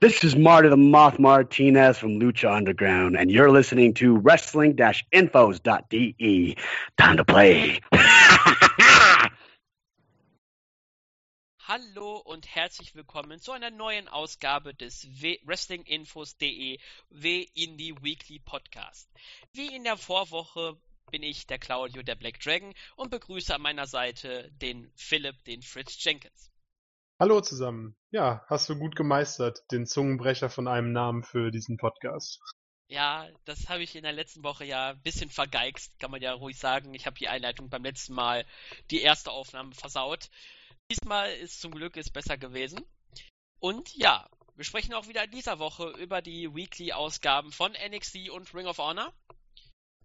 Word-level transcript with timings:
This 0.00 0.22
is 0.22 0.36
Marty 0.36 0.68
the 0.68 0.76
Moth 0.76 1.18
Martinez 1.18 1.98
from 1.98 2.20
Lucha 2.20 2.48
Underground, 2.48 3.16
and 3.16 3.32
you're 3.32 3.50
listening 3.50 3.94
to 3.94 4.16
wrestling-infos.de. 4.16 6.56
Time 6.96 7.16
to 7.16 7.24
play. 7.24 7.80
Hallo 11.58 12.18
und 12.18 12.46
herzlich 12.46 12.94
willkommen 12.94 13.40
zu 13.40 13.50
einer 13.50 13.72
neuen 13.72 14.06
Ausgabe 14.06 14.72
des 14.72 15.04
Wrestlinginfos.de 15.44 16.78
W 17.10 17.46
Indie 17.54 17.96
Weekly 18.00 18.38
Podcast. 18.38 19.10
Wie 19.52 19.74
in 19.74 19.82
der 19.82 19.96
Vorwoche 19.96 20.76
bin 21.10 21.24
ich 21.24 21.48
der 21.48 21.58
Claudio, 21.58 22.04
der 22.04 22.14
Black 22.14 22.38
Dragon 22.38 22.72
und 22.94 23.10
begrüße 23.10 23.52
an 23.52 23.62
meiner 23.62 23.88
Seite 23.88 24.48
den 24.62 24.92
Philipp, 24.94 25.42
den 25.42 25.60
Fritz 25.60 25.96
Jenkins. 26.04 26.52
Hallo 27.18 27.40
zusammen. 27.40 27.97
Ja, 28.10 28.42
hast 28.48 28.68
du 28.70 28.78
gut 28.78 28.96
gemeistert, 28.96 29.62
den 29.70 29.86
Zungenbrecher 29.86 30.48
von 30.48 30.66
einem 30.66 30.92
Namen 30.92 31.22
für 31.22 31.50
diesen 31.50 31.76
Podcast. 31.76 32.40
Ja, 32.88 33.28
das 33.44 33.68
habe 33.68 33.82
ich 33.82 33.96
in 33.96 34.02
der 34.02 34.14
letzten 34.14 34.42
Woche 34.42 34.64
ja 34.64 34.90
ein 34.90 35.02
bisschen 35.02 35.28
vergeigst, 35.28 35.92
kann 35.98 36.10
man 36.10 36.22
ja 36.22 36.32
ruhig 36.32 36.58
sagen. 36.58 36.94
Ich 36.94 37.04
habe 37.04 37.18
die 37.18 37.28
Einleitung 37.28 37.68
beim 37.68 37.84
letzten 37.84 38.14
Mal 38.14 38.46
die 38.90 39.02
erste 39.02 39.30
Aufnahme 39.30 39.74
versaut. 39.74 40.30
Diesmal 40.90 41.30
ist 41.32 41.60
zum 41.60 41.72
Glück 41.72 41.98
es 41.98 42.08
besser 42.08 42.38
gewesen. 42.38 42.80
Und 43.60 43.94
ja, 43.94 44.26
wir 44.56 44.64
sprechen 44.64 44.94
auch 44.94 45.06
wieder 45.06 45.24
in 45.24 45.30
dieser 45.30 45.58
Woche 45.58 45.90
über 45.98 46.22
die 46.22 46.54
Weekly-Ausgaben 46.54 47.52
von 47.52 47.72
NXT 47.72 48.30
und 48.30 48.54
Ring 48.54 48.66
of 48.66 48.78
Honor. 48.78 49.12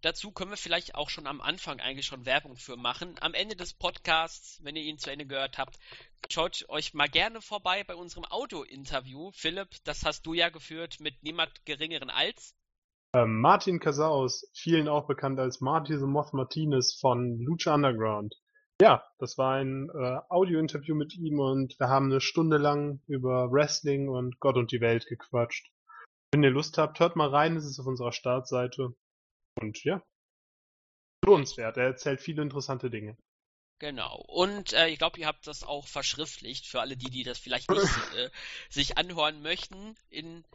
Dazu 0.03 0.31
können 0.31 0.52
wir 0.52 0.57
vielleicht 0.57 0.95
auch 0.95 1.09
schon 1.09 1.27
am 1.27 1.39
Anfang 1.39 1.80
eigentlich 1.80 2.05
schon 2.05 2.25
Werbung 2.25 2.57
für 2.57 2.75
machen. 2.75 3.16
Am 3.21 3.34
Ende 3.34 3.55
des 3.55 3.73
Podcasts, 3.73 4.59
wenn 4.62 4.76
ihr 4.76 4.84
ihn 4.84 4.98
zu 4.98 5.09
Ende 5.09 5.26
gehört 5.26 5.57
habt, 5.57 5.79
schaut 6.29 6.66
euch 6.67 6.93
mal 6.93 7.07
gerne 7.07 7.39
vorbei 7.39 7.85
bei 7.85 7.95
unserem 7.95 8.26
Audio-Interview. 8.29 9.31
Philipp, 9.31 9.70
das 9.85 10.03
hast 10.03 10.26
du 10.26 10.34
ja 10.34 10.49
geführt 10.49 10.99
mit 10.99 11.23
niemand 11.23 11.66
geringeren 11.66 12.09
als 12.09 12.53
ähm, 13.16 13.40
Martin 13.40 13.79
Casaus, 13.79 14.49
vielen 14.54 14.90
auch 14.90 15.07
bekannt 15.07 15.40
als 15.40 15.62
Marty 15.62 15.98
the 15.98 16.05
Moth 16.05 16.34
Martinez 16.34 16.98
von 16.99 17.40
Lucha 17.40 17.76
Underground. 17.76 18.35
Ja, 18.82 19.05
das 19.20 19.38
war 19.38 19.54
ein 19.54 19.90
äh, 19.90 20.20
Audio-Interview 20.29 20.95
mit 20.95 21.15
ihm 21.15 21.40
und 21.40 21.79
wir 21.79 21.88
haben 21.88 22.12
eine 22.12 22.20
Stunde 22.20 22.57
lang 22.57 23.01
über 23.07 23.51
Wrestling 23.51 24.10
und 24.10 24.40
Gott 24.40 24.57
und 24.57 24.71
die 24.73 24.82
Welt 24.82 25.05
gequatscht. 25.05 25.71
Wenn 26.34 26.43
ihr 26.43 26.49
Lust 26.49 26.77
habt, 26.77 26.99
hört 26.99 27.15
mal 27.15 27.29
rein, 27.29 27.55
es 27.55 27.65
ist 27.65 27.79
auf 27.79 27.85
unserer 27.85 28.12
Startseite. 28.12 28.95
Und 29.55 29.84
ja, 29.84 30.01
lohnenswert. 31.23 31.77
Er 31.77 31.85
erzählt 31.85 32.21
viele 32.21 32.41
interessante 32.41 32.90
Dinge. 32.90 33.18
Genau. 33.79 34.23
Und 34.27 34.73
äh, 34.73 34.87
ich 34.87 34.98
glaube, 34.98 35.20
ihr 35.20 35.27
habt 35.27 35.48
das 35.48 35.63
auch 35.63 35.87
verschriftlicht 35.87 36.68
für 36.68 36.79
alle 36.79 36.95
die, 36.95 37.10
die 37.10 37.23
das 37.23 37.40
vielleicht 37.40 37.70
nicht 37.70 37.82
äh, 38.18 38.29
sich 38.70 38.98
anhören 38.98 39.41
möchten. 39.41 39.95
In 40.10 40.45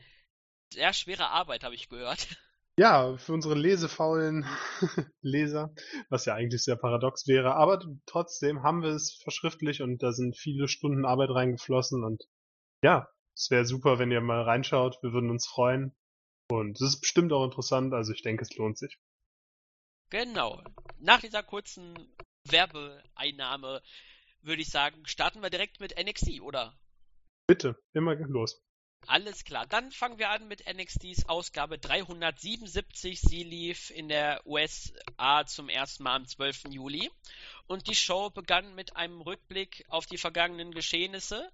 sehr 0.72 0.92
schwerer 0.92 1.30
Arbeit, 1.30 1.64
habe 1.64 1.74
ich 1.74 1.88
gehört. 1.88 2.28
Ja, 2.78 3.16
für 3.16 3.32
unsere 3.32 3.54
lesefaulen 3.54 4.46
Leser, 5.20 5.74
was 6.10 6.26
ja 6.26 6.34
eigentlich 6.34 6.62
sehr 6.62 6.76
paradox 6.76 7.26
wäre. 7.26 7.56
Aber 7.56 7.84
trotzdem 8.06 8.62
haben 8.62 8.82
wir 8.82 8.90
es 8.90 9.18
verschriftlich 9.20 9.82
und 9.82 10.02
da 10.02 10.12
sind 10.12 10.36
viele 10.36 10.68
Stunden 10.68 11.04
Arbeit 11.04 11.30
reingeflossen. 11.30 12.04
Und 12.04 12.22
ja, 12.84 13.08
es 13.34 13.50
wäre 13.50 13.64
super, 13.64 13.98
wenn 13.98 14.12
ihr 14.12 14.20
mal 14.20 14.42
reinschaut. 14.42 15.02
Wir 15.02 15.12
würden 15.12 15.30
uns 15.30 15.46
freuen. 15.46 15.92
Und 16.50 16.80
es 16.80 16.94
ist 16.94 17.00
bestimmt 17.00 17.32
auch 17.32 17.44
interessant, 17.44 17.92
also 17.92 18.12
ich 18.12 18.22
denke, 18.22 18.42
es 18.42 18.56
lohnt 18.56 18.78
sich. 18.78 18.98
Genau. 20.10 20.62
Nach 20.98 21.20
dieser 21.20 21.42
kurzen 21.42 21.94
Werbeeinnahme 22.44 23.82
würde 24.40 24.62
ich 24.62 24.70
sagen, 24.70 25.06
starten 25.06 25.42
wir 25.42 25.50
direkt 25.50 25.80
mit 25.80 25.94
NXT, 25.98 26.40
oder? 26.40 26.78
Bitte, 27.46 27.78
immer 27.92 28.14
los. 28.14 28.62
Alles 29.06 29.44
klar, 29.44 29.66
dann 29.66 29.92
fangen 29.92 30.18
wir 30.18 30.30
an 30.30 30.48
mit 30.48 30.64
NXTs 30.66 31.28
Ausgabe 31.28 31.78
377. 31.78 33.20
Sie 33.20 33.42
lief 33.42 33.90
in 33.90 34.08
der 34.08 34.44
USA 34.44 35.46
zum 35.46 35.68
ersten 35.68 36.02
Mal 36.02 36.16
am 36.16 36.26
12. 36.26 36.64
Juli. 36.70 37.10
Und 37.66 37.86
die 37.86 37.94
Show 37.94 38.30
begann 38.30 38.74
mit 38.74 38.96
einem 38.96 39.20
Rückblick 39.20 39.84
auf 39.88 40.06
die 40.06 40.18
vergangenen 40.18 40.72
Geschehnisse 40.72 41.50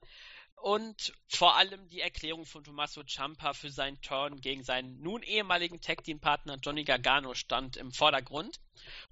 und 0.57 1.13
vor 1.29 1.57
allem 1.57 1.89
die 1.89 2.01
Erklärung 2.01 2.47
von 2.47 2.65
Tommaso 2.65 3.03
Ciampa 3.03 3.53
für 3.53 3.71
seinen 3.71 4.01
Turn 4.01 4.41
gegen 4.41 4.65
seinen 4.65 4.99
nun 5.01 5.23
ehemaligen 5.23 5.81
Tag-Team-Partner 5.81 6.57
Johnny 6.63 6.85
Gargano 6.85 7.35
stand 7.35 7.77
im 7.77 7.93
Vordergrund. 7.93 8.61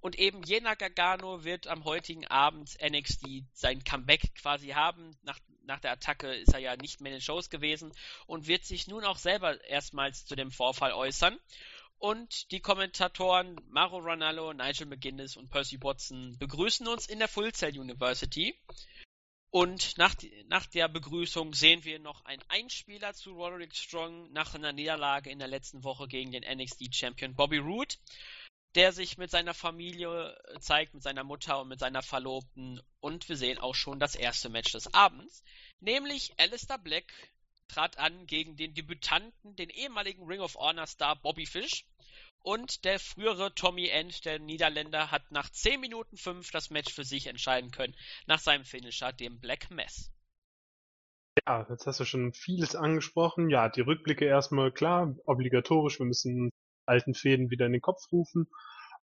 Und 0.00 0.19
eben 0.19 0.42
jener 0.44 0.76
Gargano 0.76 1.44
wird 1.44 1.66
am 1.66 1.84
heutigen 1.84 2.26
Abend 2.26 2.76
NXT 2.82 3.44
sein 3.52 3.84
Comeback 3.84 4.34
quasi 4.34 4.69
haben. 4.69 5.16
Nach, 5.22 5.38
nach 5.64 5.78
der 5.81 5.92
Attacke 5.92 6.34
ist 6.34 6.54
er 6.54 6.60
ja 6.60 6.76
nicht 6.76 7.00
mehr 7.00 7.12
in 7.12 7.19
den 7.19 7.22
Shows 7.22 7.50
gewesen 7.50 7.92
und 8.26 8.47
wird 8.47 8.64
sich 8.64 8.86
nun 8.86 9.04
auch 9.04 9.19
selber 9.19 9.62
erstmals 9.64 10.25
zu 10.25 10.34
dem 10.34 10.50
Vorfall 10.50 10.92
äußern. 10.92 11.38
Und 11.98 12.50
die 12.50 12.60
Kommentatoren 12.60 13.60
Mauro 13.69 13.98
Ranallo, 13.98 14.52
Nigel 14.52 14.86
McGuinness 14.86 15.36
und 15.36 15.50
Percy 15.50 15.81
Watson 15.81 16.36
begrüßen 16.38 16.88
uns 16.88 17.06
in 17.06 17.20
der 17.20 17.28
Full 17.28 17.54
Sail 17.54 17.78
University. 17.78 18.58
Und 19.54 19.98
nach, 19.98 20.14
nach, 20.46 20.64
der 20.64 20.88
Begrüßung 20.88 21.52
sehen 21.52 21.84
wir 21.84 21.98
noch 21.98 22.24
einen 22.24 22.42
Einspieler 22.48 23.12
zu 23.12 23.32
Roderick 23.32 23.76
Strong 23.76 24.32
nach 24.32 24.54
einer 24.54 24.72
Niederlage 24.72 25.28
in 25.30 25.38
der 25.38 25.48
letzten 25.48 25.84
Woche 25.84 26.08
gegen 26.08 26.32
den 26.32 26.42
NXT-Champion 26.42 27.34
Bobby 27.34 27.58
Roode, 27.58 27.94
der 28.74 28.92
sich 28.92 29.18
mit 29.18 29.30
seiner 29.30 29.52
Familie 29.52 30.34
äh, 30.46 30.58
zeigt, 30.60 30.94
mit 30.94 31.02
seiner 31.02 31.22
Mutter 31.22 31.60
und 31.60 31.68
mit 31.68 31.80
seiner 31.80 32.00
Verlobten. 32.02 32.80
Und 33.00 33.28
wir 33.28 33.36
sehen 33.36 33.58
auch 33.58 33.74
schon 33.74 34.00
das 34.00 34.14
erste 34.14 34.48
Match 34.48 34.72
des 34.72 34.94
Abends, 34.94 35.44
nämlich 35.80 36.32
Alistair 36.38 36.78
Black 36.78 37.12
trat 37.69 37.98
an 37.98 38.26
gegen 38.26 38.56
den 38.56 38.72
Debütanten, 38.72 39.54
den 39.56 39.69
ehemaligen 39.69 40.24
Ring 40.24 40.40
of 40.40 40.54
Honor 40.54 40.86
Star 40.86 41.16
Bobby 41.16 41.44
Fish. 41.44 41.84
Und 42.42 42.84
der 42.84 42.98
frühere 42.98 43.54
Tommy 43.54 43.88
End, 43.88 44.25
der 44.25 44.38
Niederländer, 44.38 45.10
hat 45.10 45.30
nach 45.30 45.48
10 45.50 45.80
Minuten 45.80 46.16
5 46.16 46.50
das 46.50 46.70
Match 46.70 46.92
für 46.92 47.04
sich 47.04 47.28
entscheiden 47.28 47.70
können, 47.70 47.94
nach 48.26 48.41
seinem 48.41 48.64
Finisher, 48.64 49.12
dem 49.12 49.38
Black 49.38 49.70
Mess. 49.70 50.10
Ja, 51.47 51.66
jetzt 51.70 51.86
hast 51.86 52.00
du 52.00 52.04
schon 52.04 52.32
vieles 52.32 52.75
angesprochen. 52.75 53.48
Ja, 53.48 53.69
die 53.69 53.81
Rückblicke 53.81 54.25
erstmal 54.25 54.72
klar, 54.72 55.14
obligatorisch, 55.25 55.98
wir 55.98 56.06
müssen 56.06 56.50
alten 56.86 57.14
Fäden 57.14 57.50
wieder 57.50 57.66
in 57.66 57.72
den 57.72 57.81
Kopf 57.81 58.00
rufen. 58.10 58.48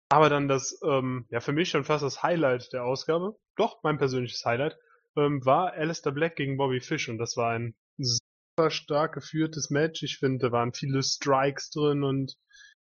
Aber 0.08 0.28
dann 0.28 0.46
das, 0.46 0.78
ähm, 0.84 1.26
ja, 1.30 1.40
für 1.40 1.52
mich 1.52 1.70
schon 1.70 1.84
fast 1.84 2.04
das 2.04 2.22
Highlight 2.22 2.72
der 2.72 2.84
Ausgabe, 2.84 3.36
doch 3.56 3.82
mein 3.82 3.96
persönliches 3.96 4.44
Highlight, 4.44 4.76
ähm, 5.16 5.44
war 5.44 5.72
Alistair 5.72 6.12
Black 6.12 6.36
gegen 6.36 6.58
Bobby 6.58 6.80
Fish 6.80 7.08
und 7.08 7.18
das 7.18 7.36
war 7.36 7.52
ein 7.52 7.74
super 7.96 8.70
stark 8.70 9.14
geführtes 9.14 9.70
Match. 9.70 10.02
Ich 10.02 10.18
finde, 10.18 10.46
da 10.46 10.52
waren 10.52 10.74
viele 10.74 11.02
Strikes 11.02 11.70
drin 11.70 12.04
und 12.04 12.36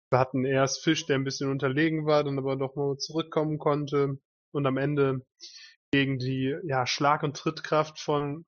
wir 0.09 0.19
hatten 0.19 0.45
erst 0.45 0.83
Fisch, 0.83 1.05
der 1.05 1.15
ein 1.15 1.23
bisschen 1.23 1.49
unterlegen 1.49 2.05
war, 2.05 2.23
dann 2.23 2.37
aber 2.37 2.55
doch 2.55 2.75
mal 2.75 2.97
zurückkommen 2.97 3.59
konnte 3.59 4.19
und 4.51 4.65
am 4.65 4.77
Ende 4.77 5.25
gegen 5.91 6.17
die 6.19 6.55
ja, 6.63 6.85
Schlag- 6.85 7.23
und 7.23 7.35
Trittkraft 7.35 7.99
von 7.99 8.45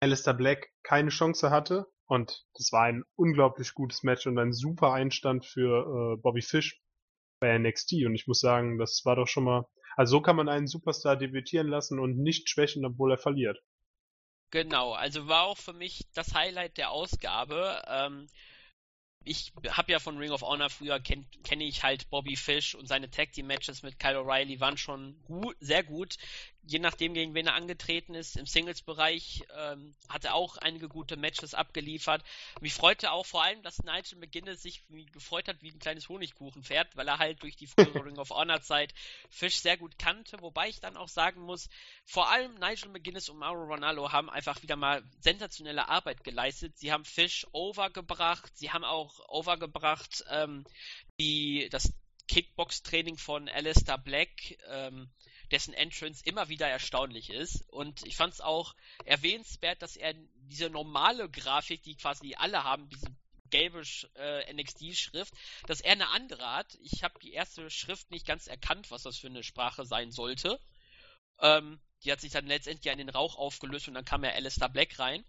Alistair 0.00 0.34
Black 0.34 0.70
keine 0.82 1.10
Chance 1.10 1.50
hatte. 1.50 1.86
Und 2.06 2.44
das 2.54 2.70
war 2.72 2.82
ein 2.82 3.04
unglaublich 3.16 3.74
gutes 3.74 4.02
Match 4.02 4.26
und 4.26 4.38
ein 4.38 4.52
super 4.52 4.92
Einstand 4.92 5.46
für 5.46 6.14
äh, 6.14 6.20
Bobby 6.20 6.42
Fish 6.42 6.80
bei 7.40 7.56
NXT. 7.58 8.04
Und 8.04 8.14
ich 8.14 8.26
muss 8.26 8.40
sagen, 8.40 8.78
das 8.78 9.02
war 9.04 9.16
doch 9.16 9.26
schon 9.26 9.44
mal. 9.44 9.66
Also 9.96 10.18
so 10.18 10.22
kann 10.22 10.36
man 10.36 10.48
einen 10.48 10.66
Superstar 10.66 11.16
debütieren 11.16 11.68
lassen 11.68 11.98
und 11.98 12.18
nicht 12.18 12.48
schwächen, 12.48 12.84
obwohl 12.84 13.12
er 13.12 13.18
verliert. 13.18 13.62
Genau, 14.50 14.92
also 14.92 15.26
war 15.26 15.44
auch 15.44 15.58
für 15.58 15.72
mich 15.72 16.06
das 16.14 16.34
Highlight 16.34 16.76
der 16.76 16.90
Ausgabe. 16.90 17.82
Ähm, 17.88 18.28
ich 19.24 19.52
habe 19.68 19.92
ja 19.92 19.98
von 19.98 20.18
Ring 20.18 20.30
of 20.30 20.42
Honor 20.42 20.70
früher 20.70 21.00
kenne 21.00 21.24
kenn 21.42 21.60
ich 21.60 21.82
halt 21.82 22.10
Bobby 22.10 22.36
Fish 22.36 22.74
und 22.74 22.86
seine 22.86 23.10
Tag 23.10 23.32
Team 23.32 23.46
Matches 23.46 23.82
mit 23.82 23.98
Kyle 23.98 24.18
O'Reilly 24.18 24.60
waren 24.60 24.76
schon 24.76 25.16
gut, 25.24 25.56
sehr 25.60 25.82
gut 25.82 26.16
je 26.66 26.78
nachdem, 26.78 27.14
gegen 27.14 27.34
wen 27.34 27.46
er 27.46 27.54
angetreten 27.54 28.14
ist. 28.14 28.36
Im 28.36 28.46
Singles-Bereich 28.46 29.44
ähm, 29.56 29.94
hat 30.08 30.24
er 30.24 30.34
auch 30.34 30.56
einige 30.56 30.88
gute 30.88 31.16
Matches 31.16 31.54
abgeliefert. 31.54 32.24
Mich 32.60 32.74
freute 32.74 33.12
auch 33.12 33.26
vor 33.26 33.42
allem, 33.42 33.62
dass 33.62 33.82
Nigel 33.82 34.18
McGuinness 34.18 34.62
sich 34.62 34.82
gefreut 35.12 35.48
hat 35.48 35.62
wie 35.62 35.70
ein 35.70 35.78
kleines 35.78 36.08
Honigkuchenpferd, 36.08 36.96
weil 36.96 37.08
er 37.08 37.18
halt 37.18 37.42
durch 37.42 37.56
die 37.56 37.66
frühere 37.66 38.04
Ring 38.04 38.18
of 38.18 38.30
Honor-Zeit 38.30 38.94
Fish 39.28 39.56
sehr 39.56 39.76
gut 39.76 39.98
kannte. 39.98 40.40
Wobei 40.40 40.68
ich 40.68 40.80
dann 40.80 40.96
auch 40.96 41.08
sagen 41.08 41.42
muss, 41.42 41.68
vor 42.04 42.30
allem 42.30 42.54
Nigel 42.54 42.90
McGuinness 42.90 43.28
und 43.28 43.38
Mauro 43.38 43.64
Ronaldo 43.64 44.12
haben 44.12 44.30
einfach 44.30 44.62
wieder 44.62 44.76
mal 44.76 45.02
sensationelle 45.20 45.88
Arbeit 45.88 46.24
geleistet. 46.24 46.78
Sie 46.78 46.92
haben 46.92 47.04
Fish 47.04 47.46
overgebracht, 47.52 48.56
sie 48.56 48.70
haben 48.70 48.84
auch 48.84 49.20
overgebracht 49.28 50.24
ähm, 50.30 50.64
die, 51.20 51.68
das 51.70 51.92
Kickbox-Training 52.28 53.18
von 53.18 53.48
Alistair 53.48 53.98
Black. 53.98 54.30
Ähm, 54.68 55.10
dessen 55.54 55.72
Entrance 55.72 56.20
immer 56.24 56.48
wieder 56.48 56.66
erstaunlich 56.66 57.30
ist. 57.30 57.62
Und 57.68 58.04
ich 58.04 58.16
fand 58.16 58.34
es 58.34 58.40
auch 58.40 58.74
erwähnenswert, 59.04 59.80
dass 59.82 59.96
er 59.96 60.12
diese 60.48 60.68
normale 60.68 61.30
Grafik, 61.30 61.80
die 61.84 61.94
quasi 61.94 62.34
alle 62.34 62.64
haben, 62.64 62.88
diese 62.88 63.06
gelbe 63.50 63.84
äh, 64.16 64.52
NXT-Schrift, 64.52 65.32
dass 65.68 65.80
er 65.80 65.92
eine 65.92 66.08
andere 66.08 66.44
hat. 66.44 66.76
Ich 66.82 67.04
habe 67.04 67.20
die 67.20 67.32
erste 67.32 67.70
Schrift 67.70 68.10
nicht 68.10 68.26
ganz 68.26 68.48
erkannt, 68.48 68.90
was 68.90 69.04
das 69.04 69.16
für 69.16 69.28
eine 69.28 69.44
Sprache 69.44 69.86
sein 69.86 70.10
sollte. 70.10 70.58
Ähm, 71.38 71.80
die 72.02 72.10
hat 72.10 72.20
sich 72.20 72.32
dann 72.32 72.48
letztendlich 72.48 72.92
in 72.92 72.98
den 72.98 73.08
Rauch 73.08 73.36
aufgelöst 73.36 73.86
und 73.86 73.94
dann 73.94 74.04
kam 74.04 74.24
ja 74.24 74.30
Alistair 74.30 74.68
Black 74.68 74.98
rein. 74.98 75.24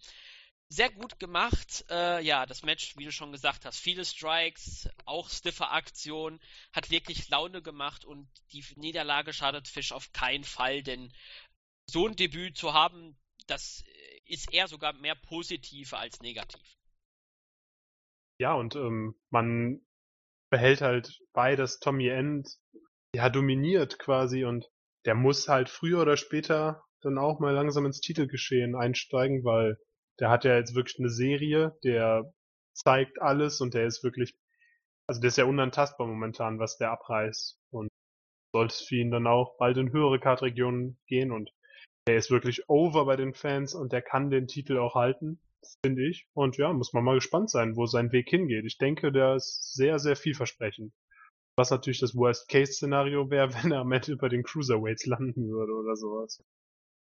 Sehr 0.69 0.89
gut 0.89 1.19
gemacht. 1.19 1.85
Äh, 1.89 2.23
ja, 2.23 2.45
das 2.45 2.63
Match, 2.63 2.97
wie 2.97 3.05
du 3.05 3.11
schon 3.11 3.31
gesagt 3.31 3.65
hast, 3.65 3.79
viele 3.79 4.03
Strikes, 4.03 4.89
auch 5.05 5.29
stiffe 5.29 5.69
Aktion, 5.69 6.39
hat 6.73 6.89
wirklich 6.89 7.29
Laune 7.29 7.61
gemacht 7.61 8.05
und 8.05 8.29
die 8.51 8.63
Niederlage 8.75 9.33
schadet 9.33 9.67
Fisch 9.67 9.91
auf 9.91 10.11
keinen 10.11 10.43
Fall, 10.43 10.83
denn 10.83 11.13
so 11.87 12.07
ein 12.07 12.15
Debüt 12.15 12.57
zu 12.57 12.73
haben, 12.73 13.17
das 13.47 13.83
ist 14.25 14.51
eher 14.51 14.67
sogar 14.67 14.93
mehr 14.93 15.15
positiv 15.15 15.93
als 15.93 16.19
negativ. 16.21 16.61
Ja, 18.39 18.53
und 18.53 18.75
ähm, 18.75 19.15
man 19.29 19.81
behält 20.49 20.81
halt 20.81 21.19
bei, 21.33 21.55
dass 21.55 21.79
Tommy 21.79 22.07
End 22.07 22.49
ja 23.13 23.29
dominiert 23.29 23.97
quasi 23.99 24.43
und 24.43 24.65
der 25.05 25.15
muss 25.15 25.47
halt 25.47 25.69
früher 25.69 26.01
oder 26.01 26.17
später 26.17 26.83
dann 27.01 27.17
auch 27.17 27.39
mal 27.39 27.53
langsam 27.53 27.85
ins 27.85 28.01
Titelgeschehen 28.01 28.75
einsteigen, 28.75 29.43
weil 29.45 29.77
der 30.19 30.29
hat 30.29 30.43
ja 30.45 30.55
jetzt 30.55 30.75
wirklich 30.75 30.99
eine 30.99 31.09
Serie, 31.09 31.77
der 31.83 32.33
zeigt 32.73 33.21
alles 33.21 33.61
und 33.61 33.73
der 33.73 33.85
ist 33.85 34.03
wirklich, 34.03 34.35
also 35.07 35.21
der 35.21 35.29
ist 35.29 35.37
ja 35.37 35.45
unantastbar 35.45 36.07
momentan, 36.07 36.59
was 36.59 36.77
der 36.77 36.91
abreißt 36.91 37.59
und 37.71 37.89
sollte 38.53 38.73
es 38.73 38.81
für 38.81 38.95
ihn 38.95 39.11
dann 39.11 39.27
auch 39.27 39.57
bald 39.57 39.77
in 39.77 39.91
höhere 39.91 40.19
Kartregionen 40.19 40.97
gehen 41.07 41.31
und 41.31 41.51
der 42.07 42.17
ist 42.17 42.31
wirklich 42.31 42.69
over 42.69 43.05
bei 43.05 43.15
den 43.15 43.33
Fans 43.33 43.73
und 43.73 43.91
der 43.91 44.01
kann 44.01 44.29
den 44.29 44.47
Titel 44.47 44.77
auch 44.77 44.95
halten, 44.95 45.39
finde 45.83 46.07
ich. 46.07 46.27
Und 46.33 46.57
ja, 46.57 46.71
muss 46.71 46.93
man 46.93 47.03
mal 47.03 47.15
gespannt 47.15 47.49
sein, 47.49 47.75
wo 47.75 47.85
sein 47.85 48.11
Weg 48.11 48.29
hingeht. 48.29 48.65
Ich 48.65 48.77
denke, 48.77 49.11
der 49.11 49.35
ist 49.35 49.73
sehr, 49.73 49.97
sehr 49.99 50.15
vielversprechend. 50.15 50.93
Was 51.57 51.71
natürlich 51.71 51.99
das 51.99 52.15
Worst-Case-Szenario 52.15 53.29
wäre, 53.29 53.53
wenn 53.63 53.71
er 53.71 53.79
am 53.79 53.91
Ende 53.91 54.11
über 54.11 54.29
den 54.29 54.43
Cruiserweights 54.43 55.05
landen 55.05 55.49
würde 55.49 55.73
oder 55.73 55.95
sowas. 55.95 56.43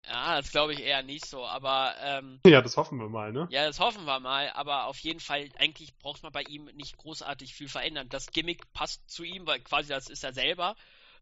Ja, 0.07 0.37
das 0.37 0.51
glaube 0.51 0.75
ich 0.75 0.81
eher 0.81 1.03
nicht 1.03 1.27
so, 1.27 1.47
aber 1.47 1.95
ähm, 2.01 2.41
ja, 2.47 2.61
das 2.61 2.77
hoffen 2.77 2.99
wir 2.99 3.09
mal, 3.09 3.33
ne? 3.33 3.49
Ja, 3.51 3.67
das 3.67 3.81
hoffen 3.81 4.05
wir 4.05 4.21
mal, 4.21 4.51
aber 4.51 4.85
auf 4.85 4.99
jeden 4.99 5.21
Fall, 5.21 5.49
eigentlich 5.59 5.97
braucht 5.99 6.23
man 6.23 6.33
bei 6.33 6.43
ihm 6.43 6.67
nicht 6.75 6.99
großartig 6.99 7.55
viel 7.55 7.69
verändern. 7.69 8.09
Das 8.11 8.31
Gimmick 8.31 8.71
passt 8.73 9.09
zu 9.09 9.25
ihm, 9.25 9.47
weil 9.47 9.61
quasi 9.61 9.89
das 9.89 10.11
ist 10.11 10.23
er 10.23 10.35
selber, 10.35 10.77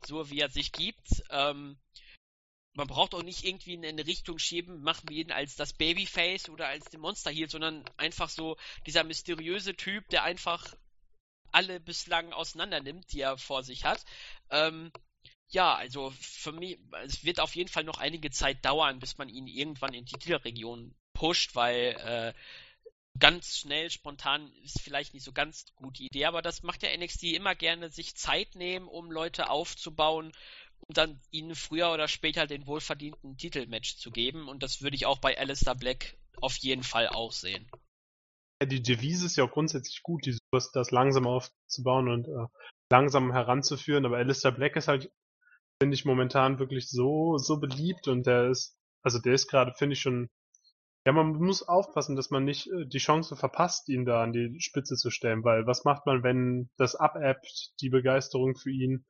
so 0.05 0.31
wie 0.31 0.41
er 0.41 0.49
sich 0.49 0.73
gibt. 0.73 1.23
Ähm, 1.31 1.79
man 2.75 2.87
braucht 2.87 3.15
auch 3.15 3.23
nicht 3.23 3.45
irgendwie 3.45 3.75
in 3.75 3.85
eine 3.85 4.07
Richtung 4.07 4.39
schieben, 4.39 4.83
machen 4.83 5.09
wir 5.09 5.19
ihn 5.19 5.33
als 5.33 5.57
das 5.57 5.75
Babyface 5.75 6.49
oder 6.49 6.69
als 6.69 6.87
den 6.87 7.01
Monster 7.01 7.31
Heel, 7.31 7.51
sondern 7.51 7.85
einfach 7.99 8.31
so 8.31 8.57
dieser 8.87 9.05
mysteriöse 9.05 9.77
Typ, 9.77 10.09
der 10.09 10.25
einfach 10.25 10.75
alle 11.53 11.81
bislang 11.81 12.33
auseinander 12.33 12.81
nimmt, 12.81 13.13
die 13.13 13.21
er 13.21 13.37
vor 13.37 13.63
sich 13.63 13.85
hat. 13.85 14.05
Ähm, 14.51 14.91
ja, 15.53 15.75
also 15.75 16.13
für 16.19 16.53
mich, 16.53 16.79
es 17.05 17.25
wird 17.25 17.41
auf 17.41 17.55
jeden 17.55 17.69
Fall 17.69 17.85
noch 17.85 17.99
einige 17.99 18.31
Zeit 18.31 18.65
dauern, 18.65 18.99
bis 18.99 19.19
man 19.19 19.29
ihn 19.29 19.47
irgendwann 19.47 19.95
in 19.95 20.05
die 20.05 20.15
Titelregion 20.15 20.95
pusht, 21.13 21.55
weil 21.55 21.97
äh, 22.05 22.33
ganz 23.19 23.59
schnell, 23.59 23.91
spontan 23.91 24.51
ist 24.65 24.81
vielleicht 24.81 25.13
nicht 25.13 25.25
so 25.25 25.33
ganz 25.33 25.67
gute 25.77 26.03
Idee, 26.03 26.25
aber 26.25 26.41
das 26.41 26.63
macht 26.63 26.83
der 26.83 26.97
NXT 26.97 27.25
immer 27.25 27.55
gerne, 27.55 27.91
sich 27.91 28.17
Zeit 28.17 28.55
nehmen, 28.55 28.89
um 28.89 29.13
Leute 29.13 29.51
aufzubauen, 29.51 30.33
um 30.81 30.95
dann 30.95 31.21
ihnen 31.31 31.55
früher 31.55 31.93
oder 31.93 32.09
später 32.09 32.47
den 32.47 32.67
wohlverdienten 32.67 33.37
Titelmatch 33.37 33.97
zu 33.97 34.11
geben. 34.11 34.49
Und 34.49 34.63
das 34.63 34.81
würde 34.81 34.97
ich 34.97 35.05
auch 35.05 35.19
bei 35.19 35.39
Alistair 35.39 35.75
Black 35.75 36.17
auf 36.41 36.57
jeden 36.57 36.83
Fall 36.83 37.09
auch 37.09 37.33
sehen. 37.33 37.71
Ja, 38.63 38.67
die 38.67 38.83
Devise 38.83 39.27
ist 39.27 39.37
ja 39.37 39.45
auch 39.45 39.51
grundsätzlich 39.51 40.03
gut, 40.03 40.25
die, 40.25 40.39
das 40.51 40.91
langsam 40.91 41.27
aufzubauen 41.27 42.09
und 42.09 42.27
äh, 42.27 42.47
langsam 42.91 43.33
heranzuführen, 43.33 44.07
aber 44.07 44.17
Alistair 44.17 44.53
Black 44.53 44.77
ist 44.77 44.89
halt 44.89 45.11
finde 45.83 45.97
ich 45.97 46.05
momentan 46.05 46.61
wirklich 46.61 46.89
so, 46.89 47.39
so 47.39 47.59
beliebt 47.59 48.07
und 48.07 48.25
der 48.25 48.51
ist, 48.51 48.79
also 49.03 49.19
der 49.19 49.35
ist 49.35 49.49
gerade, 49.49 49.73
finde 49.73 49.95
ich 49.95 50.01
schon, 50.01 50.31
ja, 51.05 51.11
man 51.11 51.33
muss 51.33 51.67
aufpassen, 51.67 52.15
dass 52.15 52.31
man 52.31 52.45
nicht 52.45 52.69
äh, 52.69 52.87
die 52.87 52.99
Chance 52.99 53.35
verpasst, 53.35 53.89
ihn 53.89 54.05
da 54.05 54.23
an 54.23 54.33
die 54.33 54.55
Spitze 54.61 54.95
zu 54.95 55.11
stellen, 55.11 55.43
weil 55.43 55.67
was 55.67 55.85
macht 55.85 56.07
man, 56.07 56.23
wenn 56.23 56.71
das 56.77 56.95
abappt, 56.95 57.73
die 57.81 57.89
Begeisterung 57.89 58.55
für 58.55 58.71
ihn? 58.71 59.05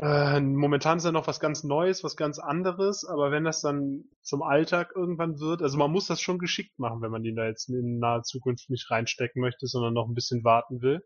Äh, 0.00 0.40
momentan 0.42 0.98
ist 0.98 1.06
er 1.06 1.10
noch 1.10 1.26
was 1.26 1.40
ganz 1.40 1.64
Neues, 1.64 2.04
was 2.04 2.16
ganz 2.16 2.38
anderes, 2.38 3.04
aber 3.04 3.32
wenn 3.32 3.42
das 3.42 3.60
dann 3.60 4.04
zum 4.22 4.44
Alltag 4.44 4.92
irgendwann 4.94 5.40
wird, 5.40 5.60
also 5.60 5.76
man 5.76 5.90
muss 5.90 6.06
das 6.06 6.20
schon 6.20 6.38
geschickt 6.38 6.78
machen, 6.78 7.02
wenn 7.02 7.10
man 7.10 7.24
ihn 7.24 7.34
da 7.34 7.46
jetzt 7.46 7.68
in 7.68 7.98
naher 7.98 8.22
Zukunft 8.22 8.70
nicht 8.70 8.92
reinstecken 8.92 9.42
möchte, 9.42 9.66
sondern 9.66 9.94
noch 9.94 10.06
ein 10.06 10.14
bisschen 10.14 10.44
warten 10.44 10.82
will. 10.82 11.02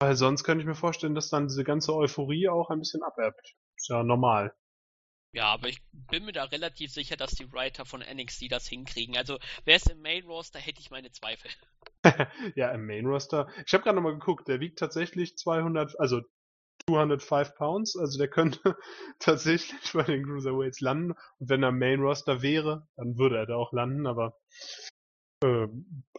Weil 0.00 0.16
sonst 0.16 0.44
könnte 0.44 0.62
ich 0.62 0.66
mir 0.66 0.74
vorstellen, 0.74 1.14
dass 1.14 1.30
dann 1.30 1.48
diese 1.48 1.64
ganze 1.64 1.94
Euphorie 1.94 2.48
auch 2.48 2.70
ein 2.70 2.80
bisschen 2.80 3.02
abebbt. 3.02 3.54
Ist 3.76 3.88
ja 3.88 4.02
normal. 4.02 4.54
Ja, 5.34 5.46
aber 5.46 5.68
ich 5.68 5.82
bin 5.92 6.24
mir 6.24 6.32
da 6.32 6.44
relativ 6.44 6.92
sicher, 6.92 7.16
dass 7.16 7.32
die 7.32 7.52
Writer 7.52 7.84
von 7.84 8.00
NXT 8.00 8.52
das 8.52 8.68
hinkriegen. 8.68 9.16
Also, 9.16 9.38
wer 9.64 9.76
ist 9.76 9.90
im 9.90 10.00
Main 10.00 10.24
Roster, 10.26 10.60
hätte 10.60 10.80
ich 10.80 10.92
meine 10.92 11.10
Zweifel. 11.10 11.50
ja, 12.54 12.70
im 12.70 12.86
Main 12.86 13.06
Roster. 13.06 13.48
Ich 13.66 13.74
habe 13.74 13.82
gerade 13.82 13.96
nochmal 13.96 14.12
geguckt, 14.12 14.46
der 14.46 14.60
wiegt 14.60 14.78
tatsächlich 14.78 15.36
200, 15.36 15.98
also 15.98 16.20
205 16.88 17.56
Pounds, 17.56 17.96
also 17.96 18.16
der 18.16 18.28
könnte 18.28 18.76
tatsächlich 19.18 19.92
bei 19.92 20.02
den 20.04 20.24
Cruiserweights 20.24 20.80
landen. 20.80 21.12
Und 21.38 21.48
wenn 21.48 21.64
er 21.64 21.70
im 21.70 21.78
Main 21.78 22.00
Roster 22.00 22.42
wäre, 22.42 22.86
dann 22.96 23.18
würde 23.18 23.38
er 23.38 23.46
da 23.46 23.56
auch 23.56 23.72
landen, 23.72 24.06
aber 24.06 24.38
äh, 25.42 25.66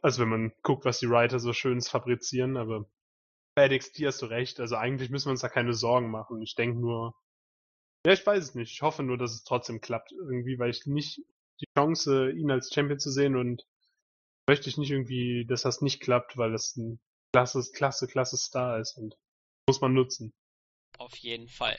also 0.02 0.22
wenn 0.22 0.30
man 0.30 0.54
guckt, 0.62 0.84
was 0.84 1.00
die 1.00 1.10
Writer 1.10 1.40
so 1.40 1.54
schönes 1.54 1.88
fabrizieren, 1.88 2.58
aber 2.58 2.86
bei 3.56 3.68
NXT 3.68 4.06
hast 4.06 4.22
du 4.22 4.28
recht. 4.28 4.60
Also 4.60 4.76
eigentlich 4.76 5.10
müssen 5.10 5.28
wir 5.28 5.32
uns 5.32 5.42
da 5.42 5.50
keine 5.50 5.74
Sorgen 5.74 6.12
machen. 6.12 6.42
Ich 6.42 6.56
denke 6.56 6.80
nur, 6.80 7.16
ja, 8.06 8.14
ich 8.14 8.26
weiß 8.26 8.44
es 8.44 8.56
nicht. 8.56 8.72
Ich 8.72 8.82
hoffe 8.82 9.02
nur, 9.02 9.18
dass 9.18 9.34
es 9.34 9.44
trotzdem 9.44 9.82
klappt 9.82 10.12
irgendwie, 10.12 10.60
weil 10.60 10.70
ich 10.70 10.86
nicht 10.86 11.22
die 11.62 11.68
Chance, 11.78 12.32
ihn 12.32 12.52
als 12.52 12.72
Champion 12.74 13.00
zu 13.00 13.10
sehen 13.10 13.36
und 13.36 13.66
möchte 14.48 14.70
ich 14.70 14.78
nicht 14.78 14.92
irgendwie, 14.92 15.46
dass 15.48 15.64
das 15.64 15.82
nicht 15.82 16.02
klappt, 16.02 16.38
weil 16.38 16.52
das 16.52 16.76
ein 16.76 17.00
klasse, 17.32 17.64
klasse, 17.74 18.08
klasse 18.08 18.38
Star 18.38 18.80
ist 18.80 18.98
und 18.98 19.16
muss 19.68 19.82
man 19.82 19.94
nutzen. 19.94 20.34
Auf 20.98 21.16
jeden 21.18 21.48
Fall. 21.48 21.78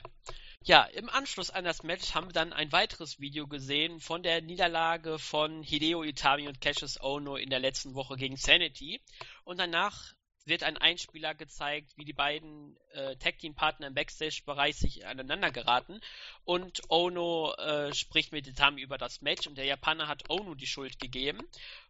Ja, 0.63 0.83
im 0.83 1.09
Anschluss 1.09 1.51
an 1.51 1.65
das 1.65 1.85
Match 1.85 2.15
haben 2.15 2.27
wir 2.27 2.33
dann 2.33 2.53
ein 2.53 2.73
weiteres 2.73 3.21
Video 3.21 3.47
gesehen 3.47 4.01
von 4.01 4.23
der 4.23 4.43
Niederlage 4.43 5.19
von 5.19 5.63
Hideo 5.63 6.03
Itami 6.03 6.49
und 6.49 6.61
Cassius 6.61 7.01
Ono 7.01 7.37
in 7.37 7.51
der 7.51 7.61
letzten 7.61 7.95
Woche 7.95 8.17
gegen 8.17 8.37
Sanity. 8.37 9.01
Und 9.45 9.59
danach 9.59 10.13
wird 10.47 10.63
ein 10.63 10.77
Einspieler 10.77 11.35
gezeigt, 11.35 11.93
wie 11.97 12.05
die 12.05 12.13
beiden 12.13 12.77
äh, 12.93 13.17
Tag-Team-Partner 13.17 13.89
im 13.89 13.95
Backstage-Bereich 13.95 14.77
sich 14.77 15.07
aneinander 15.07 15.51
geraten. 15.51 16.01
Und 16.45 16.83
Ono 16.89 17.55
äh, 17.55 17.93
spricht 17.95 18.33
mit 18.33 18.47
Itami 18.47 18.83
über 18.83 18.99
das 18.99 19.21
Match 19.21 19.47
und 19.47 19.59
der 19.59 19.65
Japaner 19.65 20.09
hat 20.09 20.31
Ono 20.31 20.55
die 20.55 20.67
Schuld 20.67 20.99
gegeben, 20.99 21.41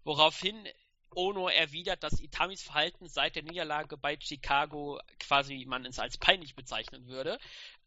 woraufhin 0.05 0.57
Ono 1.17 1.49
erwidert, 1.49 2.03
dass 2.03 2.21
Itamis 2.21 2.63
Verhalten 2.63 3.09
seit 3.09 3.37
der 3.37 3.43
Niederlage 3.43 3.97
bei 3.97 4.19
Chicago 4.21 5.01
quasi 5.19 5.65
man 5.67 5.87
es 5.87 5.99
als 5.99 6.19
peinlich 6.19 6.55
bezeichnen 6.55 7.07
würde. 7.07 7.39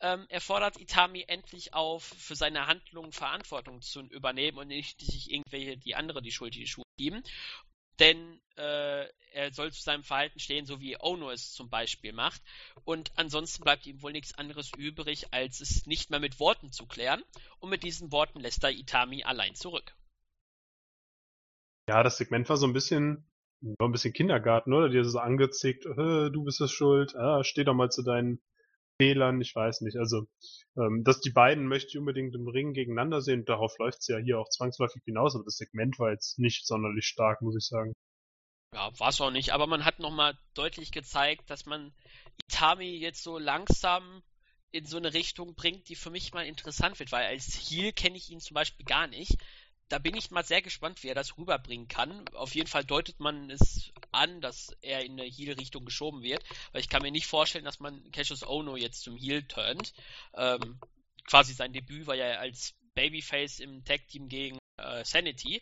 Ähm, 0.02 0.26
er 0.30 0.42
fordert 0.42 0.80
Itami 0.80 1.26
endlich 1.28 1.74
auf, 1.74 2.04
für 2.04 2.36
seine 2.36 2.66
Handlungen 2.66 3.12
Verantwortung 3.12 3.82
zu 3.82 4.02
übernehmen 4.02 4.58
und 4.58 4.68
nicht 4.68 5.02
sich 5.02 5.32
irgendwelche 5.32 5.78
die 5.78 5.96
andere 5.96 6.22
die 6.22 6.32
Schuld 6.32 6.56
in 6.56 6.62
die 6.62 6.68
Schuhe 6.68 6.86
geben 6.98 7.24
denn 8.00 8.40
äh, 8.58 9.06
er 9.32 9.52
soll 9.54 9.72
zu 9.72 9.82
seinem 9.82 10.04
Verhalten 10.04 10.40
stehen, 10.40 10.66
so 10.66 10.82
wie 10.82 10.98
Ono 11.00 11.32
es 11.32 11.54
zum 11.54 11.70
Beispiel 11.70 12.14
macht. 12.14 12.42
Und 12.84 13.12
ansonsten 13.16 13.64
bleibt 13.64 13.86
ihm 13.86 14.02
wohl 14.02 14.12
nichts 14.12 14.38
anderes 14.38 14.72
übrig, 14.78 15.28
als 15.32 15.62
es 15.62 15.86
nicht 15.86 16.10
mehr 16.10 16.20
mit 16.20 16.40
Worten 16.40 16.72
zu 16.72 16.86
klären. 16.86 17.24
Und 17.60 17.70
mit 17.70 17.84
diesen 17.84 18.12
Worten 18.12 18.40
lässt 18.40 18.64
er 18.64 18.72
Itami 18.72 19.24
allein 19.24 19.56
zurück. 19.56 19.96
Ja, 21.88 22.04
das 22.04 22.18
Segment 22.18 22.50
war 22.50 22.58
so 22.58 22.68
ein 22.68 22.74
bisschen, 22.74 23.26
war 23.62 23.88
ein 23.88 23.92
bisschen 23.92 24.14
Kindergarten, 24.14 24.74
oder? 24.74 24.90
Die 24.90 24.98
ist 24.98 25.12
so 25.12 25.20
angezickt, 25.20 25.86
äh, 25.86 26.30
du 26.30 26.44
bist 26.44 26.62
es 26.62 26.72
schuld, 26.72 27.16
ah, 27.16 27.44
steh 27.44 27.64
doch 27.64 27.74
mal 27.74 27.90
zu 27.90 28.04
deinen 28.04 28.42
Fehlern, 29.00 29.40
ich 29.42 29.56
weiß 29.56 29.82
nicht. 29.82 29.98
Also, 29.98 30.28
ähm, 30.78 31.04
dass 31.04 31.22
die 31.22 31.32
beiden 31.32 31.68
möchte 31.68 31.90
ich 31.90 31.98
unbedingt 31.98 32.36
im 32.36 32.48
Ring 32.48 32.74
gegeneinander 32.74 33.22
sehen. 33.22 33.46
Darauf 33.46 33.78
läuft 33.80 34.00
es 34.00 34.08
ja 34.08 34.18
hier 34.18 34.40
auch 34.40 34.50
zwangsläufig 34.50 35.02
hinaus, 35.06 35.36
aber 35.36 35.46
das 35.46 35.58
Segment 35.58 35.98
war 36.00 36.12
jetzt 36.12 36.38
nicht 36.38 36.68
sonderlich 36.68 37.06
stark, 37.06 37.42
muss 37.42 37.56
ich 37.56 37.66
sagen. 37.66 37.94
Ja, 38.74 38.92
war 39.00 39.10
es 39.10 39.22
auch 39.22 39.32
nicht, 39.32 39.52
aber 39.52 39.68
man 39.68 39.86
hat 39.86 40.00
nochmal 40.00 40.38
deutlich 40.54 40.92
gezeigt, 40.92 41.50
dass 41.50 41.66
man 41.66 41.94
Itami 42.44 42.98
jetzt 42.98 43.24
so 43.24 43.40
langsam 43.40 44.22
in 44.72 44.86
so 44.86 44.98
eine 44.98 45.14
Richtung 45.14 45.56
bringt, 45.56 45.90
die 45.90 45.96
für 45.96 46.12
mich 46.12 46.34
mal 46.34 46.46
interessant 46.46 47.00
wird, 47.00 47.12
weil 47.12 47.26
als 47.26 47.56
Heel 47.56 47.92
kenne 47.92 48.18
ich 48.18 48.30
ihn 48.30 48.40
zum 48.40 48.54
Beispiel 48.54 48.86
gar 48.86 49.08
nicht 49.08 49.38
da 49.90 49.98
bin 49.98 50.16
ich 50.16 50.30
mal 50.32 50.46
sehr 50.46 50.62
gespannt, 50.62 51.04
wie 51.04 51.08
er 51.08 51.16
das 51.16 51.38
rüberbringen 51.38 51.88
kann. 51.88 52.28
Auf 52.30 52.54
jeden 52.54 52.68
Fall 52.68 52.86
deutet 52.86 53.20
man 53.20 53.50
es 53.50 53.92
an, 54.12 54.40
dass 54.40 54.76
er 54.82 55.04
in 55.04 55.20
eine 55.20 55.24
Heal-Richtung 55.30 55.84
geschoben 55.84 56.22
wird, 56.22 56.44
weil 56.72 56.82
ich 56.82 56.90
kann 56.90 57.02
mir 57.02 57.12
nicht 57.12 57.26
vorstellen, 57.26 57.66
dass 57.66 57.80
man 57.80 58.12
Cassius 58.12 58.44
Ono 58.44 58.78
jetzt 58.78 59.02
zum 59.02 59.18
Heal 59.18 59.44
turnt. 59.44 59.94
Ähm, 60.36 60.80
quasi 61.26 61.54
sein 61.54 61.74
Debüt 61.74 62.06
war 62.06 62.16
ja 62.16 62.38
als 62.38 62.76
Babyface 62.94 63.60
im 63.60 63.84
Tag-Team 63.84 64.30
gegen 64.30 64.60
äh, 64.78 65.04
Sanity. 65.04 65.62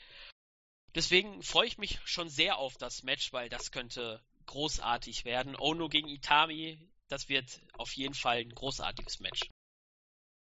Deswegen 0.94 1.42
freue 1.42 1.68
ich 1.68 1.78
mich 1.78 2.00
schon 2.06 2.30
sehr 2.30 2.58
auf 2.58 2.78
das 2.78 3.04
Match, 3.04 3.32
weil 3.32 3.50
das 3.50 3.72
könnte 3.72 4.22
großartig 4.46 5.24
werden. 5.26 5.56
Ono 5.58 5.88
gegen 5.88 6.10
Itami, 6.10 6.78
das 7.08 7.30
wird 7.30 7.62
auf 7.78 7.94
jeden 7.94 8.14
Fall 8.14 8.38
ein 8.38 8.54
großartiges 8.54 9.20
Match. 9.20 9.50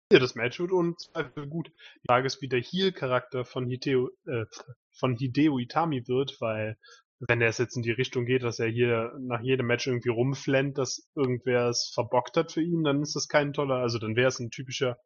Ja, 0.09 0.19
das 0.19 0.35
Match 0.35 0.57
wird 0.59 0.71
Zweifel 0.99 1.47
gut. 1.47 1.67
Die 1.67 2.07
Frage 2.07 2.27
ist, 2.27 2.41
wie 2.41 2.47
der 2.47 2.61
Heel-Charakter 2.61 3.43
von 3.43 3.67
Hideo, 3.67 4.09
äh, 4.25 4.45
von 4.93 5.17
Hideo 5.17 5.59
Itami 5.59 6.07
wird, 6.07 6.39
weil 6.39 6.77
wenn 7.19 7.41
er 7.41 7.49
es 7.49 7.57
jetzt 7.57 7.75
in 7.75 7.83
die 7.83 7.91
Richtung 7.91 8.25
geht, 8.25 8.43
dass 8.43 8.59
er 8.59 8.69
hier 8.69 9.11
nach 9.19 9.41
jedem 9.41 9.67
Match 9.67 9.85
irgendwie 9.85 10.09
rumflennt, 10.09 10.77
dass 10.77 11.09
irgendwer 11.13 11.67
es 11.67 11.91
verbockt 11.93 12.37
hat 12.37 12.53
für 12.53 12.61
ihn, 12.61 12.85
dann 12.85 13.01
ist 13.01 13.15
das 13.17 13.27
kein 13.27 13.51
toller, 13.51 13.77
also 13.77 13.97
dann 13.99 14.15
wäre 14.15 14.29
es 14.29 14.39
ein 14.39 14.49
typischer 14.49 14.97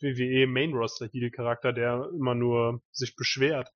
WWE 0.00 0.46
Main 0.46 0.72
Roster 0.72 1.08
Heel 1.12 1.30
Charakter, 1.30 1.74
der 1.74 2.08
immer 2.14 2.34
nur 2.34 2.80
sich 2.92 3.14
beschwert. 3.14 3.70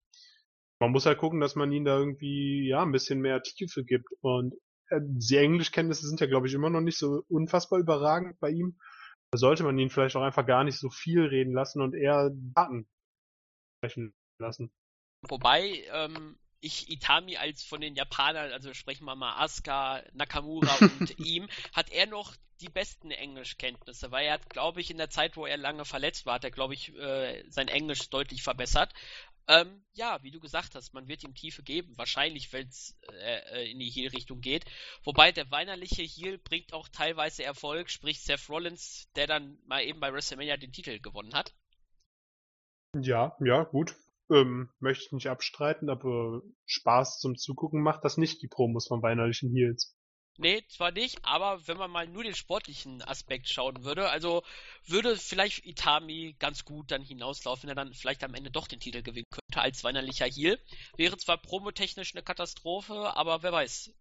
Man 0.78 0.92
muss 0.92 1.04
halt 1.04 1.18
gucken, 1.18 1.40
dass 1.40 1.56
man 1.56 1.72
ihn 1.72 1.84
da 1.84 1.98
irgendwie 1.98 2.68
ja 2.68 2.82
ein 2.82 2.92
bisschen 2.92 3.20
mehr 3.20 3.42
Tiefe 3.42 3.84
gibt 3.84 4.08
und 4.22 4.54
äh, 4.88 5.00
die 5.02 5.36
Englischkenntnisse 5.36 6.06
sind 6.06 6.20
ja 6.20 6.26
glaube 6.26 6.46
ich 6.46 6.54
immer 6.54 6.70
noch 6.70 6.80
nicht 6.80 6.96
so 6.96 7.22
unfassbar 7.28 7.80
überragend 7.80 8.40
bei 8.40 8.48
ihm. 8.48 8.78
Da 9.32 9.38
sollte 9.38 9.62
man 9.62 9.78
ihn 9.78 9.90
vielleicht 9.90 10.16
auch 10.16 10.22
einfach 10.22 10.46
gar 10.46 10.64
nicht 10.64 10.78
so 10.78 10.90
viel 10.90 11.24
reden 11.24 11.52
lassen 11.52 11.80
und 11.80 11.94
eher 11.94 12.30
Daten 12.32 12.88
sprechen 13.78 14.12
lassen. 14.38 14.72
Wobei 15.22 15.84
ähm, 15.92 16.36
ich 16.60 16.90
Itami 16.90 17.36
als 17.36 17.62
von 17.62 17.80
den 17.80 17.94
Japanern, 17.94 18.52
also 18.52 18.74
sprechen 18.74 19.04
wir 19.04 19.14
mal 19.14 19.42
Asuka, 19.42 20.02
Nakamura 20.12 20.74
und 21.00 21.18
ihm, 21.18 21.48
hat 21.72 21.90
er 21.90 22.06
noch 22.06 22.34
die 22.60 22.68
besten 22.68 23.10
Englischkenntnisse, 23.10 24.10
weil 24.10 24.26
er 24.26 24.34
hat, 24.34 24.50
glaube 24.50 24.80
ich, 24.80 24.90
in 24.90 24.98
der 24.98 25.08
Zeit, 25.08 25.36
wo 25.36 25.46
er 25.46 25.56
lange 25.56 25.84
verletzt 25.84 26.26
war, 26.26 26.34
hat 26.34 26.44
er, 26.44 26.50
glaube 26.50 26.74
ich, 26.74 26.94
äh, 26.94 27.42
sein 27.48 27.68
Englisch 27.68 28.10
deutlich 28.10 28.42
verbessert. 28.42 28.92
Ähm, 29.48 29.84
ja, 29.92 30.22
wie 30.22 30.30
du 30.30 30.40
gesagt 30.40 30.74
hast, 30.74 30.94
man 30.94 31.08
wird 31.08 31.24
ihm 31.24 31.34
Tiefe 31.34 31.62
geben, 31.62 31.96
wahrscheinlich, 31.96 32.52
wenn 32.52 32.68
es 32.68 32.96
äh, 33.12 33.62
äh, 33.62 33.70
in 33.70 33.78
die 33.78 33.90
Heel-Richtung 33.90 34.40
geht. 34.40 34.64
Wobei 35.02 35.32
der 35.32 35.50
weinerliche 35.50 36.02
Heel 36.02 36.38
bringt 36.38 36.72
auch 36.72 36.88
teilweise 36.88 37.42
Erfolg, 37.42 37.90
sprich 37.90 38.20
Seth 38.20 38.48
Rollins, 38.48 39.10
der 39.16 39.26
dann 39.26 39.58
mal 39.66 39.82
eben 39.82 40.00
bei 40.00 40.12
WrestleMania 40.12 40.56
den 40.56 40.72
Titel 40.72 41.00
gewonnen 41.00 41.34
hat. 41.34 41.54
Ja, 42.94 43.36
ja, 43.40 43.64
gut 43.64 43.96
ähm, 44.30 44.70
möchte 44.78 45.04
ich 45.06 45.12
nicht 45.12 45.28
abstreiten, 45.28 45.90
aber 45.90 46.42
Spaß 46.66 47.18
zum 47.18 47.36
Zugucken 47.36 47.82
macht 47.82 48.04
das 48.04 48.16
nicht, 48.16 48.42
die 48.42 48.48
Promos 48.48 48.86
von 48.86 49.02
weinerlichen 49.02 49.50
Heels. 49.50 49.96
Nee, 50.38 50.64
zwar 50.68 50.90
nicht, 50.90 51.24
aber 51.24 51.66
wenn 51.68 51.76
man 51.76 51.90
mal 51.90 52.06
nur 52.08 52.24
den 52.24 52.34
sportlichen 52.34 53.02
Aspekt 53.02 53.48
schauen 53.48 53.84
würde, 53.84 54.08
also 54.08 54.42
würde 54.86 55.16
vielleicht 55.18 55.66
Itami 55.66 56.34
ganz 56.38 56.64
gut 56.64 56.90
dann 56.90 57.02
hinauslaufen, 57.02 57.64
wenn 57.64 57.76
er 57.76 57.84
dann 57.84 57.94
vielleicht 57.94 58.24
am 58.24 58.34
Ende 58.34 58.50
doch 58.50 58.66
den 58.66 58.80
Titel 58.80 59.02
gewinnen 59.02 59.26
könnte 59.30 59.60
als 59.60 59.84
weinerlicher 59.84 60.26
Heel. 60.26 60.58
Wäre 60.96 61.18
zwar 61.18 61.36
promotechnisch 61.36 62.14
eine 62.14 62.22
Katastrophe, 62.22 63.14
aber 63.16 63.42
wer 63.42 63.52
weiß, 63.52 63.92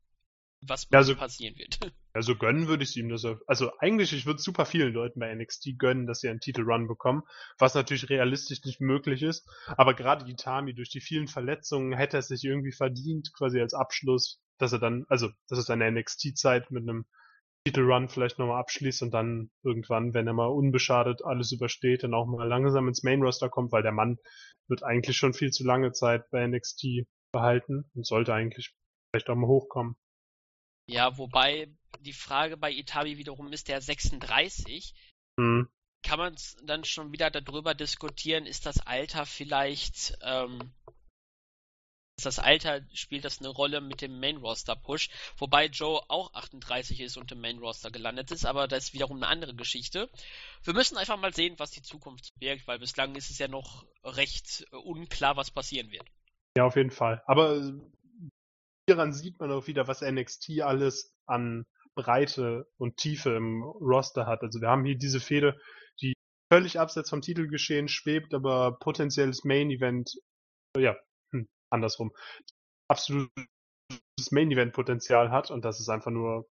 was 0.62 0.88
ja, 0.92 0.98
also, 1.00 1.16
passieren 1.16 1.58
wird. 1.58 1.80
Also 2.12 2.36
gönnen 2.36 2.68
würde 2.68 2.84
ich 2.84 2.90
es 2.90 2.96
ihm, 2.96 3.08
dass 3.08 3.24
er, 3.24 3.40
also 3.46 3.72
eigentlich, 3.78 4.12
ich 4.14 4.26
würde 4.26 4.42
super 4.42 4.66
vielen 4.66 4.92
Leuten 4.92 5.20
bei 5.20 5.34
NXT 5.34 5.78
gönnen, 5.78 6.08
dass 6.08 6.22
sie 6.22 6.28
einen 6.28 6.40
Titelrun 6.40 6.88
bekommen, 6.88 7.22
was 7.60 7.76
natürlich 7.76 8.10
realistisch 8.10 8.66
nicht 8.66 8.82
möglich 8.82 9.22
ist, 9.22 9.48
aber 9.78 9.94
gerade 9.94 10.30
Itami 10.30 10.74
durch 10.74 10.90
die 10.90 11.02
vielen 11.02 11.28
Verletzungen 11.28 11.94
hätte 11.94 12.18
er 12.18 12.24
sich 12.24 12.44
irgendwie 12.44 12.72
verdient, 12.72 13.32
quasi 13.38 13.62
als 13.62 13.76
Abschluss, 13.76 14.42
dass 14.58 14.74
er 14.74 14.80
dann, 14.80 15.06
also, 15.08 15.30
dass 15.48 15.60
er 15.60 15.64
seine 15.64 15.90
NXT-Zeit 15.92 16.72
mit 16.72 16.82
einem 16.82 17.06
Titelrun 17.64 18.10
vielleicht 18.10 18.40
nochmal 18.40 18.60
abschließt 18.60 19.04
und 19.04 19.12
dann 19.12 19.52
irgendwann, 19.64 20.14
wenn 20.14 20.28
er 20.28 20.34
mal 20.34 20.48
unbeschadet 20.48 21.24
alles 21.24 21.52
übersteht, 21.52 22.04
dann 22.04 22.16
auch 22.16 22.26
mal 22.26 22.48
langsam 22.48 22.88
ins 22.88 23.04
Main-Roster 23.04 23.50
kommt, 23.50 23.72
weil 23.72 23.84
der 23.84 23.92
Mann 23.92 24.18
wird 24.68 24.84
eigentlich 24.84 25.16
schon 25.16 25.34
viel 25.34 25.52
zu 25.52 25.64
lange 25.64 25.92
Zeit 25.92 26.30
bei 26.32 26.46
NXT 26.46 27.06
behalten 27.32 27.90
und 27.94 28.06
sollte 28.06 28.34
eigentlich 28.34 28.74
vielleicht 29.12 29.30
auch 29.30 29.36
mal 29.36 29.48
hochkommen. 29.48 29.96
Ja, 30.90 31.18
wobei 31.20 31.70
die 32.00 32.14
Frage 32.14 32.58
bei 32.58 32.72
Itabi 32.72 33.20
wiederum 33.20 33.54
ist 33.54 33.68
der 33.68 33.80
36. 33.80 34.96
Mhm. 35.38 35.70
Kann 36.02 36.18
man 36.18 36.36
dann 36.64 36.84
schon 36.84 37.12
wieder 37.12 37.30
darüber 37.30 37.76
diskutieren, 37.76 38.48
ist 38.48 38.66
das 38.66 38.80
Alter 38.88 39.26
vielleicht, 39.28 40.18
ähm, 40.24 40.72
ist 42.18 42.26
das 42.26 42.40
Alter, 42.40 42.82
spielt 42.94 43.24
das 43.24 43.40
eine 43.40 43.50
Rolle 43.50 43.82
mit 43.82 44.02
dem 44.02 44.20
Main 44.20 44.38
Roster 44.38 44.76
Push? 44.76 45.10
Wobei 45.38 45.68
Joe 45.68 46.02
auch 46.08 46.34
38 46.34 47.02
ist 47.02 47.18
und 47.18 47.32
im 47.32 47.42
Main 47.42 47.60
Roster 47.60 47.92
gelandet 47.92 48.32
ist, 48.32 48.46
aber 48.46 48.68
das 48.68 48.86
ist 48.86 48.94
wiederum 48.94 49.18
eine 49.18 49.28
andere 49.28 49.54
Geschichte. 49.54 50.10
Wir 50.64 50.74
müssen 50.74 50.98
einfach 50.98 51.20
mal 51.20 51.34
sehen, 51.34 51.60
was 51.60 51.70
die 51.70 51.84
Zukunft 51.84 52.34
birgt, 52.40 52.68
weil 52.68 52.80
bislang 52.80 53.16
ist 53.16 53.30
es 53.30 53.38
ja 53.38 53.48
noch 53.48 53.86
recht 54.04 54.66
unklar, 54.72 55.38
was 55.38 55.52
passieren 55.52 55.92
wird. 55.92 56.06
Ja, 56.58 56.66
auf 56.66 56.76
jeden 56.76 56.92
Fall. 56.92 57.22
Aber 57.28 57.62
hieran 58.90 59.14
sieht 59.14 59.40
man 59.40 59.52
auch 59.52 59.68
wieder, 59.68 59.88
was 59.88 60.02
NXT 60.02 60.62
alles 60.62 61.16
an 61.28 61.68
Breite 61.94 62.68
und 62.78 62.98
Tiefe 62.98 63.36
im 63.36 63.62
Roster 63.62 64.26
hat. 64.26 64.42
Also 64.42 64.62
wir 64.62 64.68
haben 64.68 64.84
hier 64.84 64.98
diese 64.98 65.20
Fehde, 65.20 65.60
die 66.02 66.14
völlig 66.52 66.80
abseits 66.80 67.12
vom 67.12 67.22
Titelgeschehen 67.22 67.88
schwebt, 67.88 68.34
aber 68.34 68.80
potenzielles 68.80 69.44
Main 69.44 69.70
Event, 69.70 70.16
ja, 70.76 70.98
hm, 71.32 71.48
andersrum, 71.70 72.12
absolutes 72.90 73.30
Main 74.32 74.50
Event 74.50 74.74
Potenzial 74.74 75.30
hat 75.30 75.52
und 75.52 75.64
das 75.64 75.80
ist 75.80 75.90
einfach 75.90 76.10
nur 76.10 76.50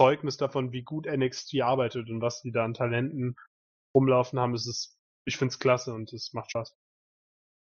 Zeugnis 0.00 0.38
davon, 0.38 0.72
wie 0.72 0.84
gut 0.84 1.04
NXT 1.04 1.60
arbeitet 1.60 2.08
und 2.08 2.22
was 2.22 2.40
die 2.40 2.50
da 2.50 2.64
an 2.64 2.72
Talenten 2.72 3.36
rumlaufen 3.94 4.40
haben. 4.40 4.54
Es 4.54 4.66
ist, 4.66 4.96
ich 5.26 5.36
find's 5.36 5.58
klasse 5.58 5.92
und 5.92 6.14
es 6.14 6.32
macht 6.32 6.50
Spaß. 6.50 6.74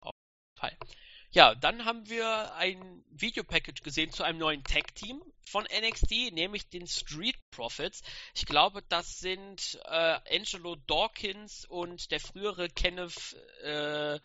Auf 0.02 0.14
jeden 0.14 0.60
Fall. 0.60 0.99
Ja, 1.32 1.54
dann 1.54 1.86
haben 1.86 2.10
wir 2.10 2.56
ein 2.56 3.04
Videopackage 3.12 3.84
gesehen 3.84 4.12
zu 4.12 4.24
einem 4.24 4.40
neuen 4.40 4.64
Tag-Team 4.64 5.22
von 5.46 5.64
NXT, 5.64 6.34
nämlich 6.34 6.70
den 6.70 6.88
Street 6.88 7.38
Profits. 7.52 8.02
Ich 8.34 8.46
glaube, 8.46 8.82
das 8.90 9.20
sind 9.20 9.80
äh, 9.86 10.20
Angelo 10.36 10.76
Dawkins 10.88 11.66
und 11.66 12.10
der 12.12 12.20
frühere 12.20 12.68
Kenneth, 12.70 13.36
äh, 13.62 14.20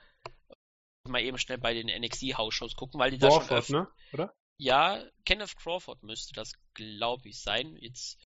mal 1.07 1.23
eben 1.23 1.39
schnell 1.39 1.59
bei 1.59 1.75
den 1.75 1.89
NXT-Hausshows 1.89 2.75
gucken, 2.75 2.99
weil 2.99 3.11
die 3.11 3.19
da 3.19 3.29
Crawford, 3.29 3.67
schon 3.67 3.77
ne? 3.77 3.89
Oder? 4.13 4.35
Ja, 4.57 5.05
Kenneth 5.27 5.57
Crawford 5.57 6.03
müsste 6.03 6.33
das, 6.33 6.53
glaube 6.73 7.29
ich, 7.29 7.41
sein. 7.43 7.77
Jetzt 7.77 8.19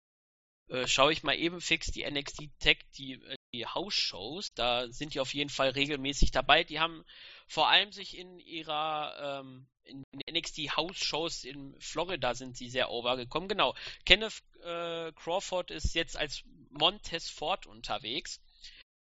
äh, 0.68 0.86
schaue 0.86 1.12
ich 1.12 1.24
mal 1.24 1.36
eben 1.36 1.60
fix 1.60 1.88
die 1.88 2.08
NXT 2.08 2.50
Tech, 2.60 2.78
die, 2.96 3.14
äh, 3.14 3.37
die 3.52 3.66
House-Shows. 3.66 4.54
Da 4.54 4.88
sind 4.88 5.14
die 5.14 5.20
auf 5.20 5.34
jeden 5.34 5.50
Fall 5.50 5.70
regelmäßig 5.70 6.30
dabei. 6.30 6.64
Die 6.64 6.80
haben 6.80 7.04
vor 7.46 7.68
allem 7.68 7.92
sich 7.92 8.16
in 8.16 8.38
ihrer 8.40 9.40
ähm, 9.40 9.66
in, 9.84 10.04
NXT 10.30 10.76
House 10.76 10.98
Shows 10.98 11.44
in 11.44 11.74
Florida 11.80 12.34
sind 12.34 12.56
sie 12.56 12.68
sehr 12.68 12.90
overgekommen. 12.90 13.48
Genau. 13.48 13.74
Kenneth 14.04 14.42
äh, 14.62 15.12
Crawford 15.12 15.70
ist 15.70 15.94
jetzt 15.94 16.16
als 16.16 16.44
Montez 16.70 17.30
Ford 17.30 17.66
unterwegs. 17.66 18.40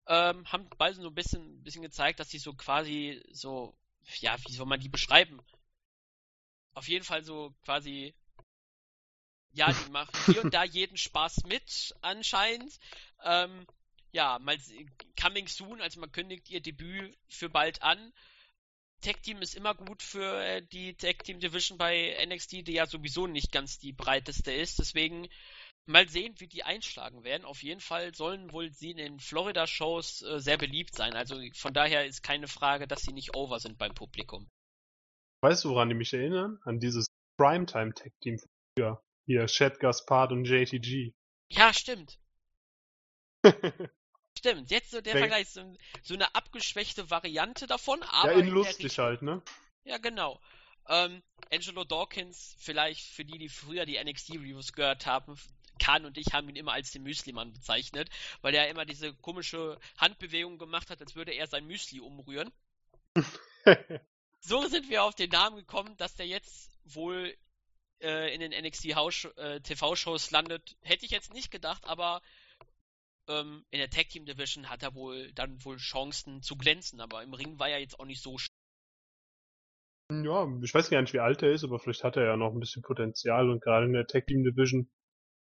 Ähm, 0.08 0.52
haben 0.52 0.70
beide 0.78 0.96
so 0.96 1.08
ein 1.08 1.16
bisschen, 1.16 1.64
bisschen 1.64 1.84
gezeigt, 1.84 2.20
dass 2.20 2.30
sie 2.30 2.40
so 2.40 2.54
quasi 2.54 3.24
so, 3.32 3.74
ja, 4.20 4.36
wie 4.46 4.52
soll 4.52 4.66
man 4.66 4.82
die 4.82 4.90
beschreiben? 4.90 5.40
Auf 6.74 6.88
jeden 6.90 7.06
Fall 7.06 7.24
so 7.24 7.54
quasi, 7.64 8.14
ja, 9.54 9.72
die 9.72 9.92
machen 9.92 10.12
hier 10.26 10.44
und 10.44 10.54
da 10.54 10.64
jeden 10.64 10.98
Spaß 10.98 11.44
mit, 11.46 11.96
anscheinend. 12.02 12.78
Ähm, 13.24 13.66
ja, 14.14 14.40
mal 14.40 14.58
coming 15.20 15.48
soon, 15.48 15.82
also 15.82 16.00
man 16.00 16.12
kündigt 16.12 16.50
ihr 16.50 16.62
Debüt 16.62 17.18
für 17.28 17.50
bald 17.50 17.82
an. 17.82 18.14
Tag 19.02 19.22
Team 19.22 19.42
ist 19.42 19.56
immer 19.56 19.76
gut 19.76 20.02
für 20.02 20.42
äh, 20.42 20.62
die 20.72 20.96
Tag 20.96 21.24
Team 21.24 21.40
Division 21.40 21.78
bei 21.78 22.16
NXT, 22.26 22.68
die 22.68 22.74
ja 22.74 22.86
sowieso 22.86 23.28
nicht 23.28 23.52
ganz 23.52 23.78
die 23.80 23.92
breiteste 23.92 24.54
ist. 24.54 24.80
Deswegen 24.80 25.28
mal 25.86 26.08
sehen, 26.08 26.36
wie 26.38 26.48
die 26.48 26.64
einschlagen 26.64 27.24
werden. 27.26 27.44
Auf 27.44 27.64
jeden 27.64 27.82
Fall 27.82 28.16
sollen 28.16 28.54
wohl 28.54 28.72
sie 28.72 28.92
in 28.92 28.98
den 28.98 29.20
Florida-Shows 29.20 30.22
äh, 30.22 30.40
sehr 30.40 30.58
beliebt 30.58 30.96
sein. 30.96 31.14
Also 31.16 31.36
von 31.56 31.74
daher 31.74 32.06
ist 32.06 32.24
keine 32.24 32.48
Frage, 32.48 32.88
dass 32.88 33.02
sie 33.02 33.12
nicht 33.12 33.36
over 33.36 33.60
sind 33.60 33.78
beim 33.78 33.94
Publikum. 33.94 34.50
Weißt 35.42 35.66
du, 35.66 35.70
woran 35.70 35.90
die 35.90 35.96
mich 35.96 36.14
erinnern? 36.14 36.60
An 36.64 36.80
dieses 36.80 37.08
Primetime 37.38 37.94
Tag 37.94 38.14
Team 38.22 38.40
früher. 38.78 39.04
Hier, 39.26 39.48
Chad 39.48 39.80
Gaspard 39.80 40.32
und 40.32 40.46
JTG. 40.46 41.14
Ja, 41.50 41.74
stimmt. 41.74 42.20
Stimmt, 44.44 44.72
jetzt 44.72 44.92
so 44.92 45.00
der 45.00 45.14
Denk 45.14 45.30
Vergleich, 45.30 45.48
so, 45.48 45.74
so, 46.02 46.16
eine 46.16 46.36
abgeschwächte 46.36 47.10
Variante 47.10 47.66
davon, 47.66 48.04
aber. 48.04 48.34
Ja, 48.34 48.40
in, 48.40 48.48
in 48.48 48.54
lustig 48.54 49.00
halt, 49.00 49.22
ne? 49.22 49.42
Ja, 49.86 50.00
genau. 50.00 50.38
Ähm, 50.90 51.24
Angelo 51.50 51.86
Dawkins, 51.86 52.54
vielleicht 52.60 53.08
für 53.08 53.24
die, 53.24 53.38
die 53.38 53.48
früher 53.48 53.86
die 53.86 54.04
NXT-Reviews 54.04 54.74
gehört 54.74 55.06
haben, 55.06 55.40
Kahn 55.80 56.06
und 56.06 56.18
ich 56.18 56.34
haben 56.34 56.50
ihn 56.50 56.58
immer 56.58 56.74
als 56.74 56.92
den 56.92 57.04
Müsli-Mann 57.04 57.54
bezeichnet, 57.54 58.10
weil 58.42 58.54
er 58.54 58.68
immer 58.68 58.84
diese 58.84 59.14
komische 59.14 59.80
Handbewegung 59.98 60.58
gemacht 60.58 60.90
hat, 60.90 61.00
als 61.00 61.16
würde 61.16 61.32
er 61.32 61.48
sein 61.48 61.66
Müsli 61.66 62.02
umrühren. 62.02 62.52
so 64.42 64.68
sind 64.68 64.90
wir 64.90 65.04
auf 65.04 65.16
den 65.16 65.30
Namen 65.30 65.56
gekommen, 65.56 65.96
dass 65.96 66.16
der 66.16 66.28
jetzt 66.28 66.70
wohl 66.84 67.34
äh, 68.02 68.36
in 68.36 68.42
den 68.42 68.52
NXT 68.52 68.88
äh, 68.88 69.62
TV-Shows 69.62 70.32
landet. 70.32 70.76
Hätte 70.82 71.06
ich 71.06 71.12
jetzt 71.12 71.34
nicht 71.34 71.50
gedacht, 71.50 71.86
aber 71.86 72.22
ähm, 73.28 73.66
in 73.72 73.80
der 73.80 73.90
Tag 73.90 74.10
Team 74.10 74.26
Division 74.26 74.70
hat 74.70 74.84
er 74.84 74.96
wohl 74.96 75.32
dann 75.34 75.64
wohl 75.64 75.78
Chancen 75.78 76.42
zu 76.42 76.56
glänzen, 76.56 77.02
aber 77.02 77.24
im 77.24 77.34
Ring 77.34 77.60
war 77.60 77.70
er 77.70 77.80
jetzt 77.80 78.00
auch 78.00 78.06
nicht 78.06 78.22
so 78.22 78.38
ja, 80.12 80.48
ich 80.62 80.74
weiß 80.74 80.90
gar 80.90 81.02
nicht, 81.02 81.14
wie 81.14 81.22
alt 81.22 81.42
er 81.42 81.52
ist, 81.52 81.64
aber 81.64 81.80
vielleicht 81.80 82.04
hat 82.04 82.18
er 82.18 82.26
ja 82.26 82.38
noch 82.38 82.54
ein 82.54 82.60
bisschen 82.60 82.84
Potenzial 82.84 83.50
und 83.50 83.64
gerade 83.64 83.86
in 83.86 83.94
der 83.94 84.06
Tag 84.06 84.28
Team 84.28 84.44
Division 84.44 84.90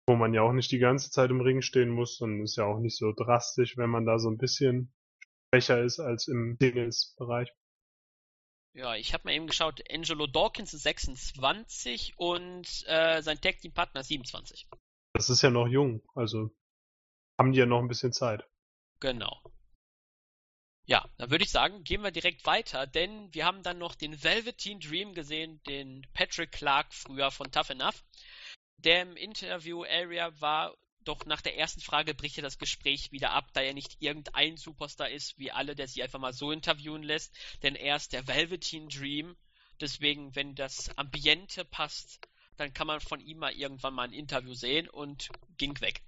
wo 0.08 0.16
man 0.16 0.34
ja 0.34 0.42
auch 0.42 0.54
nicht 0.54 0.72
die 0.72 0.80
ganze 0.80 1.10
Zeit 1.10 1.32
im 1.32 1.42
Ring 1.42 1.62
stehen 1.62 1.90
muss 1.90 2.22
und 2.22 2.44
ist 2.44 2.58
ja 2.58 2.66
auch 2.66 2.80
nicht 2.80 2.98
so 2.98 3.12
drastisch, 3.12 3.78
wenn 3.78 3.90
man 3.90 4.06
da 4.06 4.20
so 4.20 4.30
ein 4.30 4.38
bisschen 4.38 4.94
schwächer 5.50 5.82
ist 5.84 6.00
als 6.00 6.28
im 6.28 6.58
Singles-Bereich. 6.60 7.50
Ja, 8.74 8.96
ich 8.96 9.14
habe 9.14 9.24
mal 9.26 9.34
eben 9.34 9.48
geschaut, 9.48 9.82
Angelo 9.90 10.28
Dawkins 10.28 10.74
ist 10.74 10.84
26 10.84 12.14
und 12.18 12.68
äh, 12.88 13.22
sein 13.22 13.40
Tag 13.40 13.60
Team 13.62 13.74
Partner 13.74 14.04
27. 14.04 14.68
Das 15.14 15.30
ist 15.30 15.42
ja 15.42 15.50
noch 15.50 15.68
jung, 15.68 16.04
also 16.14 16.52
haben 17.38 17.52
die 17.52 17.60
ja 17.60 17.66
noch 17.66 17.80
ein 17.80 17.88
bisschen 17.88 18.14
Zeit. 18.14 18.46
Genau. 19.00 19.42
Ja, 20.88 21.10
dann 21.18 21.32
würde 21.32 21.44
ich 21.44 21.52
sagen, 21.52 21.84
gehen 21.84 22.04
wir 22.04 22.12
direkt 22.12 22.46
weiter, 22.46 22.86
denn 22.86 23.34
wir 23.34 23.46
haben 23.46 23.64
dann 23.64 23.80
noch 23.80 23.96
den 23.96 24.24
Velveteen 24.24 24.80
Dream 24.80 25.14
gesehen, 25.14 25.62
den 25.64 26.06
Patrick 26.14 26.52
Clark 26.52 26.94
früher 26.94 27.32
von 27.32 27.52
Tough 27.52 27.72
Enough 27.72 28.04
der 28.78 29.02
im 29.02 29.18
Interview-Area 29.18 30.40
war, 30.40 30.76
doch 31.04 31.26
nach 31.26 31.42
der 31.42 31.58
ersten 31.58 31.82
Frage 31.82 32.14
bricht 32.14 32.38
er 32.38 32.44
das 32.44 32.58
Gespräch 32.58 33.12
wieder 33.12 33.32
ab, 33.32 33.50
da 33.54 33.62
er 33.62 33.74
nicht 33.74 33.98
irgendein 34.00 34.58
Superstar 34.58 35.10
ist, 35.10 35.38
wie 35.38 35.52
alle, 35.52 35.76
der 35.76 35.88
sich 35.88 36.02
einfach 36.02 36.20
mal 36.20 36.34
so 36.34 36.52
interviewen 36.52 37.04
lässt, 37.04 37.36
denn 37.62 37.76
er 37.76 37.96
ist 37.96 38.14
der 38.14 38.28
Velveteen 38.28 38.90
Dream. 38.90 39.36
Deswegen, 39.80 40.36
wenn 40.36 40.56
das 40.56 40.98
Ambiente 40.98 41.66
passt, 41.66 42.20
dann 42.58 42.74
kann 42.74 42.88
man 42.88 43.02
von 43.02 43.20
ihm 43.20 43.40
mal 43.40 43.54
irgendwann 43.54 43.94
mal 43.94 44.04
ein 44.04 44.14
Interview 44.14 44.54
sehen 44.54 44.90
und 44.90 45.30
ging 45.58 45.80
weg. 45.82 46.02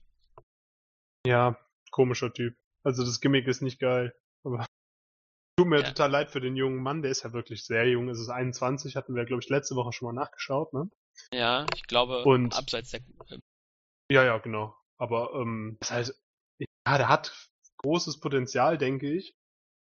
Ja, 1.26 1.58
komischer 1.92 2.34
Typ. 2.34 2.56
Also 2.84 3.04
das 3.04 3.20
Gimmick 3.20 3.48
ist 3.48 3.62
nicht 3.62 3.80
geil, 3.80 4.14
aber 4.44 4.66
tut 5.60 5.68
mir 5.68 5.82
ja. 5.82 5.88
total 5.88 6.12
leid 6.12 6.32
für 6.32 6.42
den 6.42 6.56
jungen 6.56 6.82
Mann, 6.82 7.02
der 7.02 7.12
ist 7.12 7.24
ja 7.24 7.34
wirklich 7.34 7.66
sehr 7.66 7.88
jung, 7.90 8.10
es 8.10 8.20
ist 8.20 8.30
21, 8.30 8.96
hatten 8.96 9.16
wir 9.16 9.26
glaube 9.26 9.42
ich 9.42 9.50
letzte 9.50 9.76
Woche 9.76 9.92
schon 9.92 10.14
mal 10.14 10.22
nachgeschaut, 10.22 10.74
ne? 10.74 10.90
Ja, 11.34 11.66
ich 11.76 11.84
glaube, 11.84 12.24
und, 12.24 12.56
abseits 12.56 12.92
der. 12.92 13.02
Ja, 14.12 14.24
ja, 14.24 14.38
genau. 14.38 14.76
Aber 14.98 15.34
ähm, 15.34 15.78
das 15.80 15.92
heißt, 15.92 16.24
ja, 16.60 16.98
der 16.98 17.10
hat 17.10 17.50
großes 17.78 18.20
Potenzial, 18.20 18.78
denke 18.78 19.12
ich, 19.12 19.36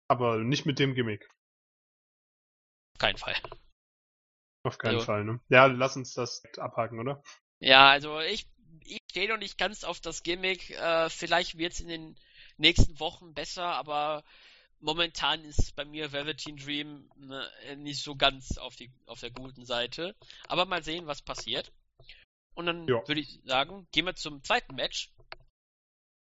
aber 0.08 0.38
nicht 0.38 0.66
mit 0.66 0.78
dem 0.78 0.94
Gimmick. 0.94 1.28
Auf 2.94 3.00
keinen 3.00 3.18
Fall. 3.18 3.34
Auf 4.64 4.78
keinen 4.78 4.96
also, 4.96 5.06
Fall, 5.06 5.24
ne? 5.24 5.40
Ja, 5.48 5.66
lass 5.66 5.96
uns 5.96 6.14
das 6.14 6.42
abhaken, 6.58 7.00
oder? 7.00 7.22
Ja, 7.58 7.90
also 7.90 8.20
ich, 8.20 8.48
ich 8.84 9.00
stehe 9.10 9.28
noch 9.28 9.38
nicht 9.38 9.58
ganz 9.58 9.84
auf 9.84 10.00
das 10.00 10.22
Gimmick. 10.22 10.70
Äh, 10.70 11.10
vielleicht 11.10 11.58
wird 11.58 11.72
es 11.72 11.80
in 11.80 11.88
den 11.88 12.16
nächsten 12.56 12.98
Wochen 13.00 13.34
besser, 13.34 13.64
aber 13.64 14.24
momentan 14.80 15.44
ist 15.44 15.74
bei 15.76 15.84
mir 15.84 16.12
Velveteen 16.12 16.56
Dream 16.56 17.10
ne, 17.16 17.48
nicht 17.76 18.02
so 18.02 18.16
ganz 18.16 18.58
auf, 18.58 18.76
die, 18.76 18.90
auf 19.06 19.20
der 19.20 19.30
guten 19.30 19.64
Seite. 19.64 20.14
Aber 20.48 20.66
mal 20.66 20.82
sehen, 20.82 21.06
was 21.06 21.22
passiert. 21.22 21.72
Und 22.54 22.66
dann 22.66 22.86
ja. 22.86 23.06
würde 23.06 23.20
ich 23.20 23.40
sagen, 23.44 23.86
gehen 23.92 24.06
wir 24.06 24.14
zum 24.14 24.42
zweiten 24.44 24.74
Match. 24.74 25.10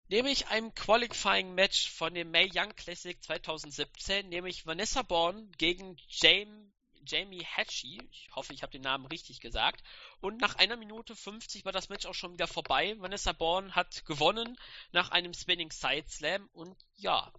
Nämlich 0.10 0.48
einem 0.48 0.74
Qualifying 0.76 1.56
Match 1.56 1.90
von 1.90 2.14
dem 2.14 2.32
May 2.32 2.50
Young 2.54 2.76
Classic 2.76 3.22
2017, 3.22 4.30
nämlich 4.30 4.66
Vanessa 4.66 5.02
Bourne 5.02 5.50
gegen 5.58 5.98
James, 6.08 6.72
Jamie 7.06 7.46
Hatchie. 7.46 8.02
Ich 8.12 8.30
hoffe, 8.36 8.54
ich 8.54 8.64
habe 8.64 8.72
den 8.72 8.82
Namen 8.82 9.06
richtig 9.06 9.40
gesagt. 9.40 9.84
Und 10.22 10.42
nach 10.42 10.56
einer 10.56 10.78
Minute 10.78 11.16
50 11.16 11.66
war 11.66 11.72
das 11.72 11.90
Match 11.90 12.06
auch 12.06 12.14
schon 12.14 12.34
wieder 12.34 12.48
vorbei. 12.48 12.96
Vanessa 13.00 13.32
Bourne 13.32 13.76
hat 13.76 14.06
gewonnen 14.06 14.58
nach 14.92 15.12
einem 15.12 15.34
Spinning 15.34 15.72
Side 15.72 16.08
Slam 16.08 16.50
und 16.54 16.78
ja, 16.96 17.32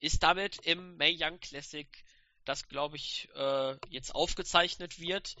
ist 0.00 0.22
damit 0.22 0.58
im 0.66 0.96
May 0.96 1.16
Young 1.18 1.40
Classic, 1.40 1.88
das 2.44 2.68
glaube 2.68 2.96
ich 2.96 3.28
äh, 3.34 3.76
jetzt 3.90 4.14
aufgezeichnet 4.14 5.00
wird. 5.00 5.36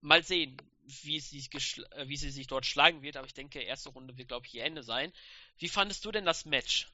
Mal 0.00 0.22
sehen, 0.22 0.56
wie 1.02 1.20
sie, 1.20 1.46
äh, 1.92 2.08
wie 2.08 2.16
sie 2.16 2.30
sich 2.30 2.46
dort 2.46 2.66
schlagen 2.66 3.02
wird, 3.02 3.16
aber 3.16 3.26
ich 3.26 3.34
denke, 3.34 3.60
erste 3.60 3.90
Runde 3.90 4.16
wird, 4.16 4.28
glaube 4.28 4.46
ich, 4.46 4.54
ihr 4.54 4.64
Ende 4.64 4.82
sein. 4.82 5.12
Wie 5.58 5.68
fandest 5.68 6.04
du 6.04 6.12
denn 6.12 6.24
das 6.24 6.44
Match? 6.44 6.90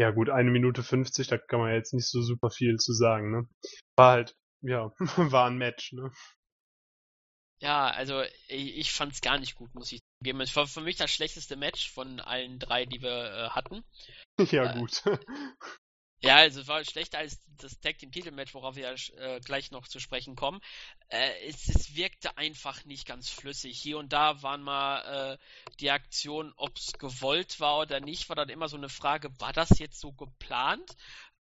Ja, 0.00 0.12
gut, 0.12 0.30
eine 0.30 0.50
Minute 0.50 0.84
50, 0.84 1.26
da 1.26 1.38
kann 1.38 1.58
man 1.58 1.74
jetzt 1.74 1.92
nicht 1.92 2.06
so 2.06 2.22
super 2.22 2.50
viel 2.50 2.76
zu 2.76 2.92
sagen, 2.92 3.32
ne? 3.32 3.48
War 3.96 4.12
halt, 4.12 4.36
ja, 4.62 4.92
war 5.32 5.46
ein 5.46 5.56
Match, 5.56 5.92
ne? 5.92 6.10
Ja, 7.60 7.90
also 7.90 8.22
ich, 8.46 8.76
ich 8.76 8.92
fand 8.92 9.12
es 9.12 9.20
gar 9.20 9.38
nicht 9.38 9.56
gut, 9.56 9.74
muss 9.74 9.90
ich 9.90 10.00
zugeben. 10.18 10.40
Es 10.40 10.54
war 10.54 10.66
für 10.66 10.80
mich 10.80 10.96
das 10.96 11.10
schlechteste 11.10 11.56
Match 11.56 11.90
von 11.90 12.20
allen 12.20 12.58
drei, 12.58 12.86
die 12.86 13.02
wir 13.02 13.10
äh, 13.10 13.50
hatten. 13.50 13.84
Ja, 14.52 14.72
äh, 14.72 14.78
gut. 14.78 15.02
Ja, 16.20 16.36
also 16.38 16.62
es 16.62 16.66
war 16.66 16.84
schlechter 16.84 17.18
als 17.18 17.38
das 17.58 17.78
Tag 17.78 17.98
Team 17.98 18.10
Titelmatch, 18.10 18.52
worauf 18.52 18.74
wir 18.74 18.92
äh, 19.18 19.38
gleich 19.38 19.70
noch 19.70 19.86
zu 19.86 20.00
sprechen 20.00 20.34
kommen. 20.34 20.60
Äh, 21.10 21.46
es, 21.46 21.68
es, 21.68 21.94
wirkte 21.94 22.36
einfach 22.36 22.84
nicht 22.84 23.06
ganz 23.06 23.30
flüssig. 23.30 23.78
Hier 23.80 23.98
und 23.98 24.12
da 24.12 24.42
waren 24.42 24.62
mal 24.62 25.36
äh, 25.36 25.38
die 25.78 25.92
Aktionen, 25.92 26.52
ob 26.56 26.76
es 26.76 26.94
gewollt 26.94 27.60
war 27.60 27.78
oder 27.78 28.00
nicht, 28.00 28.28
war 28.28 28.34
dann 28.34 28.48
immer 28.48 28.68
so 28.68 28.76
eine 28.76 28.88
Frage, 28.88 29.30
war 29.38 29.52
das 29.52 29.78
jetzt 29.78 30.00
so 30.00 30.12
geplant? 30.12 30.96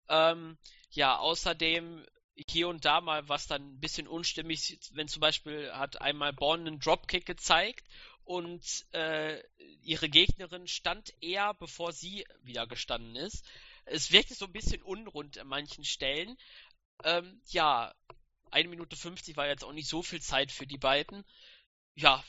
Ähm, 0.09 0.59
ja, 0.91 1.17
außerdem 1.17 2.05
hier 2.49 2.67
und 2.67 2.85
da 2.85 3.01
mal 3.01 3.27
was 3.27 3.47
dann 3.47 3.73
ein 3.73 3.79
bisschen 3.79 4.07
unstimmig, 4.07 4.77
wenn 4.93 5.07
zum 5.07 5.21
Beispiel 5.21 5.71
hat 5.73 6.01
einmal 6.01 6.33
Born 6.33 6.67
einen 6.67 6.79
Dropkick 6.79 7.25
gezeigt 7.25 7.87
und 8.23 8.85
äh, 8.93 9.41
ihre 9.81 10.09
Gegnerin 10.09 10.67
stand 10.67 11.13
eher, 11.21 11.53
bevor 11.55 11.93
sie 11.93 12.25
wieder 12.43 12.67
gestanden 12.67 13.15
ist. 13.15 13.45
Es 13.85 14.11
wirkte 14.11 14.35
so 14.35 14.45
ein 14.45 14.51
bisschen 14.51 14.83
unrund 14.83 15.37
an 15.37 15.47
manchen 15.47 15.85
Stellen. 15.85 16.37
Ähm, 17.03 17.41
ja, 17.47 17.93
eine 18.51 18.69
Minute 18.69 18.95
50 18.95 19.37
war 19.37 19.47
jetzt 19.47 19.63
auch 19.63 19.73
nicht 19.73 19.87
so 19.87 20.03
viel 20.03 20.21
Zeit 20.21 20.51
für 20.51 20.67
die 20.67 20.77
beiden. 20.77 21.23
Ja, 21.95 22.23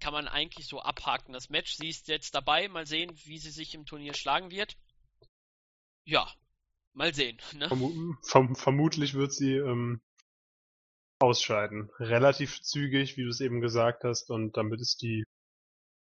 kann 0.00 0.12
man 0.12 0.26
eigentlich 0.26 0.66
so 0.66 0.80
abhaken. 0.80 1.32
Das 1.32 1.50
Match, 1.50 1.74
sie 1.76 1.88
ist 1.88 2.08
jetzt 2.08 2.34
dabei. 2.34 2.68
Mal 2.68 2.86
sehen, 2.86 3.12
wie 3.24 3.38
sie 3.38 3.50
sich 3.50 3.74
im 3.74 3.86
Turnier 3.86 4.14
schlagen 4.14 4.50
wird. 4.50 4.76
Ja, 6.04 6.34
mal 6.94 7.14
sehen. 7.14 7.38
Ne? 7.54 7.68
Verm 7.68 8.18
verm 8.22 8.56
vermutlich 8.56 9.14
wird 9.14 9.32
sie 9.32 9.54
ähm, 9.56 10.00
ausscheiden. 11.20 11.90
Relativ 11.98 12.62
zügig, 12.62 13.16
wie 13.16 13.22
du 13.24 13.30
es 13.30 13.40
eben 13.40 13.60
gesagt 13.60 14.04
hast. 14.04 14.30
Und 14.30 14.56
damit 14.56 14.80
ist 14.80 15.02
die 15.02 15.24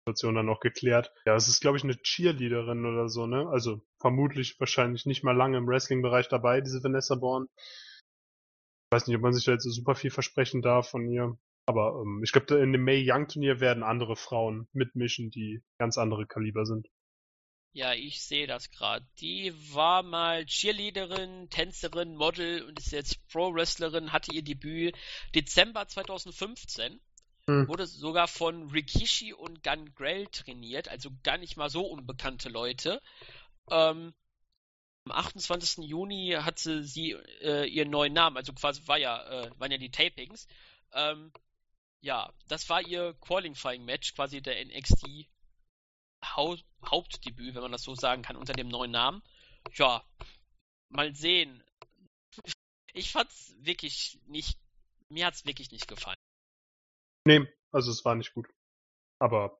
Situation 0.06 0.36
dann 0.36 0.46
noch 0.46 0.60
geklärt. 0.60 1.14
Ja, 1.26 1.36
es 1.36 1.48
ist, 1.48 1.62
glaube 1.62 1.78
ich, 1.78 1.84
eine 1.84 1.98
Cheerleaderin 2.02 2.86
oder 2.86 3.08
so, 3.10 3.26
ne? 3.26 3.48
Also 3.50 3.82
vermutlich 4.00 4.60
wahrscheinlich 4.60 5.06
nicht 5.06 5.24
mal 5.24 5.36
lange 5.36 5.58
im 5.58 5.68
Wrestling-Bereich 5.68 6.28
dabei, 6.28 6.62
diese 6.62 6.84
Vanessa 6.84 7.16
Bourne. 7.16 7.48
Ich 7.56 8.96
weiß 8.96 9.08
nicht, 9.08 9.16
ob 9.16 9.22
man 9.22 9.34
sich 9.34 9.46
da 9.46 9.54
jetzt 9.54 9.64
so 9.64 9.72
super 9.72 9.96
viel 9.96 10.12
versprechen 10.12 10.62
darf 10.62 10.90
von 10.90 11.08
ihr. 11.08 11.38
Aber 11.66 12.02
ähm, 12.02 12.22
ich 12.24 12.32
glaube, 12.32 12.56
in 12.56 12.74
dem 12.74 12.84
May 12.84 13.10
Young 13.10 13.28
Turnier 13.28 13.60
werden 13.60 13.84
andere 13.84 14.16
Frauen 14.16 14.68
mitmischen, 14.74 15.30
die 15.30 15.64
ganz 15.80 15.98
andere 15.98 16.28
Kaliber 16.28 16.66
sind. 16.66 16.90
Ja, 17.76 17.94
ich 17.94 18.22
sehe 18.22 18.46
das 18.46 18.70
gerade. 18.70 19.04
Die 19.20 19.52
war 19.74 20.04
mal 20.04 20.46
Cheerleaderin, 20.46 21.50
Tänzerin, 21.50 22.16
Model 22.16 22.62
und 22.64 22.80
ist 22.80 22.92
jetzt 22.92 23.28
Pro-Wrestlerin, 23.30 24.14
hatte 24.14 24.32
ihr 24.32 24.44
Debüt 24.44 24.96
Dezember 25.34 25.88
2015. 25.88 27.02
Hm. 27.48 27.68
Wurde 27.68 27.88
sogar 27.88 28.28
von 28.28 28.70
Rikishi 28.70 29.34
und 29.34 29.64
Gangrel 29.64 30.28
trainiert, 30.28 30.88
also 30.88 31.10
gar 31.24 31.38
nicht 31.40 31.58
mal 31.58 31.72
so 31.72 31.82
unbekannte 31.82 32.48
Leute. 32.48 33.02
Ähm, 33.72 34.14
am 35.06 35.12
28. 35.12 35.84
Juni 35.84 36.38
hatte 36.40 36.84
sie 36.84 37.14
äh, 37.42 37.66
ihren 37.68 37.90
neuen 37.90 38.14
Namen, 38.14 38.38
also 38.38 38.54
quasi 38.54 38.88
war 38.88 39.00
ja, 39.00 39.24
äh, 39.24 39.52
waren 39.60 39.72
ja 39.72 39.80
die 39.80 39.92
Tapings. 39.92 40.48
Ähm, 40.94 41.34
ja, 42.02 42.32
das 42.48 42.70
war 42.70 42.82
ihr 42.82 43.16
Qualifying-Match, 43.16 44.14
quasi 44.14 44.42
der 44.42 44.64
NXT 44.64 45.28
Hau 46.24 46.58
Hauptdebüt, 46.86 47.56
wenn 47.56 47.62
man 47.62 47.72
das 47.72 47.84
so 47.84 47.96
sagen 47.96 48.22
kann, 48.22 48.36
unter 48.36 48.54
dem 48.54 48.68
neuen 48.68 48.92
Namen. 48.92 49.22
Ja, 49.74 50.04
mal 50.90 51.16
sehen. 51.16 51.64
Ich 52.94 53.12
fand's 53.12 53.56
wirklich 53.60 54.20
nicht, 54.28 54.60
mir 55.10 55.26
hat's 55.26 55.46
wirklich 55.46 55.72
nicht 55.72 55.88
gefallen. 55.88 56.18
Nee, 57.26 57.48
also 57.72 57.92
es 57.92 58.04
war 58.06 58.16
nicht 58.16 58.34
gut. 58.34 58.48
Aber 59.20 59.60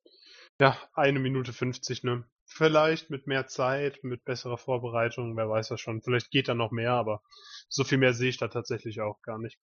ja, 0.60 0.78
eine 0.94 1.20
Minute 1.20 1.54
50, 1.54 2.04
ne? 2.04 2.30
Vielleicht 2.46 3.10
mit 3.10 3.26
mehr 3.26 3.48
Zeit, 3.48 4.04
mit 4.04 4.26
besserer 4.26 4.58
Vorbereitung, 4.58 5.36
wer 5.38 5.50
weiß 5.50 5.70
das 5.70 5.80
schon. 5.80 6.02
Vielleicht 6.02 6.30
geht 6.30 6.48
da 6.48 6.54
noch 6.54 6.72
mehr, 6.72 6.92
aber 6.92 7.24
so 7.70 7.84
viel 7.84 7.98
mehr 7.98 8.14
sehe 8.14 8.30
ich 8.30 8.38
da 8.38 8.50
tatsächlich 8.50 9.02
auch 9.02 9.22
gar 9.22 9.40
nicht. 9.40 9.58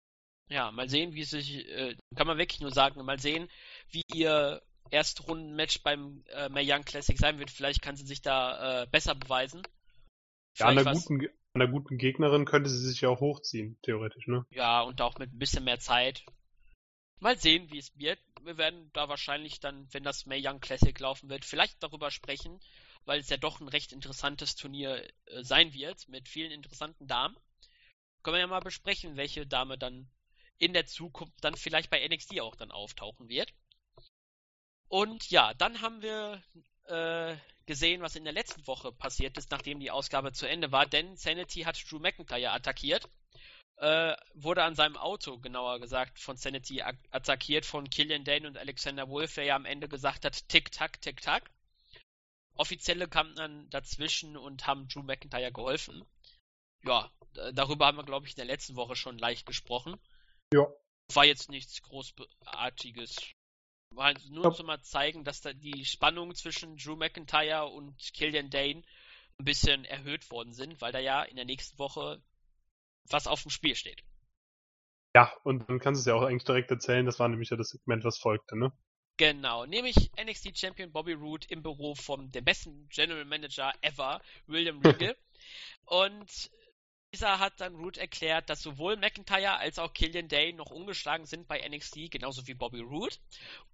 Ja, 0.48 0.70
mal 0.70 0.88
sehen, 0.88 1.12
wie 1.12 1.20
es 1.20 1.30
sich, 1.30 1.68
äh, 1.68 1.96
kann 2.16 2.26
man 2.26 2.38
wirklich 2.38 2.60
nur 2.60 2.72
sagen, 2.72 3.04
mal 3.04 3.18
sehen, 3.18 3.50
wie 3.90 4.02
ihr 4.14 4.62
Erstrunden-Match 4.90 5.82
beim 5.82 6.24
äh, 6.28 6.48
Mae 6.48 6.64
Young 6.64 6.84
Classic 6.84 7.16
sein 7.18 7.38
wird. 7.38 7.50
Vielleicht 7.50 7.82
kann 7.82 7.96
sie 7.96 8.06
sich 8.06 8.22
da 8.22 8.82
äh, 8.82 8.86
besser 8.86 9.14
beweisen. 9.14 9.62
Ja, 10.56 10.66
an 10.66 10.78
einer, 10.78 10.92
guten, 10.92 11.20
an 11.52 11.62
einer 11.62 11.70
guten 11.70 11.98
Gegnerin 11.98 12.44
könnte 12.44 12.68
sie 12.68 12.86
sich 12.86 13.00
ja 13.00 13.08
auch 13.08 13.20
hochziehen, 13.20 13.78
theoretisch, 13.82 14.26
ne? 14.26 14.44
Ja, 14.50 14.82
und 14.82 15.00
auch 15.00 15.18
mit 15.18 15.32
ein 15.32 15.38
bisschen 15.38 15.64
mehr 15.64 15.78
Zeit. 15.78 16.24
Mal 17.20 17.38
sehen, 17.38 17.70
wie 17.70 17.78
es 17.78 17.96
wird. 17.98 18.18
Wir 18.42 18.58
werden 18.58 18.90
da 18.92 19.08
wahrscheinlich 19.08 19.60
dann, 19.60 19.86
wenn 19.92 20.04
das 20.04 20.26
May 20.26 20.40
Young 20.44 20.60
Classic 20.60 20.98
laufen 20.98 21.28
wird, 21.28 21.44
vielleicht 21.44 21.82
darüber 21.82 22.10
sprechen, 22.10 22.60
weil 23.04 23.20
es 23.20 23.28
ja 23.28 23.36
doch 23.36 23.60
ein 23.60 23.68
recht 23.68 23.92
interessantes 23.92 24.54
Turnier 24.54 25.02
äh, 25.26 25.42
sein 25.42 25.72
wird 25.74 26.08
mit 26.08 26.28
vielen 26.28 26.52
interessanten 26.52 27.06
Damen. 27.06 27.36
Können 28.22 28.36
wir 28.36 28.40
ja 28.40 28.46
mal 28.46 28.60
besprechen, 28.60 29.16
welche 29.16 29.46
Dame 29.46 29.78
dann 29.78 30.08
in 30.58 30.72
der 30.72 30.86
Zukunft 30.86 31.32
dann 31.40 31.54
vielleicht 31.54 31.90
bei 31.90 32.06
NXT 32.06 32.40
auch 32.40 32.56
dann 32.56 32.70
auftauchen 32.70 33.28
wird. 33.28 33.52
Und 34.88 35.30
ja, 35.30 35.54
dann 35.54 35.82
haben 35.82 36.02
wir 36.02 36.42
äh, 36.84 37.36
gesehen, 37.66 38.00
was 38.00 38.16
in 38.16 38.24
der 38.24 38.32
letzten 38.32 38.66
Woche 38.66 38.90
passiert 38.92 39.36
ist, 39.36 39.50
nachdem 39.50 39.78
die 39.80 39.90
Ausgabe 39.90 40.32
zu 40.32 40.48
Ende 40.48 40.72
war, 40.72 40.86
denn 40.86 41.16
Sanity 41.16 41.62
hat 41.62 41.78
Drew 41.90 41.98
McIntyre 41.98 42.52
attackiert. 42.52 43.08
Äh, 43.76 44.16
wurde 44.34 44.64
an 44.64 44.74
seinem 44.74 44.96
Auto, 44.96 45.38
genauer 45.38 45.78
gesagt, 45.78 46.18
von 46.18 46.36
Sanity 46.36 46.82
attackiert 46.82 47.64
von 47.64 47.88
Killian 47.88 48.24
Dane 48.24 48.48
und 48.48 48.58
Alexander 48.58 49.08
Wolf, 49.08 49.34
der 49.34 49.44
ja 49.44 49.54
am 49.54 49.66
Ende 49.66 49.88
gesagt 49.88 50.24
hat, 50.24 50.48
tick-tack, 50.48 51.00
tick-tack. 51.00 51.48
Offizielle 52.54 53.06
kamen 53.06 53.36
dann 53.36 53.70
dazwischen 53.70 54.36
und 54.36 54.66
haben 54.66 54.88
Drew 54.88 55.02
McIntyre 55.02 55.52
geholfen. 55.52 56.04
Ja, 56.82 57.12
darüber 57.52 57.86
haben 57.86 57.98
wir, 57.98 58.04
glaube 58.04 58.26
ich, 58.26 58.32
in 58.32 58.38
der 58.38 58.46
letzten 58.46 58.74
Woche 58.74 58.96
schon 58.96 59.18
leicht 59.18 59.46
gesprochen. 59.46 60.00
Ja. 60.52 60.66
War 61.12 61.24
jetzt 61.24 61.50
nichts 61.50 61.82
Großartiges. 61.82 63.16
Halt 63.96 64.24
nur 64.30 64.44
ja. 64.44 64.52
zu 64.52 64.64
mal 64.64 64.80
zeigen, 64.82 65.24
dass 65.24 65.40
da 65.40 65.52
die 65.52 65.84
Spannungen 65.84 66.34
zwischen 66.34 66.76
Drew 66.76 66.96
McIntyre 66.96 67.66
und 67.66 67.96
Killian 68.14 68.50
Dane 68.50 68.82
ein 69.38 69.44
bisschen 69.44 69.84
erhöht 69.84 70.30
worden 70.30 70.52
sind, 70.52 70.80
weil 70.80 70.92
da 70.92 70.98
ja 70.98 71.22
in 71.22 71.36
der 71.36 71.44
nächsten 71.44 71.78
Woche 71.78 72.22
was 73.10 73.26
auf 73.26 73.42
dem 73.42 73.50
Spiel 73.50 73.74
steht. 73.74 74.02
Ja, 75.14 75.32
und 75.42 75.68
dann 75.68 75.80
kannst 75.80 75.98
du 75.98 76.00
es 76.02 76.06
ja 76.06 76.14
auch 76.14 76.26
eigentlich 76.26 76.44
direkt 76.44 76.70
erzählen, 76.70 77.06
das 77.06 77.18
war 77.18 77.28
nämlich 77.28 77.50
ja 77.50 77.56
das 77.56 77.70
Segment, 77.70 78.04
was 78.04 78.18
folgte, 78.18 78.58
ne? 78.58 78.72
Genau, 79.16 79.66
nämlich 79.66 80.12
NXT 80.16 80.56
Champion 80.56 80.92
Bobby 80.92 81.14
Roode 81.14 81.46
im 81.50 81.62
Büro 81.62 81.96
vom 81.96 82.30
dem 82.30 82.44
besten 82.44 82.88
General 82.88 83.24
Manager 83.24 83.72
ever, 83.80 84.20
William 84.46 84.80
Regal. 84.84 85.16
und 85.86 86.50
dieser 87.12 87.38
hat 87.38 87.60
dann 87.60 87.74
Root 87.74 87.96
erklärt, 87.96 88.50
dass 88.50 88.62
sowohl 88.62 88.96
McIntyre 88.96 89.56
als 89.56 89.78
auch 89.78 89.92
Killian 89.92 90.28
Day 90.28 90.52
noch 90.52 90.70
ungeschlagen 90.70 91.24
sind 91.24 91.48
bei 91.48 91.66
NXT, 91.66 92.10
genauso 92.10 92.46
wie 92.46 92.54
Bobby 92.54 92.80
Root, 92.80 93.18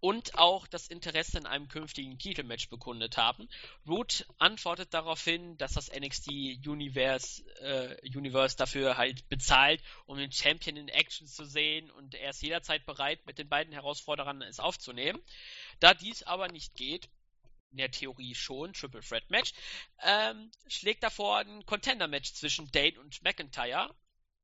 und 0.01 0.39
auch 0.39 0.67
das 0.67 0.87
Interesse 0.87 1.39
in 1.39 1.47
einem 1.47 1.69
künftigen 1.69 2.19
Titelmatch 2.19 2.69
bekundet 2.69 3.17
haben. 3.17 3.49
Root 3.87 4.27
antwortet 4.39 4.95
daraufhin, 4.95 5.57
dass 5.59 5.73
das 5.73 5.91
NXT 5.93 6.29
Universe, 6.67 7.45
äh, 7.61 7.97
Universe 8.17 8.57
dafür 8.57 8.97
halt 8.97 9.29
bezahlt, 9.29 9.83
um 10.07 10.17
den 10.17 10.31
Champion 10.31 10.77
in 10.77 10.89
Action 10.89 11.27
zu 11.27 11.45
sehen 11.45 11.91
und 11.91 12.15
er 12.15 12.31
ist 12.31 12.43
jederzeit 12.43 12.87
bereit, 12.87 13.27
mit 13.27 13.39
den 13.39 13.49
beiden 13.49 13.73
Herausforderern 13.73 14.43
es 14.43 14.61
aufzunehmen. 14.61 15.21
Da 15.81 15.93
dies 15.93 16.23
aber 16.23 16.49
nicht 16.49 16.75
geht, 16.77 17.09
in 17.75 17.79
der 17.79 17.91
Theorie 17.91 18.37
schon, 18.37 18.73
Triple 18.73 19.01
Threat 19.01 19.29
Match, 19.31 19.53
ähm, 20.03 20.51
schlägt 20.69 21.03
davor 21.03 21.39
ein 21.39 21.67
Contender 21.67 22.07
Match 22.07 22.33
zwischen 22.33 22.71
Dane 22.71 23.01
und 23.01 23.21
McIntyre. 23.25 23.93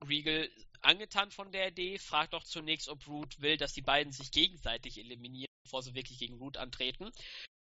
Regal 0.06 0.50
angetan 0.82 1.30
von 1.30 1.52
der 1.52 1.68
Idee, 1.68 1.98
fragt 1.98 2.32
doch 2.32 2.42
zunächst, 2.42 2.88
ob 2.88 3.06
Root 3.06 3.40
will, 3.40 3.56
dass 3.56 3.72
die 3.72 3.82
beiden 3.82 4.12
sich 4.12 4.32
gegenseitig 4.32 4.98
eliminieren, 4.98 5.52
bevor 5.62 5.82
sie 5.82 5.94
wirklich 5.94 6.18
gegen 6.18 6.38
Root 6.38 6.56
antreten. 6.56 7.12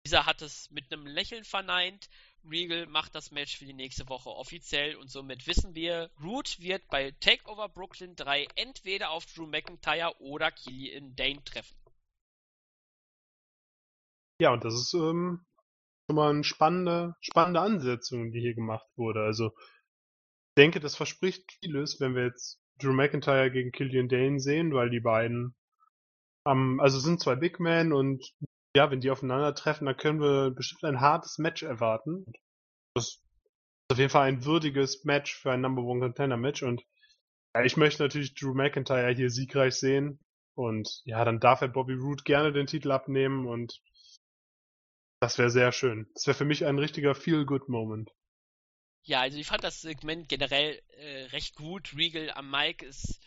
Dieser 0.07 0.27
hat 0.27 0.42
es 0.42 0.70
mit 0.70 0.92
einem 0.92 1.07
Lächeln 1.07 1.44
verneint. 1.44 2.11
Regal 2.46 2.87
macht 2.87 3.14
das 3.14 3.31
Match 3.31 3.57
für 3.57 3.64
die 3.64 3.72
nächste 3.72 4.07
Woche 4.11 4.29
offiziell 4.29 4.96
und 4.96 5.11
somit 5.11 5.46
wissen 5.46 5.74
wir, 5.74 6.11
Root 6.22 6.61
wird 6.61 6.87
bei 6.88 7.12
Takeover 7.20 7.70
Brooklyn 7.70 8.14
3 8.16 8.48
entweder 8.57 9.11
auf 9.11 9.24
Drew 9.24 9.46
McIntyre 9.46 10.20
oder 10.20 10.50
Killian 10.50 11.16
Dane 11.16 11.42
treffen. 11.42 11.79
Ja, 14.40 14.53
und 14.53 14.64
das 14.64 14.74
ist 14.74 14.94
ähm, 14.94 15.44
schon 16.06 16.16
mal 16.16 16.30
eine 16.30 16.44
spannende, 16.44 17.14
spannende 17.20 17.60
Ansetzung, 17.60 18.30
die 18.32 18.40
hier 18.40 18.54
gemacht 18.54 18.86
wurde. 18.96 19.20
Also, 19.20 19.48
ich 19.48 20.62
denke, 20.62 20.80
das 20.80 20.96
verspricht 20.96 21.58
vieles, 21.62 22.00
wenn 22.00 22.14
wir 22.14 22.24
jetzt 22.24 22.60
Drew 22.78 22.92
McIntyre 22.92 23.50
gegen 23.50 23.72
Killian 23.72 24.08
Dane 24.08 24.40
sehen, 24.40 24.72
weil 24.72 24.90
die 24.90 25.00
beiden 25.00 25.54
ähm, 26.46 26.80
also 26.80 26.98
sind 26.98 27.20
zwei 27.20 27.36
Big 27.36 27.60
Men 27.60 27.92
und 27.92 28.24
ja, 28.76 28.90
wenn 28.90 29.00
die 29.00 29.10
aufeinandertreffen, 29.10 29.86
dann 29.86 29.96
können 29.96 30.20
wir 30.20 30.50
bestimmt 30.50 30.84
ein 30.84 31.00
hartes 31.00 31.38
Match 31.38 31.62
erwarten. 31.62 32.24
Das 32.94 33.08
ist 33.08 33.22
auf 33.90 33.98
jeden 33.98 34.10
Fall 34.10 34.28
ein 34.28 34.44
würdiges 34.44 35.04
Match 35.04 35.36
für 35.36 35.52
ein 35.52 35.60
Number 35.60 35.82
One 35.82 36.00
Contender 36.00 36.36
Match 36.36 36.62
und 36.62 36.82
ja, 37.54 37.62
ich 37.62 37.76
möchte 37.76 38.02
natürlich 38.02 38.34
Drew 38.34 38.54
McIntyre 38.54 39.14
hier 39.14 39.30
siegreich 39.30 39.74
sehen 39.74 40.18
und 40.54 41.02
ja, 41.04 41.24
dann 41.24 41.40
darf 41.40 41.60
er 41.60 41.68
Bobby 41.68 41.94
Roode 41.94 42.24
gerne 42.24 42.52
den 42.52 42.66
Titel 42.66 42.90
abnehmen 42.90 43.46
und 43.46 43.80
das 45.24 45.38
wäre 45.38 45.50
sehr 45.50 45.72
schön. 45.72 46.06
Das 46.14 46.26
wäre 46.26 46.37
für 46.37 46.44
mich 46.44 46.64
ein 46.64 46.78
richtiger 46.78 47.14
Feel-Good-Moment. 47.14 48.10
Ja, 49.02 49.20
also 49.20 49.38
ich 49.38 49.46
fand 49.46 49.64
das 49.64 49.80
Segment 49.80 50.28
generell 50.28 50.80
äh, 50.96 51.24
recht 51.24 51.56
gut. 51.56 51.94
Regal 51.96 52.30
am 52.30 52.50
Mike 52.50 52.84
ist 52.84 53.20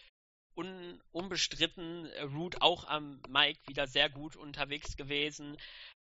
un 0.56 1.02
unbestritten. 1.12 2.08
Root 2.36 2.62
auch 2.62 2.86
am 2.88 3.22
Mike 3.30 3.60
wieder 3.68 3.88
sehr 3.88 4.10
gut 4.10 4.36
unterwegs 4.36 4.96
gewesen. 4.96 5.58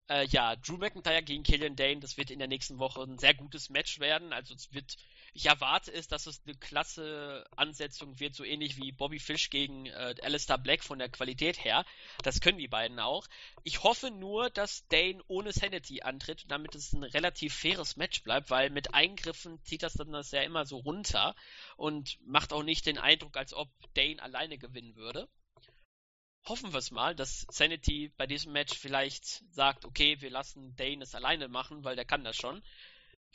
Äh, 0.08 0.28
ja, 0.28 0.56
Drew 0.56 0.78
McIntyre 0.78 1.24
gegen 1.24 1.42
Killian 1.42 1.76
Dane, 1.76 2.00
das 2.00 2.16
wird 2.16 2.30
in 2.30 2.38
der 2.38 2.48
nächsten 2.48 2.78
Woche 2.78 3.02
ein 3.02 3.18
sehr 3.18 3.34
gutes 3.34 3.72
Match 3.72 4.00
werden. 4.00 4.34
Also 4.34 4.54
es 4.54 4.72
wird, 4.72 4.98
ich 5.34 5.48
erwarte 5.48 5.92
es, 5.92 6.08
dass 6.08 6.28
es 6.28 6.44
eine 6.46 6.56
klasse 6.56 7.44
Ansetzung 7.56 8.20
wird, 8.20 8.36
so 8.36 8.44
ähnlich 8.44 8.78
wie 8.78 8.92
Bobby 8.92 9.18
Fish 9.18 9.50
gegen 9.50 9.88
äh, 9.88 10.14
Alistair 10.22 10.60
Black 10.60 10.84
von 10.84 11.00
der 11.00 11.10
Qualität 11.10 11.64
her. 11.64 11.86
Das 12.22 12.40
können 12.40 12.60
die 12.60 12.68
beiden 12.68 13.00
auch. 13.00 13.26
Ich 13.64 13.82
hoffe 13.82 14.12
nur, 14.12 14.52
dass 14.52 14.88
Dane 14.90 15.24
ohne 15.28 15.52
Sanity 15.52 16.04
antritt, 16.04 16.46
damit 16.50 16.76
es 16.76 16.94
ein 16.94 17.04
relativ 17.04 17.56
faires 17.56 17.96
Match 17.96 18.22
bleibt, 18.22 18.52
weil 18.52 18.70
mit 18.70 18.94
Eingriffen 18.94 19.60
zieht 19.64 19.82
das 19.82 19.94
dann 19.94 20.12
das 20.12 20.30
ja 20.30 20.44
immer 20.44 20.66
so 20.66 20.78
runter 20.78 21.36
und 21.78 22.20
macht 22.22 22.54
auch 22.54 22.64
nicht 22.64 22.86
den 22.86 23.00
Eindruck, 23.00 23.36
als 23.38 23.54
ob 23.56 23.70
Dane 23.96 24.22
alleine 24.22 24.60
gewinnen 24.60 24.96
würde 24.96 25.28
hoffen 26.48 26.72
wir 26.72 26.80
es 26.80 26.92
mal, 26.92 27.16
dass 27.16 27.46
Sanity 27.50 28.12
bei 28.18 28.28
diesem 28.28 28.54
Match 28.54 28.78
vielleicht 28.78 29.44
sagt, 29.54 29.86
okay, 29.86 30.22
wir 30.22 30.30
lassen 30.30 30.76
Dane 30.76 31.04
es 31.04 31.16
alleine 31.16 31.48
machen, 31.48 31.84
weil 31.84 31.96
der 31.96 32.06
kann 32.06 32.24
das 32.24 32.36
schon. 32.36 32.62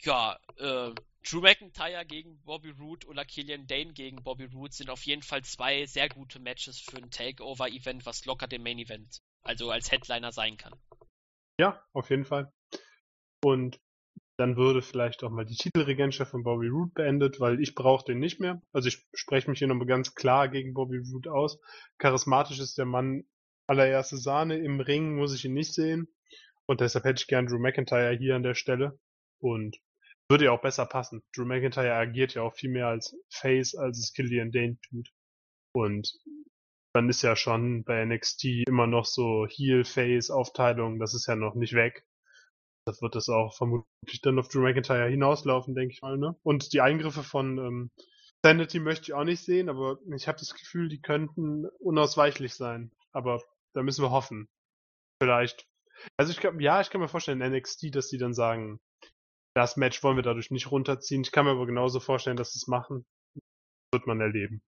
Ja, 0.01 0.39
äh, 0.57 0.93
Drew 1.23 1.41
McIntyre 1.41 2.05
gegen 2.05 2.41
Bobby 2.41 2.71
Roode 2.71 3.05
oder 3.07 3.23
Killian 3.23 3.67
Dane 3.67 3.93
gegen 3.93 4.23
Bobby 4.23 4.45
Roode 4.45 4.73
sind 4.73 4.89
auf 4.89 5.05
jeden 5.05 5.21
Fall 5.21 5.43
zwei 5.43 5.85
sehr 5.85 6.09
gute 6.09 6.39
Matches 6.39 6.79
für 6.79 6.97
ein 6.97 7.11
Takeover-Event, 7.11 8.05
was 8.05 8.25
locker 8.25 8.47
dem 8.47 8.63
Main 8.63 8.79
Event, 8.79 9.21
also 9.43 9.69
als 9.69 9.91
Headliner 9.91 10.31
sein 10.31 10.57
kann. 10.57 10.73
Ja, 11.59 11.83
auf 11.93 12.09
jeden 12.09 12.25
Fall. 12.25 12.51
Und 13.43 13.79
dann 14.37 14.57
würde 14.57 14.81
vielleicht 14.81 15.23
auch 15.23 15.29
mal 15.29 15.45
die 15.45 15.55
Titelregentschaft 15.55 16.31
von 16.31 16.43
Bobby 16.43 16.67
Roode 16.67 16.91
beendet, 16.93 17.39
weil 17.39 17.61
ich 17.61 17.75
brauche 17.75 18.05
den 18.05 18.19
nicht 18.19 18.39
mehr. 18.39 18.61
Also 18.71 18.87
ich 18.87 19.05
spreche 19.13 19.49
mich 19.49 19.59
hier 19.59 19.67
nochmal 19.67 19.87
ganz 19.87 20.15
klar 20.15 20.49
gegen 20.49 20.73
Bobby 20.73 20.97
Roode 20.97 21.31
aus. 21.31 21.59
Charismatisch 21.97 22.59
ist 22.59 22.77
der 22.77 22.85
Mann 22.85 23.23
allererste 23.67 24.17
Sahne. 24.17 24.57
Im 24.57 24.79
Ring 24.79 25.15
muss 25.15 25.35
ich 25.35 25.45
ihn 25.45 25.53
nicht 25.53 25.73
sehen. 25.73 26.07
Und 26.65 26.81
deshalb 26.81 27.05
hätte 27.05 27.21
ich 27.21 27.27
gern 27.27 27.47
Drew 27.47 27.59
McIntyre 27.59 28.15
hier 28.17 28.35
an 28.35 28.43
der 28.43 28.55
Stelle. 28.55 28.99
Und 29.39 29.77
würde 30.29 30.45
ja 30.45 30.51
auch 30.51 30.61
besser 30.61 30.85
passen. 30.85 31.21
Drew 31.35 31.45
McIntyre 31.45 31.93
agiert 31.93 32.33
ja 32.33 32.43
auch 32.43 32.55
viel 32.55 32.71
mehr 32.71 32.87
als 32.87 33.15
Face, 33.29 33.75
als 33.75 33.99
es 33.99 34.13
Killian 34.13 34.51
Dane 34.51 34.77
tut. 34.89 35.09
Und 35.73 36.09
dann 36.93 37.09
ist 37.09 37.21
ja 37.21 37.35
schon 37.35 37.83
bei 37.83 38.03
NXT 38.05 38.67
immer 38.67 38.87
noch 38.87 39.05
so 39.05 39.45
Heel-Face-Aufteilung, 39.47 40.99
das 40.99 41.13
ist 41.13 41.27
ja 41.27 41.35
noch 41.35 41.55
nicht 41.55 41.73
weg. 41.73 42.05
Das 42.85 43.01
wird 43.01 43.15
es 43.15 43.29
auch 43.29 43.55
vermutlich 43.55 44.21
dann 44.21 44.39
auf 44.39 44.47
Drew 44.47 44.61
McIntyre 44.61 45.07
hinauslaufen, 45.07 45.75
denke 45.75 45.93
ich 45.93 46.01
mal. 46.01 46.17
Ne? 46.17 46.35
Und 46.43 46.73
die 46.73 46.81
Eingriffe 46.81 47.23
von 47.23 47.57
ähm, 47.57 47.91
Sanity 48.43 48.79
möchte 48.79 49.03
ich 49.03 49.13
auch 49.13 49.23
nicht 49.23 49.43
sehen, 49.43 49.69
aber 49.69 49.99
ich 50.15 50.27
habe 50.27 50.39
das 50.39 50.53
Gefühl, 50.53 50.89
die 50.89 51.01
könnten 51.01 51.65
unausweichlich 51.79 52.55
sein. 52.55 52.91
Aber 53.11 53.41
da 53.73 53.83
müssen 53.83 54.03
wir 54.03 54.11
hoffen. 54.11 54.47
Vielleicht. 55.21 55.67
Also 56.17 56.31
ich 56.31 56.39
kann, 56.39 56.59
ja, 56.59 56.81
ich 56.81 56.89
kann 56.89 57.01
mir 57.01 57.07
vorstellen, 57.07 57.39
NXT, 57.39 57.93
dass 57.95 58.07
die 58.07 58.17
dann 58.17 58.33
sagen, 58.33 58.79
das 59.55 59.77
Match 59.77 60.01
wollen 60.01 60.15
wir 60.15 60.23
dadurch 60.23 60.49
nicht 60.49 60.71
runterziehen. 60.71 61.21
Ich 61.21 61.31
kann 61.31 61.45
mir 61.45 61.51
aber 61.51 61.67
genauso 61.67 61.99
vorstellen, 61.99 62.37
dass 62.37 62.53
sie 62.53 62.57
es 62.57 62.67
machen. 62.67 63.05
wird 63.93 64.07
man 64.07 64.21
erleben. 64.21 64.63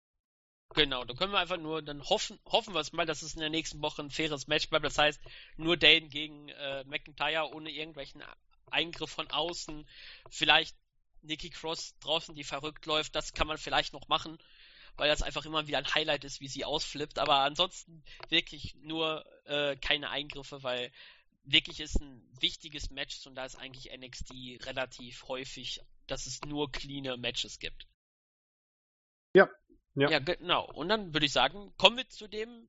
Genau, 0.74 1.04
da 1.04 1.14
können 1.14 1.32
wir 1.32 1.38
einfach 1.38 1.58
nur 1.58 1.82
dann 1.82 2.02
hoffen, 2.08 2.38
hoffen 2.46 2.72
wir 2.72 2.80
es 2.80 2.92
mal, 2.92 3.04
dass 3.04 3.22
es 3.22 3.34
in 3.34 3.40
der 3.40 3.50
nächsten 3.50 3.82
Woche 3.82 4.02
ein 4.02 4.10
faires 4.10 4.46
Match 4.46 4.70
bleibt. 4.70 4.84
Das 4.84 4.96
heißt, 4.96 5.20
nur 5.56 5.76
Dane 5.76 6.08
gegen 6.08 6.48
äh, 6.48 6.84
McIntyre 6.84 7.52
ohne 7.52 7.70
irgendwelchen 7.70 8.22
Eingriff 8.70 9.10
von 9.10 9.30
außen. 9.30 9.86
Vielleicht 10.30 10.74
Nikki 11.20 11.50
Cross 11.50 11.98
draußen, 12.00 12.34
die 12.34 12.44
verrückt 12.44 12.86
läuft, 12.86 13.14
das 13.14 13.34
kann 13.34 13.46
man 13.46 13.58
vielleicht 13.58 13.92
noch 13.92 14.08
machen, 14.08 14.38
weil 14.96 15.08
das 15.08 15.22
einfach 15.22 15.44
immer 15.44 15.66
wieder 15.66 15.78
ein 15.78 15.94
Highlight 15.94 16.24
ist, 16.24 16.40
wie 16.40 16.48
sie 16.48 16.64
ausflippt. 16.64 17.18
Aber 17.18 17.40
ansonsten 17.40 18.02
wirklich 18.28 18.74
nur 18.76 19.24
äh, 19.44 19.76
keine 19.76 20.08
Eingriffe, 20.08 20.62
weil 20.62 20.90
wirklich 21.44 21.80
ist 21.80 22.00
ein 22.00 22.22
wichtiges 22.40 22.90
Match 22.90 23.26
und 23.26 23.34
da 23.34 23.44
ist 23.44 23.56
eigentlich 23.56 23.90
NXT 23.94 24.32
relativ 24.66 25.28
häufig, 25.28 25.80
dass 26.06 26.26
es 26.26 26.40
nur 26.42 26.72
cleane 26.72 27.16
Matches 27.16 27.58
gibt. 27.58 27.86
Ja, 29.34 29.48
ja. 29.94 30.10
ja, 30.10 30.18
genau. 30.18 30.64
Und 30.72 30.88
dann 30.88 31.12
würde 31.12 31.26
ich 31.26 31.32
sagen, 31.32 31.72
kommen 31.76 31.96
wir 31.96 32.08
zu 32.08 32.28
dem, 32.28 32.68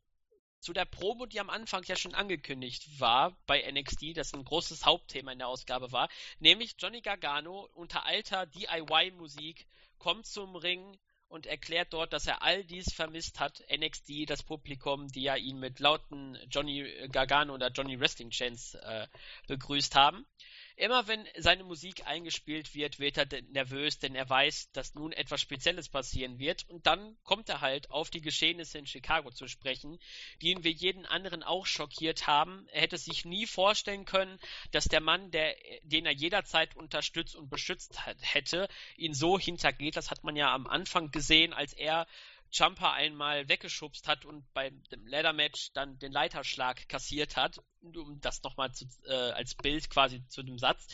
zu 0.60 0.74
der 0.74 0.86
Promo, 0.86 1.26
die 1.26 1.40
am 1.40 1.50
Anfang 1.50 1.84
ja 1.86 1.96
schon 1.96 2.16
angekündigt 2.16 3.00
war 3.00 3.38
bei 3.46 3.70
NXT, 3.70 4.16
das 4.18 4.34
ein 4.34 4.46
großes 4.46 4.86
Hauptthema 4.86 5.32
in 5.32 5.40
der 5.40 5.48
Ausgabe 5.48 5.92
war, 5.92 6.10
nämlich 6.40 6.76
Johnny 6.80 7.02
Gargano 7.02 7.70
unter 7.74 8.06
alter 8.06 8.46
DIY-Musik 8.46 9.68
kommt 9.98 10.26
zum 10.26 10.56
Ring 10.56 10.98
und 11.34 11.48
erklärt 11.48 11.92
dort, 11.94 12.14
dass 12.14 12.28
er 12.28 12.44
all 12.44 12.64
dies 12.64 12.94
vermisst 12.94 13.40
hat. 13.40 13.64
NXT, 13.76 14.30
das 14.30 14.44
Publikum, 14.44 15.08
die 15.08 15.24
ja 15.24 15.36
ihn 15.36 15.60
mit 15.60 15.80
lauten 15.80 16.38
Johnny 16.50 16.88
Gargano 17.12 17.56
oder 17.56 17.72
Johnny 17.72 18.00
Wrestling 18.00 18.30
Chants 18.30 18.76
äh, 18.76 19.08
begrüßt 19.48 19.96
haben. 19.96 20.28
Immer 20.76 21.08
wenn 21.08 21.28
seine 21.38 21.64
Musik 21.64 22.08
eingespielt 22.08 22.74
wird, 22.74 23.00
wird 23.00 23.18
er 23.18 23.42
nervös, 23.52 24.00
denn 24.00 24.16
er 24.16 24.28
weiß, 24.28 24.72
dass 24.72 24.96
nun 24.96 25.12
etwas 25.12 25.40
Spezielles 25.40 25.88
passieren 25.88 26.40
wird. 26.40 26.68
Und 26.68 26.88
dann 26.88 27.16
kommt 27.24 27.50
er 27.50 27.62
halt 27.62 27.92
auf 27.92 28.10
die 28.10 28.22
Geschehnisse 28.22 28.80
in 28.80 28.88
Chicago 28.88 29.30
zu 29.30 29.48
sprechen, 29.48 30.00
die 30.42 30.50
ihn 30.50 30.64
wie 30.64 30.72
jeden 30.72 31.06
anderen 31.06 31.44
auch 31.44 31.68
schockiert 31.68 32.26
haben. 32.26 32.68
Er 32.72 32.82
hätte 32.82 32.98
sich 32.98 33.24
nie 33.24 33.46
vorstellen 33.46 34.06
können, 34.06 34.40
dass 34.72 34.86
der 34.86 35.02
Mann, 35.02 35.30
der, 35.32 35.56
den 35.84 36.06
er 36.06 36.14
jederzeit 36.14 36.76
unterstützt 36.76 37.36
und 37.36 37.50
beschützt 37.50 38.00
hätte, 38.22 38.68
ihn 38.98 39.14
so 39.14 39.38
hintergeht. 39.38 39.96
Das 39.96 40.10
hat 40.10 40.24
man 40.24 40.36
ja 40.36 40.54
am 40.54 40.66
Anfang 40.66 41.12
gesehen, 41.12 41.54
als 41.54 41.74
er 41.74 42.08
Jumper 42.54 42.94
einmal 42.94 43.50
weggeschubst 43.50 44.08
hat 44.08 44.26
und 44.26 44.46
beim 44.54 44.84
Ladder 45.06 45.34
Match 45.34 45.74
dann 45.74 45.98
den 46.00 46.12
Leiterschlag 46.12 46.88
kassiert 46.88 47.36
hat, 47.36 47.60
um 47.82 48.20
das 48.22 48.44
nochmal 48.44 48.72
äh, 49.08 49.14
als 49.14 49.56
Bild 49.56 49.90
quasi 49.90 50.26
zu 50.28 50.44
dem 50.44 50.60
Satz. 50.60 50.88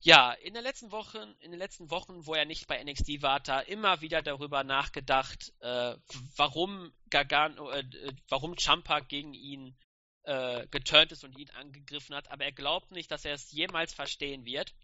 Ja, 0.00 0.32
in 0.32 0.52
der 0.52 0.62
letzten 0.62 0.92
Woche, 0.92 1.34
in 1.40 1.50
den 1.50 1.58
letzten 1.58 1.90
Wochen, 1.90 2.26
wo 2.26 2.34
er 2.34 2.44
nicht 2.44 2.68
bei 2.68 2.82
NXT 2.82 3.22
war, 3.22 3.40
da 3.40 3.60
immer 3.60 4.00
wieder 4.00 4.22
darüber 4.22 4.62
nachgedacht, 4.62 5.52
äh, 5.60 5.96
warum 6.36 6.92
Gargano, 7.10 7.70
äh, 7.70 8.12
warum 8.28 8.56
Champa 8.56 9.00
gegen 9.00 9.34
ihn 9.34 9.76
äh, 10.22 10.66
geturnt 10.68 11.12
ist 11.12 11.24
und 11.24 11.36
ihn 11.38 11.50
angegriffen 11.50 12.14
hat, 12.14 12.30
aber 12.30 12.44
er 12.44 12.52
glaubt 12.52 12.90
nicht, 12.90 13.10
dass 13.10 13.24
er 13.24 13.34
es 13.34 13.50
jemals 13.50 13.94
verstehen 13.94 14.44
wird. 14.44 14.74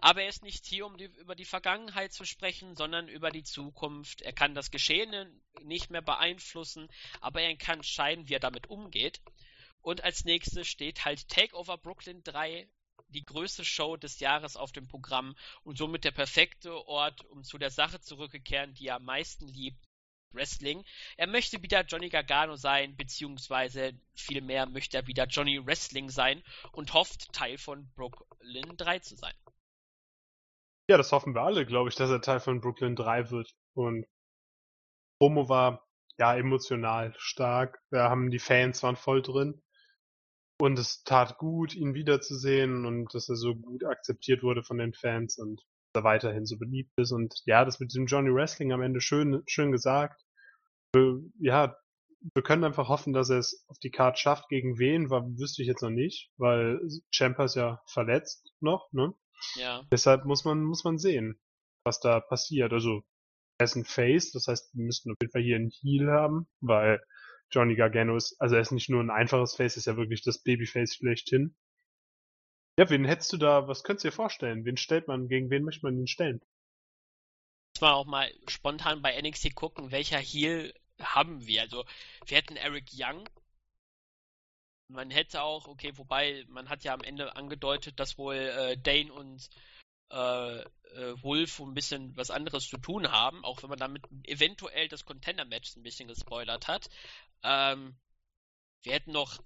Aber 0.00 0.22
er 0.22 0.28
ist 0.28 0.42
nicht 0.42 0.66
hier, 0.66 0.86
um 0.86 0.96
die, 0.96 1.04
über 1.04 1.34
die 1.34 1.44
Vergangenheit 1.44 2.12
zu 2.12 2.24
sprechen, 2.24 2.76
sondern 2.76 3.08
über 3.08 3.30
die 3.30 3.44
Zukunft. 3.44 4.22
Er 4.22 4.32
kann 4.32 4.54
das 4.54 4.70
Geschehene 4.70 5.30
nicht 5.62 5.90
mehr 5.90 6.02
beeinflussen, 6.02 6.88
aber 7.20 7.40
er 7.40 7.56
kann 7.56 7.78
entscheiden, 7.78 8.28
wie 8.28 8.34
er 8.34 8.40
damit 8.40 8.68
umgeht. 8.68 9.20
Und 9.80 10.02
als 10.02 10.24
nächstes 10.24 10.66
steht 10.66 11.04
halt 11.04 11.28
Takeover 11.28 11.78
Brooklyn 11.78 12.22
3, 12.22 12.68
die 13.08 13.24
größte 13.24 13.64
Show 13.64 13.96
des 13.96 14.18
Jahres 14.18 14.56
auf 14.56 14.72
dem 14.72 14.88
Programm 14.88 15.36
und 15.62 15.78
somit 15.78 16.04
der 16.04 16.10
perfekte 16.10 16.86
Ort, 16.86 17.24
um 17.26 17.44
zu 17.44 17.58
der 17.58 17.70
Sache 17.70 18.00
zurückzukehren, 18.00 18.74
die 18.74 18.88
er 18.88 18.96
am 18.96 19.04
meisten 19.04 19.46
liebt, 19.46 19.84
Wrestling. 20.34 20.84
Er 21.16 21.26
möchte 21.26 21.62
wieder 21.62 21.82
Johnny 21.82 22.08
Gargano 22.08 22.56
sein, 22.56 22.96
beziehungsweise 22.96 23.92
vielmehr 24.14 24.66
möchte 24.66 24.96
er 24.96 25.06
wieder 25.06 25.26
Johnny 25.26 25.64
Wrestling 25.64 26.10
sein 26.10 26.42
und 26.72 26.92
hofft, 26.92 27.32
Teil 27.32 27.56
von 27.56 27.88
Brooklyn 27.94 28.76
3 28.76 28.98
zu 28.98 29.16
sein. 29.16 29.34
Ja, 30.88 30.98
das 30.98 31.12
hoffen 31.12 31.34
wir 31.34 31.42
alle, 31.42 31.64
glaube 31.64 31.88
ich, 31.88 31.94
dass 31.94 32.10
er 32.10 32.20
Teil 32.20 32.40
von 32.40 32.60
Brooklyn 32.60 32.94
3 32.94 33.30
wird. 33.30 33.50
Und 33.74 34.06
Promo 35.18 35.48
war 35.48 35.86
ja 36.18 36.36
emotional 36.36 37.14
stark. 37.16 37.78
Da 37.90 38.10
haben 38.10 38.30
die 38.30 38.38
Fans 38.38 38.82
waren 38.82 38.96
voll 38.96 39.22
drin. 39.22 39.62
Und 40.60 40.78
es 40.78 41.02
tat 41.02 41.38
gut, 41.38 41.74
ihn 41.74 41.94
wiederzusehen 41.94 42.84
und 42.84 43.12
dass 43.14 43.28
er 43.28 43.36
so 43.36 43.54
gut 43.54 43.84
akzeptiert 43.84 44.42
wurde 44.42 44.62
von 44.62 44.78
den 44.78 44.92
Fans 44.92 45.36
und 45.38 45.62
er 45.94 46.04
weiterhin 46.04 46.46
so 46.46 46.58
beliebt 46.58 46.92
ist. 46.96 47.12
Und 47.12 47.34
ja, 47.44 47.64
das 47.64 47.80
mit 47.80 47.94
dem 47.94 48.06
Johnny 48.06 48.32
Wrestling 48.32 48.72
am 48.72 48.82
Ende 48.82 49.00
schön, 49.00 49.42
schön 49.46 49.72
gesagt. 49.72 50.22
Ja, 51.38 51.76
wir 52.34 52.42
können 52.42 52.64
einfach 52.64 52.88
hoffen, 52.88 53.12
dass 53.12 53.30
er 53.30 53.38
es 53.38 53.64
auf 53.68 53.78
die 53.78 53.90
Karte 53.90 54.20
schafft. 54.20 54.48
Gegen 54.48 54.78
wen, 54.78 55.10
wüsste 55.10 55.62
ich 55.62 55.68
jetzt 55.68 55.82
noch 55.82 55.90
nicht, 55.90 56.30
weil 56.36 56.80
Champa 57.10 57.46
ist 57.46 57.56
ja 57.56 57.82
verletzt 57.86 58.52
noch, 58.60 58.92
ne? 58.92 59.12
Ja. 59.54 59.86
Deshalb 59.90 60.24
muss 60.24 60.44
man, 60.44 60.62
muss 60.64 60.84
man 60.84 60.98
sehen, 60.98 61.38
was 61.84 62.00
da 62.00 62.20
passiert. 62.20 62.72
Also, 62.72 63.02
er 63.58 63.64
ist 63.64 63.76
ein 63.76 63.84
Face, 63.84 64.32
das 64.32 64.48
heißt, 64.48 64.74
wir 64.74 64.84
müssten 64.84 65.12
auf 65.12 65.16
jeden 65.20 65.32
Fall 65.32 65.42
hier 65.42 65.56
einen 65.56 65.70
Heal 65.70 66.10
haben, 66.10 66.48
weil 66.60 67.00
Johnny 67.50 67.76
Gargano 67.76 68.16
ist, 68.16 68.40
also 68.40 68.56
er 68.56 68.60
ist 68.60 68.72
nicht 68.72 68.90
nur 68.90 69.00
ein 69.00 69.10
einfaches 69.10 69.54
Face, 69.54 69.76
ist 69.76 69.86
ja 69.86 69.96
wirklich 69.96 70.22
das 70.22 70.42
Babyface 70.42 70.96
schlechthin. 70.96 71.54
Ja, 72.78 72.90
wen 72.90 73.04
hättest 73.04 73.32
du 73.32 73.36
da, 73.36 73.68
was 73.68 73.84
könntest 73.84 74.04
du 74.04 74.08
dir 74.08 74.14
vorstellen? 74.14 74.64
Wen 74.64 74.76
stellt 74.76 75.06
man, 75.06 75.28
gegen 75.28 75.50
wen 75.50 75.62
möchte 75.62 75.86
man 75.86 75.96
ihn 75.96 76.08
stellen? 76.08 76.40
Muss 77.74 77.80
man 77.80 77.92
auch 77.92 78.06
mal 78.06 78.32
spontan 78.48 79.02
bei 79.02 79.20
NXT 79.20 79.54
gucken, 79.54 79.92
welcher 79.92 80.18
Heal 80.18 80.74
haben 81.00 81.46
wir. 81.46 81.62
Also, 81.62 81.84
wir 82.26 82.38
hätten 82.38 82.56
Eric 82.56 82.86
Young, 82.92 83.28
man 84.88 85.10
hätte 85.10 85.42
auch, 85.42 85.66
okay, 85.66 85.96
wobei 85.96 86.44
man 86.48 86.68
hat 86.68 86.84
ja 86.84 86.92
am 86.92 87.02
Ende 87.02 87.36
angedeutet, 87.36 87.98
dass 87.98 88.18
wohl 88.18 88.36
äh, 88.36 88.76
Dane 88.76 89.12
und 89.12 89.48
äh, 90.10 90.60
äh, 90.60 91.22
Wolf 91.22 91.60
ein 91.60 91.74
bisschen 91.74 92.16
was 92.16 92.30
anderes 92.30 92.68
zu 92.68 92.78
tun 92.78 93.10
haben, 93.10 93.44
auch 93.44 93.62
wenn 93.62 93.70
man 93.70 93.78
damit 93.78 94.04
eventuell 94.24 94.88
das 94.88 95.04
Contender-Match 95.04 95.76
ein 95.76 95.82
bisschen 95.82 96.08
gespoilert 96.08 96.68
hat. 96.68 96.88
Ähm, 97.42 97.96
wir 98.82 98.92
hätten 98.92 99.12
noch 99.12 99.42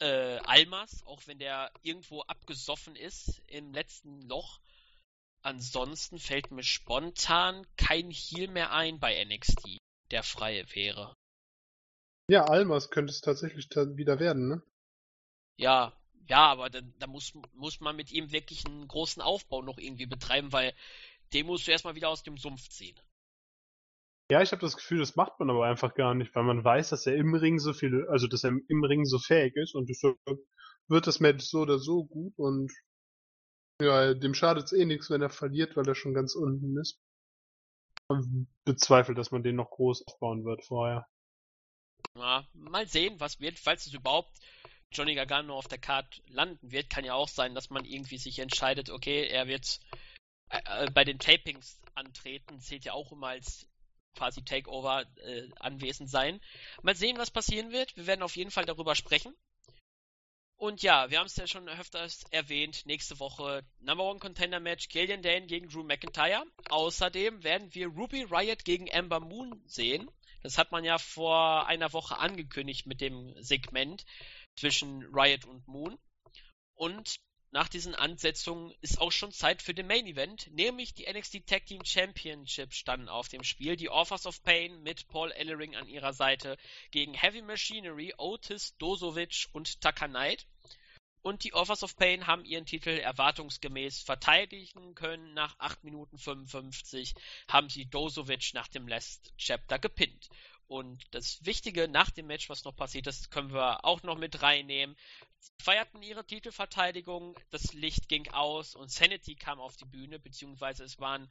äh, 0.00 0.38
Almas, 0.44 1.02
auch 1.06 1.26
wenn 1.26 1.38
der 1.38 1.72
irgendwo 1.82 2.20
abgesoffen 2.22 2.96
ist 2.96 3.40
im 3.48 3.72
letzten 3.72 4.20
Loch. 4.22 4.60
Ansonsten 5.42 6.18
fällt 6.18 6.50
mir 6.50 6.62
spontan 6.62 7.66
kein 7.76 8.10
Heal 8.10 8.48
mehr 8.48 8.72
ein 8.72 9.00
bei 9.00 9.24
NXT, 9.24 9.78
der 10.10 10.22
freie 10.22 10.64
wäre. 10.74 11.16
Ja, 12.32 12.46
Almas 12.46 12.88
könnte 12.88 13.10
es 13.10 13.20
tatsächlich 13.20 13.68
wieder 13.68 14.18
werden, 14.18 14.48
ne? 14.48 14.62
Ja, 15.58 15.92
ja, 16.30 16.46
aber 16.46 16.70
da, 16.70 16.80
da 16.98 17.06
muss, 17.06 17.34
muss 17.52 17.80
man 17.80 17.94
mit 17.94 18.10
ihm 18.10 18.32
wirklich 18.32 18.64
einen 18.64 18.88
großen 18.88 19.20
Aufbau 19.20 19.60
noch 19.60 19.76
irgendwie 19.76 20.06
betreiben, 20.06 20.50
weil 20.50 20.72
den 21.34 21.44
musst 21.44 21.66
du 21.66 21.72
erstmal 21.72 21.94
wieder 21.94 22.08
aus 22.08 22.22
dem 22.22 22.38
Sumpf 22.38 22.70
ziehen. 22.70 22.98
Ja, 24.30 24.40
ich 24.40 24.50
habe 24.50 24.62
das 24.62 24.76
Gefühl, 24.76 25.00
das 25.00 25.14
macht 25.14 25.38
man 25.40 25.50
aber 25.50 25.66
einfach 25.66 25.94
gar 25.94 26.14
nicht, 26.14 26.34
weil 26.34 26.44
man 26.44 26.64
weiß, 26.64 26.88
dass 26.88 27.06
er 27.06 27.16
im 27.16 27.34
Ring 27.34 27.58
so 27.58 27.74
viel, 27.74 28.06
also 28.08 28.26
dass 28.28 28.44
er 28.44 28.52
im 28.66 28.82
Ring 28.82 29.04
so 29.04 29.18
fähig 29.18 29.54
ist 29.56 29.74
und 29.74 29.90
deshalb 29.90 30.16
wird 30.88 31.06
das 31.06 31.20
Match 31.20 31.44
so 31.44 31.58
oder 31.58 31.78
so 31.78 32.06
gut 32.06 32.32
und 32.38 32.72
ja, 33.82 34.14
dem 34.14 34.32
schadet 34.32 34.64
es 34.64 34.72
eh 34.72 34.86
nichts, 34.86 35.10
wenn 35.10 35.20
er 35.20 35.28
verliert, 35.28 35.76
weil 35.76 35.86
er 35.86 35.94
schon 35.94 36.14
ganz 36.14 36.34
unten 36.34 36.80
ist. 36.80 36.98
Man 38.08 38.48
bezweifelt, 38.64 39.18
dass 39.18 39.32
man 39.32 39.42
den 39.42 39.56
noch 39.56 39.68
groß 39.68 40.06
aufbauen 40.06 40.46
wird 40.46 40.64
vorher. 40.64 41.06
Ja, 42.16 42.46
mal 42.52 42.86
sehen, 42.86 43.18
was 43.20 43.40
wird, 43.40 43.58
falls 43.58 43.86
es 43.86 43.94
überhaupt 43.94 44.38
Johnny 44.92 45.14
Gargano 45.14 45.56
auf 45.56 45.68
der 45.68 45.78
Karte 45.78 46.20
landen 46.28 46.70
wird. 46.70 46.90
Kann 46.90 47.04
ja 47.04 47.14
auch 47.14 47.28
sein, 47.28 47.54
dass 47.54 47.70
man 47.70 47.84
irgendwie 47.84 48.18
sich 48.18 48.38
entscheidet, 48.38 48.90
okay, 48.90 49.26
er 49.26 49.46
wird 49.48 49.80
äh, 50.50 50.84
äh, 50.84 50.90
bei 50.90 51.04
den 51.04 51.18
Tapings 51.18 51.80
antreten, 51.94 52.60
zählt 52.60 52.84
ja 52.84 52.92
auch 52.92 53.12
immer 53.12 53.28
als 53.28 53.66
quasi 54.14 54.44
Takeover 54.44 55.04
äh, 55.24 55.48
anwesend 55.58 56.10
sein. 56.10 56.40
Mal 56.82 56.94
sehen, 56.94 57.16
was 57.18 57.30
passieren 57.30 57.72
wird. 57.72 57.96
Wir 57.96 58.06
werden 58.06 58.22
auf 58.22 58.36
jeden 58.36 58.50
Fall 58.50 58.66
darüber 58.66 58.94
sprechen. 58.94 59.34
Und 60.56 60.82
ja, 60.82 61.10
wir 61.10 61.18
haben 61.18 61.26
es 61.26 61.36
ja 61.36 61.46
schon 61.46 61.68
öfters 61.68 62.24
erwähnt. 62.30 62.86
Nächste 62.86 63.18
Woche 63.18 63.64
Number 63.80 64.04
One 64.04 64.20
Contender 64.20 64.60
Match 64.60 64.88
Killian 64.88 65.22
Dane 65.22 65.46
gegen 65.46 65.68
Drew 65.68 65.82
McIntyre. 65.82 66.44
Außerdem 66.68 67.42
werden 67.42 67.74
wir 67.74 67.88
Ruby 67.88 68.22
Riot 68.22 68.64
gegen 68.64 68.92
Amber 68.94 69.18
Moon 69.18 69.60
sehen. 69.66 70.08
Das 70.42 70.58
hat 70.58 70.72
man 70.72 70.84
ja 70.84 70.98
vor 70.98 71.66
einer 71.66 71.92
Woche 71.92 72.18
angekündigt 72.18 72.86
mit 72.86 73.00
dem 73.00 73.34
Segment 73.42 74.04
zwischen 74.56 75.02
Riot 75.14 75.44
und 75.44 75.66
Moon. 75.68 75.98
Und 76.74 77.20
nach 77.52 77.68
diesen 77.68 77.94
Ansetzungen 77.94 78.72
ist 78.80 78.98
auch 78.98 79.12
schon 79.12 79.30
Zeit 79.30 79.60
für 79.60 79.74
den 79.74 79.86
Main 79.86 80.06
Event, 80.06 80.50
nämlich 80.52 80.94
die 80.94 81.06
NXT 81.06 81.46
Tag 81.46 81.66
Team 81.66 81.84
Championship 81.84 82.72
standen 82.72 83.10
auf 83.10 83.28
dem 83.28 83.44
Spiel. 83.44 83.76
Die 83.76 83.90
Offers 83.90 84.26
of 84.26 84.42
Pain 84.42 84.82
mit 84.82 85.06
Paul 85.08 85.30
Ellering 85.32 85.76
an 85.76 85.86
ihrer 85.86 86.14
Seite 86.14 86.56
gegen 86.92 87.12
Heavy 87.12 87.42
Machinery, 87.42 88.14
Otis, 88.16 88.74
Dozovic 88.78 89.48
und 89.52 89.82
Taka 89.82 90.08
Knight. 90.08 90.46
Und 91.22 91.44
die 91.44 91.54
Offers 91.54 91.84
of 91.84 91.96
Pain 91.96 92.26
haben 92.26 92.44
ihren 92.44 92.66
Titel 92.66 92.90
erwartungsgemäß 92.90 94.02
verteidigen 94.02 94.94
können. 94.94 95.34
Nach 95.34 95.54
8 95.58 95.84
Minuten 95.84 96.18
55 96.18 97.14
haben 97.48 97.68
sie 97.68 97.86
Dozovic 97.86 98.54
nach 98.54 98.68
dem 98.68 98.88
Last 98.88 99.32
Chapter 99.38 99.78
gepinnt. 99.78 100.28
Und 100.66 101.04
das 101.12 101.44
Wichtige 101.44 101.86
nach 101.86 102.10
dem 102.10 102.26
Match, 102.26 102.48
was 102.48 102.64
noch 102.64 102.74
passiert 102.74 103.06
ist, 103.06 103.30
können 103.30 103.52
wir 103.52 103.84
auch 103.84 104.02
noch 104.02 104.18
mit 104.18 104.42
reinnehmen. 104.42 104.96
Sie 105.38 105.52
feierten 105.62 106.02
ihre 106.02 106.26
Titelverteidigung, 106.26 107.38
das 107.50 107.72
Licht 107.72 108.08
ging 108.08 108.28
aus 108.32 108.74
und 108.74 108.90
Sanity 108.90 109.36
kam 109.36 109.60
auf 109.60 109.76
die 109.76 109.84
Bühne, 109.84 110.18
beziehungsweise 110.18 110.84
es 110.84 110.98
waren 110.98 111.28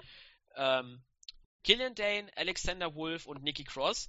ähm, 0.56 1.04
Killian 1.64 1.96
Dane, 1.96 2.32
Alexander 2.36 2.96
Wolf 2.96 3.26
und 3.26 3.44
Nikki 3.44 3.64
Cross. 3.64 4.08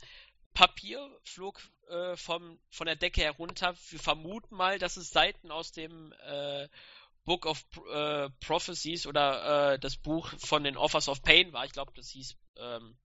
Papier 0.54 1.08
flog 1.24 1.60
äh, 1.88 2.16
vom, 2.16 2.58
von 2.70 2.86
der 2.86 2.96
Decke 2.96 3.22
herunter. 3.22 3.74
Wir 3.90 3.98
vermuten 3.98 4.54
mal, 4.54 4.78
dass 4.78 4.96
es 4.96 5.10
Seiten 5.10 5.50
aus 5.50 5.72
dem 5.72 6.12
äh, 6.24 6.68
Book 7.24 7.46
of 7.46 7.64
äh, 7.92 8.30
Prophecies 8.40 9.06
oder 9.06 9.74
äh, 9.74 9.78
das 9.78 9.96
Buch 9.96 10.32
von 10.38 10.64
den 10.64 10.76
Offers 10.76 11.08
of 11.08 11.22
Pain 11.22 11.52
war. 11.52 11.64
Ich 11.64 11.72
glaube, 11.72 11.92
das 11.94 12.10
hieß 12.10 12.36
ähm, 12.56 12.96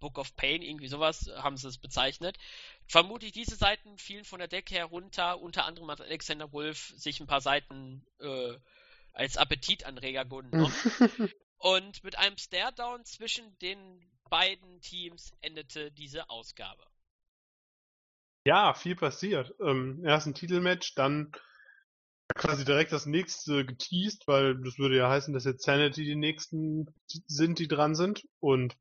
Book 0.00 0.18
of 0.18 0.36
Pain, 0.36 0.62
irgendwie 0.62 0.88
sowas 0.88 1.30
haben 1.36 1.56
sie 1.56 1.68
es 1.68 1.78
bezeichnet. 1.78 2.38
Vermutlich 2.86 3.32
diese 3.32 3.56
Seiten 3.56 3.96
fielen 3.98 4.24
von 4.24 4.38
der 4.38 4.48
Decke 4.48 4.74
herunter. 4.74 5.40
Unter 5.40 5.64
anderem 5.64 5.90
hat 5.90 6.00
Alexander 6.00 6.52
Wolf 6.52 6.92
sich 6.96 7.20
ein 7.20 7.26
paar 7.26 7.40
Seiten 7.40 8.06
äh, 8.20 8.58
als 9.12 9.36
Appetitanreger 9.36 10.24
genommen. 10.24 10.74
Und 11.58 12.04
mit 12.04 12.18
einem 12.18 12.36
Stare-Down 12.36 13.04
zwischen 13.06 13.58
den 13.60 14.04
beiden 14.34 14.80
Teams 14.80 15.32
endete 15.42 15.92
diese 15.92 16.28
Ausgabe? 16.28 16.82
Ja, 18.44 18.74
viel 18.74 18.96
passiert. 18.96 19.54
Ähm, 19.60 20.04
erst 20.04 20.26
ein 20.26 20.34
Titelmatch, 20.34 20.96
dann 20.96 21.30
quasi 22.34 22.64
direkt 22.64 22.90
das 22.90 23.06
nächste 23.06 23.64
geteased, 23.64 24.26
weil 24.26 24.60
das 24.60 24.76
würde 24.76 24.96
ja 24.96 25.08
heißen, 25.08 25.32
dass 25.32 25.44
jetzt 25.44 25.62
Sanity 25.62 26.04
die 26.04 26.16
nächsten 26.16 26.92
sind, 27.28 27.60
die 27.60 27.68
dran 27.68 27.94
sind. 27.94 28.26
Und 28.40 28.76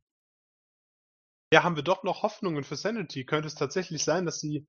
ja, 1.54 1.62
haben 1.62 1.76
wir 1.76 1.84
doch 1.84 2.02
noch 2.02 2.24
Hoffnungen 2.24 2.64
für 2.64 2.76
Sanity. 2.76 3.24
Könnte 3.24 3.46
es 3.46 3.54
tatsächlich 3.54 4.04
sein, 4.04 4.26
dass 4.26 4.40
sie 4.40 4.66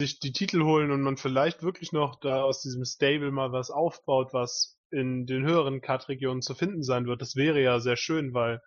sich 0.00 0.20
die 0.20 0.32
Titel 0.32 0.62
holen 0.62 0.90
und 0.90 1.02
man 1.02 1.18
vielleicht 1.18 1.62
wirklich 1.62 1.92
noch 1.92 2.18
da 2.18 2.44
aus 2.44 2.62
diesem 2.62 2.86
Stable 2.86 3.30
mal 3.30 3.52
was 3.52 3.70
aufbaut, 3.70 4.32
was 4.32 4.78
in 4.90 5.26
den 5.26 5.44
höheren 5.44 5.82
Cut-Regionen 5.82 6.40
zu 6.40 6.54
finden 6.54 6.82
sein 6.82 7.04
wird. 7.04 7.20
Das 7.20 7.36
wäre 7.36 7.60
ja 7.60 7.78
sehr 7.78 7.98
schön, 7.98 8.32
weil 8.32 8.62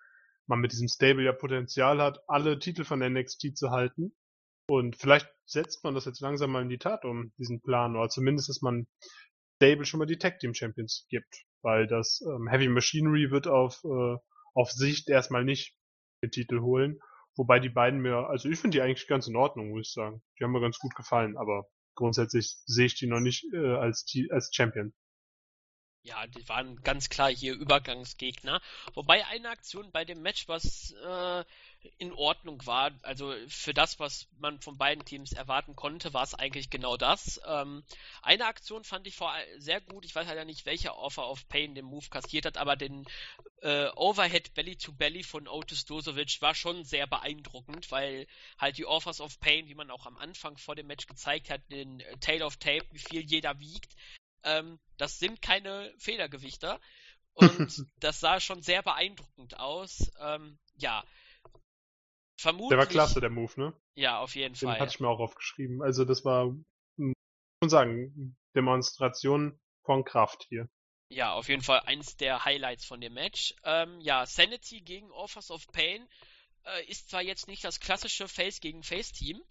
man 0.48 0.60
mit 0.60 0.72
diesem 0.72 0.88
Stable 0.88 1.24
ja 1.24 1.34
Potenzial 1.34 2.02
hat, 2.02 2.22
alle 2.28 2.60
Titel 2.60 2.84
von 2.84 3.00
NXT 3.00 3.58
zu 3.58 3.72
halten. 3.72 4.14
Und 4.70 4.96
vielleicht 4.98 5.30
setzt 5.46 5.84
man 5.84 5.94
das 5.94 6.06
jetzt 6.06 6.20
langsam 6.20 6.52
mal 6.52 6.62
in 6.62 6.70
die 6.70 6.78
Tat 6.78 7.06
um, 7.06 7.32
diesen 7.38 7.62
Plan, 7.62 7.96
oder 7.96 8.10
zumindest, 8.10 8.50
dass 8.50 8.62
man 8.62 8.88
Stable 9.56 9.86
schon 9.86 10.00
mal 10.00 10.06
die 10.06 10.18
Tag 10.18 10.40
Team 10.40 10.54
Champions 10.54 11.08
gibt, 11.10 11.46
weil 11.62 11.88
das 11.88 12.22
ähm, 12.22 12.48
Heavy 12.48 12.68
Machinery 12.68 13.32
wird 13.32 13.48
auf, 13.48 13.84
äh, 13.84 14.18
auf 14.54 14.72
Sicht 14.72 15.10
erstmal 15.10 15.44
nicht 15.44 15.76
den 16.24 16.32
Titel 16.32 16.62
holen. 16.62 17.00
Wobei 17.36 17.60
die 17.60 17.70
beiden 17.70 18.02
mir, 18.02 18.28
also 18.30 18.50
ich 18.50 18.60
finde 18.60 18.78
die 18.78 18.82
eigentlich 18.82 19.08
ganz 19.08 19.28
in 19.28 19.36
Ordnung, 19.36 19.70
muss 19.70 19.88
ich 19.88 19.94
sagen. 19.94 20.22
Die 20.38 20.44
haben 20.44 20.52
mir 20.52 20.62
ganz 20.62 20.80
gut 20.80 20.96
gefallen, 20.96 21.38
aber 21.38 21.68
grundsätzlich 21.96 22.58
sehe 22.66 22.88
ich 22.88 22.96
die 22.96 23.08
noch 23.08 23.20
nicht 23.20 23.46
äh, 23.54 23.76
als, 23.76 24.06
als 24.32 24.50
Champion. 24.54 24.94
Ja, 26.04 26.26
die 26.26 26.48
waren 26.48 26.82
ganz 26.84 27.10
klar 27.10 27.30
hier 27.30 27.54
Übergangsgegner. 27.54 28.62
Wobei 28.94 29.26
eine 29.28 29.50
Aktion 29.50 29.92
bei 29.92 30.06
dem 30.06 30.22
Match, 30.22 30.48
was 30.48 30.92
äh, 31.04 31.44
in 31.98 32.14
Ordnung 32.14 32.66
war, 32.66 32.92
also 33.02 33.36
für 33.50 33.74
das, 33.74 34.00
was 34.00 34.28
man 34.40 34.62
von 34.62 34.78
beiden 34.78 35.04
Teams 35.04 35.34
erwarten 35.34 35.76
konnte, 35.76 36.14
war 36.14 36.24
es 36.24 36.34
eigentlich 36.34 36.70
genau 36.70 36.96
das. 36.96 37.42
Ähm, 37.46 37.84
eine 38.22 38.46
Aktion 38.46 38.86
fand 38.86 39.06
ich 39.06 39.16
vor 39.18 39.34
sehr 39.58 39.82
gut. 39.82 40.06
Ich 40.06 40.16
weiß 40.16 40.28
halt 40.28 40.38
ja 40.38 40.46
nicht, 40.46 40.66
welcher 40.66 40.98
Offer 40.98 41.30
of 41.30 41.46
Pain 41.50 41.76
den 41.76 41.86
Move 41.86 42.08
kassiert 42.10 42.46
hat, 42.46 42.58
aber 42.58 42.78
den 42.78 43.06
äh, 43.62 43.90
Overhead 43.96 44.54
Belly 44.54 44.78
to 44.78 44.94
Belly 44.94 45.24
von 45.24 45.48
Otis 45.50 45.84
Dosovic 45.84 46.42
war 46.42 46.56
schon 46.56 46.86
sehr 46.86 47.08
beeindruckend, 47.08 47.92
weil 47.92 48.28
halt 48.58 48.78
die 48.78 48.86
Offers 48.86 49.20
of 49.20 49.42
Pain, 49.42 49.68
wie 49.68 49.76
man 49.76 49.92
auch 49.92 50.06
am 50.06 50.18
Anfang 50.18 50.58
vor 50.58 50.76
dem 50.76 50.88
Match 50.88 51.06
gezeigt 51.06 51.50
hat, 51.50 51.70
den 51.70 52.02
Tail 52.22 52.44
of 52.44 52.56
Tape, 52.56 52.86
wie 52.92 53.00
viel 53.00 53.22
jeder 53.22 53.60
wiegt, 53.60 53.94
ähm, 54.48 54.80
das 54.98 55.20
sind 55.20 55.42
keine 55.42 55.94
Federgewichter. 56.00 56.80
Und 57.34 57.86
das 58.00 58.20
sah 58.20 58.40
schon 58.40 58.62
sehr 58.62 58.82
beeindruckend 58.82 59.60
aus. 59.60 60.12
Ähm, 60.20 60.58
ja. 60.76 61.04
Vermutlich. 62.40 62.70
Der 62.70 62.78
war 62.78 62.86
klasse, 62.86 63.20
der 63.20 63.30
Move, 63.30 63.54
ne? 63.60 63.74
Ja, 63.96 64.20
auf 64.20 64.36
jeden 64.36 64.54
Den 64.54 64.70
Fall. 64.70 64.80
hatte 64.80 64.92
ich 64.92 65.00
mir 65.00 65.08
auch 65.08 65.20
aufgeschrieben. 65.20 65.82
Also 65.82 66.06
das 66.06 66.24
war, 66.24 66.46
muss 66.98 67.16
man 67.62 67.70
sagen, 67.70 68.38
Demonstration 68.56 69.60
von 69.84 70.04
Kraft 70.04 70.46
hier. 70.50 70.70
Ja, 71.10 71.34
auf 71.34 71.48
jeden 71.48 71.64
Fall 71.64 71.80
eins 71.86 72.18
der 72.18 72.44
Highlights 72.44 72.86
von 72.86 73.00
dem 73.00 73.14
Match. 73.14 73.56
Ähm, 73.64 74.00
ja, 74.02 74.26
Sanity 74.26 74.82
gegen 74.82 75.10
Offers 75.12 75.52
of 75.52 75.66
Pain 75.72 76.08
äh, 76.66 76.86
ist 76.86 77.10
zwar 77.10 77.22
jetzt 77.22 77.48
nicht 77.48 77.64
das 77.64 77.80
klassische 77.80 78.28
Face 78.28 78.60
gegen 78.60 78.84
Face 78.84 79.12
Team, 79.14 79.42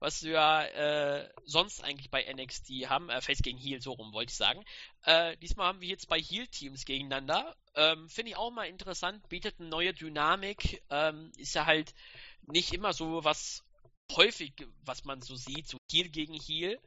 was 0.00 0.22
wir 0.22 0.40
äh, 0.74 1.28
sonst 1.44 1.84
eigentlich 1.84 2.10
bei 2.10 2.24
NXT 2.32 2.70
haben, 2.88 3.10
äh, 3.10 3.20
Face 3.20 3.42
gegen 3.42 3.58
Heel, 3.58 3.80
so 3.80 3.92
rum 3.92 4.12
wollte 4.12 4.30
ich 4.30 4.36
sagen. 4.36 4.64
Äh, 5.04 5.36
diesmal 5.36 5.68
haben 5.68 5.80
wir 5.80 5.88
jetzt 5.88 6.08
bei 6.08 6.18
Heel-Teams 6.18 6.84
gegeneinander. 6.86 7.54
Ähm, 7.74 8.08
Finde 8.08 8.32
ich 8.32 8.36
auch 8.36 8.50
mal 8.50 8.64
interessant, 8.64 9.28
bietet 9.28 9.60
eine 9.60 9.68
neue 9.68 9.92
Dynamik, 9.92 10.82
ähm, 10.90 11.30
ist 11.36 11.54
ja 11.54 11.66
halt 11.66 11.94
nicht 12.42 12.72
immer 12.72 12.92
so 12.92 13.22
was 13.24 13.62
häufig, 14.12 14.54
was 14.82 15.04
man 15.04 15.20
so 15.20 15.36
sieht, 15.36 15.68
so 15.68 15.78
Heel 15.90 16.08
gegen 16.08 16.34
Heel. 16.34 16.80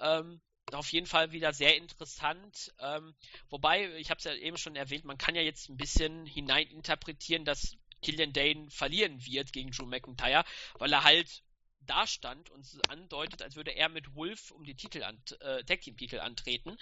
Ähm, 0.00 0.40
auf 0.72 0.92
jeden 0.92 1.06
Fall 1.06 1.32
wieder 1.32 1.54
sehr 1.54 1.76
interessant. 1.76 2.72
Ähm, 2.80 3.14
wobei, 3.48 3.96
ich 3.96 4.10
habe 4.10 4.18
es 4.18 4.24
ja 4.24 4.34
eben 4.34 4.58
schon 4.58 4.76
erwähnt, 4.76 5.06
man 5.06 5.16
kann 5.18 5.34
ja 5.34 5.40
jetzt 5.42 5.70
ein 5.70 5.78
bisschen 5.78 6.26
hineininterpretieren, 6.26 7.46
dass 7.46 7.76
Killian 8.02 8.32
Dane 8.32 8.70
verlieren 8.70 9.24
wird 9.24 9.52
gegen 9.52 9.70
Drew 9.70 9.86
McIntyre, 9.86 10.44
weil 10.78 10.92
er 10.92 11.04
halt 11.04 11.42
dastand 11.88 12.50
und 12.50 12.66
andeutet, 12.88 13.42
als 13.42 13.56
würde 13.56 13.74
er 13.74 13.88
mit 13.88 14.14
Wolf 14.14 14.50
um 14.50 14.64
die 14.64 14.74
Titel 14.74 15.02
äh, 15.40 15.64
Tag 15.64 15.80
Team 15.80 15.96
Titel 15.96 16.18
antreten. 16.20 16.76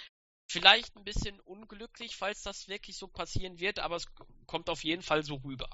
Vielleicht 0.48 0.96
ein 0.96 1.04
bisschen 1.04 1.40
unglücklich, 1.40 2.16
falls 2.16 2.42
das 2.42 2.68
wirklich 2.68 2.96
so 2.96 3.08
passieren 3.08 3.58
wird, 3.58 3.80
aber 3.80 3.96
es 3.96 4.06
kommt 4.46 4.68
auf 4.68 4.84
jeden 4.84 5.02
Fall 5.02 5.24
so 5.24 5.36
rüber. 5.36 5.68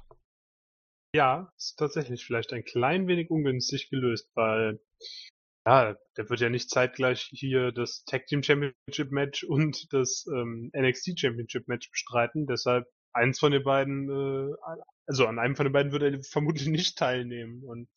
Ja, 1.14 1.53
ist 1.59 1.77
tatsächlich 1.79 2.25
vielleicht 2.25 2.53
ein 2.55 2.64
klein 2.64 3.07
wenig 3.07 3.31
ungünstig 3.31 3.90
gelöst, 3.90 4.31
weil 4.35 4.81
ja, 5.66 5.97
der 6.16 6.29
wird 6.29 6.40
ja 6.40 6.49
nicht 6.49 6.71
zeitgleich 6.71 7.29
hier 7.31 7.71
das 7.71 8.05
Tag 8.05 8.27
Team 8.27 8.42
Championship 8.42 9.12
Match 9.12 9.45
und 9.45 9.92
das 9.92 10.27
ähm, 10.27 10.71
NXT 10.75 11.21
Championship 11.21 11.68
Match 11.68 11.90
bestreiten. 11.90 12.47
Deshalb 12.47 12.88
eins 13.12 13.38
von 13.38 13.53
den 13.53 13.62
beiden, 13.62 14.09
äh, 14.09 14.55
also 15.07 15.27
an 15.27 15.38
einem 15.38 15.55
von 15.55 15.64
den 15.64 15.73
beiden 15.73 15.92
würde 15.92 16.11
er 16.11 16.23
vermutlich 16.25 16.66
nicht 16.66 16.99
teilnehmen. 16.99 17.62
Und 17.62 17.88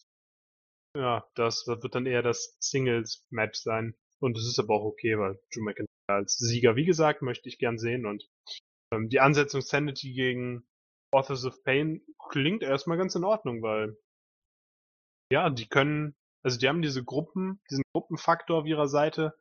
ja, 0.96 1.26
das 1.36 1.68
wird 1.68 1.94
dann 1.94 2.06
eher 2.06 2.22
das 2.22 2.58
Singles-Match 2.60 3.60
sein. 3.60 3.96
Und 4.20 4.38
es 4.38 4.48
ist 4.48 4.60
aber 4.60 4.76
auch 4.76 4.86
okay, 4.86 5.18
weil 5.20 5.40
Drew 5.54 5.64
McIntyre 5.64 5.88
als 6.08 6.38
Sieger, 6.38 6.76
wie 6.76 6.86
gesagt, 6.86 7.22
möchte 7.22 7.50
ich 7.50 7.60
gern 7.60 7.78
sehen. 7.78 8.06
Und 8.06 8.24
ähm, 8.92 9.10
die 9.10 9.20
Ansetzung 9.20 9.62
Sanity 9.62 10.14
gegen 10.14 10.66
Authors 11.12 11.46
of 11.46 11.64
Pain 11.64 12.02
klingt 12.30 12.64
erstmal 12.64 12.98
ganz 12.98 13.16
in 13.16 13.24
Ordnung, 13.24 13.62
weil 13.62 13.98
ja, 15.32 15.50
die 15.50 15.68
können, 15.68 16.16
also 16.44 16.58
die 16.58 16.68
haben 16.68 16.82
diese 16.82 17.04
Gruppen, 17.04 17.62
diesen 17.70 17.84
Gruppenfaktor 17.94 18.60
auf 18.60 18.66
ihrer 18.66 18.88
Seite, 18.88 19.34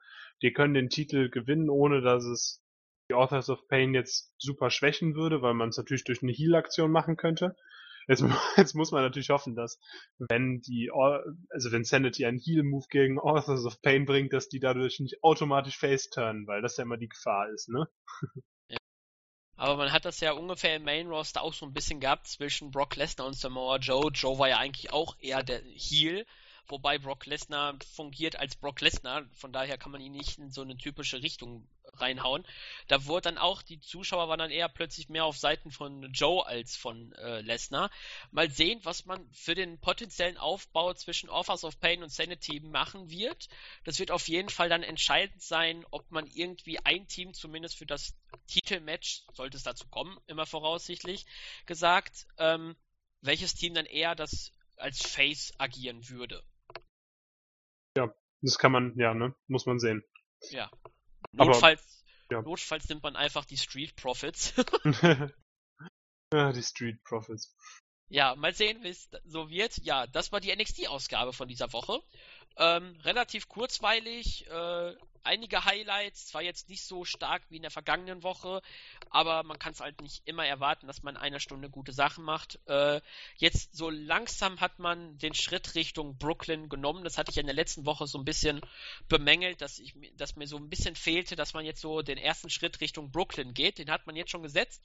die 0.42 0.52
können 0.52 0.74
den 0.74 0.88
Titel 0.88 1.30
gewinnen, 1.30 1.70
ohne 1.70 2.00
dass 2.00 2.24
es 2.24 2.62
die 3.10 3.14
Authors 3.14 3.50
of 3.50 3.68
Pain 3.68 3.94
jetzt 3.94 4.32
super 4.38 4.70
schwächen 4.70 5.14
würde, 5.14 5.42
weil 5.42 5.54
man 5.54 5.68
es 5.68 5.76
natürlich 5.76 6.04
durch 6.04 6.22
eine 6.22 6.32
Heal-Aktion 6.32 6.90
machen 6.90 7.16
könnte. 7.16 7.54
Jetzt, 8.08 8.22
jetzt 8.56 8.74
muss 8.74 8.92
man 8.92 9.02
natürlich 9.02 9.30
hoffen, 9.30 9.54
dass 9.54 9.78
wenn 10.18 10.60
die, 10.60 10.90
also 10.92 11.72
wenn 11.72 11.84
Sanity 11.84 12.26
einen 12.26 12.38
Heal-Move 12.38 12.86
gegen 12.90 13.18
Authors 13.18 13.64
of 13.64 13.80
Pain 13.82 14.04
bringt, 14.04 14.32
dass 14.32 14.48
die 14.48 14.60
dadurch 14.60 15.00
nicht 15.00 15.22
automatisch 15.22 15.78
face-turnen, 15.78 16.46
weil 16.46 16.62
das 16.62 16.76
ja 16.76 16.84
immer 16.84 16.96
die 16.96 17.08
Gefahr 17.08 17.48
ist, 17.50 17.68
ne? 17.68 17.88
Ja. 18.68 18.78
Aber 19.56 19.76
man 19.76 19.92
hat 19.92 20.04
das 20.04 20.20
ja 20.20 20.32
ungefähr 20.32 20.76
im 20.76 20.84
Main 20.84 21.06
Roster 21.06 21.42
auch 21.42 21.54
so 21.54 21.64
ein 21.64 21.72
bisschen 21.72 22.00
gehabt 22.00 22.26
zwischen 22.26 22.70
Brock 22.70 22.96
Lesnar 22.96 23.26
und 23.26 23.36
Samoa 23.36 23.76
Joe. 23.76 24.10
Joe 24.12 24.38
war 24.38 24.48
ja 24.48 24.58
eigentlich 24.58 24.92
auch 24.92 25.16
eher 25.20 25.42
der 25.42 25.62
Heal, 25.62 26.26
wobei 26.68 26.98
Brock 26.98 27.26
Lesnar 27.26 27.78
fungiert 27.94 28.36
als 28.36 28.56
Brock 28.56 28.80
Lesnar, 28.80 29.24
von 29.34 29.52
daher 29.52 29.78
kann 29.78 29.92
man 29.92 30.00
ihn 30.00 30.12
nicht 30.12 30.38
in 30.38 30.50
so 30.50 30.62
eine 30.62 30.76
typische 30.76 31.22
Richtung 31.22 31.68
reinhauen. 32.00 32.44
Da 32.88 33.04
wurde 33.06 33.22
dann 33.22 33.38
auch, 33.38 33.62
die 33.62 33.80
Zuschauer 33.80 34.28
waren 34.28 34.38
dann 34.38 34.50
eher 34.50 34.68
plötzlich 34.68 35.08
mehr 35.08 35.24
auf 35.24 35.36
Seiten 35.36 35.70
von 35.70 36.12
Joe 36.12 36.44
als 36.46 36.76
von 36.76 37.12
äh, 37.12 37.40
Lesnar. 37.40 37.90
Mal 38.30 38.50
sehen, 38.50 38.80
was 38.82 39.06
man 39.06 39.28
für 39.32 39.54
den 39.54 39.78
potenziellen 39.78 40.36
Aufbau 40.36 40.94
zwischen 40.94 41.28
Offers 41.28 41.64
of 41.64 41.78
Pain 41.80 42.02
und 42.02 42.10
Sanity 42.10 42.60
machen 42.60 43.10
wird. 43.10 43.48
Das 43.84 43.98
wird 43.98 44.10
auf 44.10 44.28
jeden 44.28 44.48
Fall 44.48 44.68
dann 44.68 44.82
entscheidend 44.82 45.42
sein, 45.42 45.84
ob 45.90 46.10
man 46.10 46.26
irgendwie 46.26 46.78
ein 46.80 47.06
Team 47.06 47.34
zumindest 47.34 47.76
für 47.76 47.86
das 47.86 48.14
Titelmatch, 48.46 49.22
sollte 49.32 49.56
es 49.56 49.62
dazu 49.62 49.86
kommen, 49.88 50.18
immer 50.26 50.46
voraussichtlich 50.46 51.26
gesagt, 51.66 52.26
ähm, 52.38 52.76
welches 53.20 53.54
Team 53.54 53.74
dann 53.74 53.86
eher 53.86 54.14
das 54.14 54.52
als 54.76 55.06
Face 55.06 55.52
agieren 55.58 56.08
würde. 56.08 56.42
Das 58.44 58.58
kann 58.58 58.72
man, 58.72 58.94
ja, 58.98 59.14
ne, 59.14 59.34
muss 59.48 59.64
man 59.64 59.78
sehen. 59.78 60.04
Ja. 60.50 60.70
Notfalls, 61.32 62.04
Aber, 62.28 62.36
ja. 62.36 62.42
notfalls 62.42 62.86
nimmt 62.90 63.02
man 63.02 63.16
einfach 63.16 63.46
die 63.46 63.56
Street 63.56 63.96
Profits. 63.96 64.52
ja, 66.32 66.52
die 66.52 66.62
Street 66.62 67.02
Profits. 67.04 67.56
Ja, 68.10 68.34
mal 68.36 68.54
sehen, 68.54 68.82
wie 68.82 68.88
es 68.88 69.08
so 69.24 69.48
wird. 69.48 69.78
Ja, 69.78 70.06
das 70.06 70.30
war 70.30 70.40
die 70.40 70.54
NXT-Ausgabe 70.54 71.32
von 71.32 71.48
dieser 71.48 71.72
Woche. 71.72 72.02
Ähm, 72.58 73.00
relativ 73.00 73.48
kurzweilig, 73.48 74.46
äh, 74.48 74.94
einige 75.24 75.64
Highlights, 75.64 76.26
zwar 76.26 76.42
jetzt 76.42 76.68
nicht 76.68 76.82
so 76.82 77.04
stark 77.04 77.42
wie 77.48 77.56
in 77.56 77.62
der 77.62 77.70
vergangenen 77.70 78.22
Woche, 78.22 78.62
aber 79.10 79.42
man 79.42 79.58
kann 79.58 79.72
es 79.72 79.80
halt 79.80 80.00
nicht 80.00 80.22
immer 80.26 80.46
erwarten, 80.46 80.86
dass 80.86 81.02
man 81.02 81.16
in 81.16 81.20
einer 81.20 81.40
Stunde 81.40 81.70
gute 81.70 81.92
Sachen 81.92 82.24
macht. 82.24 82.58
Äh, 82.66 83.00
jetzt 83.36 83.76
so 83.76 83.90
langsam 83.90 84.60
hat 84.60 84.78
man 84.78 85.18
den 85.18 85.34
Schritt 85.34 85.74
Richtung 85.74 86.16
Brooklyn 86.18 86.68
genommen. 86.68 87.04
Das 87.04 87.18
hatte 87.18 87.30
ich 87.30 87.38
in 87.38 87.46
der 87.46 87.54
letzten 87.54 87.86
Woche 87.86 88.06
so 88.06 88.18
ein 88.18 88.24
bisschen 88.24 88.60
bemängelt, 89.08 89.60
dass, 89.60 89.78
ich, 89.78 89.94
dass 90.16 90.36
mir 90.36 90.46
so 90.46 90.56
ein 90.56 90.68
bisschen 90.68 90.96
fehlte, 90.96 91.36
dass 91.36 91.54
man 91.54 91.64
jetzt 91.64 91.80
so 91.80 92.02
den 92.02 92.18
ersten 92.18 92.50
Schritt 92.50 92.80
Richtung 92.80 93.10
Brooklyn 93.10 93.54
geht. 93.54 93.78
Den 93.78 93.90
hat 93.90 94.06
man 94.06 94.16
jetzt 94.16 94.30
schon 94.30 94.42
gesetzt. 94.42 94.82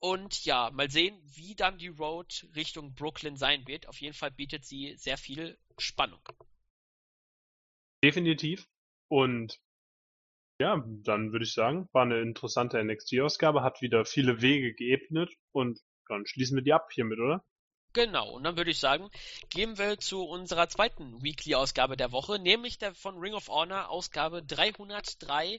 Und 0.00 0.46
ja, 0.46 0.70
mal 0.70 0.90
sehen, 0.90 1.20
wie 1.34 1.54
dann 1.54 1.76
die 1.76 1.88
Road 1.88 2.48
Richtung 2.56 2.94
Brooklyn 2.94 3.36
sein 3.36 3.66
wird. 3.66 3.86
Auf 3.86 4.00
jeden 4.00 4.14
Fall 4.14 4.30
bietet 4.30 4.64
sie 4.64 4.94
sehr 4.96 5.18
viel 5.18 5.58
Spannung. 5.78 6.20
Definitiv. 8.02 8.66
Und 9.10 9.58
ja, 10.60 10.84
dann 10.86 11.32
würde 11.32 11.44
ich 11.44 11.52
sagen, 11.52 11.88
war 11.92 12.02
eine 12.02 12.20
interessante 12.20 12.82
NXT-Ausgabe, 12.82 13.62
hat 13.62 13.80
wieder 13.80 14.04
viele 14.04 14.40
Wege 14.40 14.74
geebnet 14.74 15.30
und 15.52 15.80
dann 16.06 16.26
schließen 16.26 16.56
wir 16.56 16.62
die 16.62 16.72
ab 16.72 16.88
hiermit, 16.92 17.18
oder? 17.18 17.44
Genau, 17.92 18.30
und 18.30 18.44
dann 18.44 18.56
würde 18.56 18.70
ich 18.70 18.78
sagen, 18.78 19.10
gehen 19.48 19.76
wir 19.78 19.98
zu 19.98 20.22
unserer 20.22 20.68
zweiten 20.68 21.22
Weekly-Ausgabe 21.22 21.96
der 21.96 22.12
Woche, 22.12 22.38
nämlich 22.38 22.78
der 22.78 22.94
von 22.94 23.18
Ring 23.18 23.34
of 23.34 23.48
Honor, 23.48 23.88
Ausgabe 23.88 24.44
303. 24.44 25.58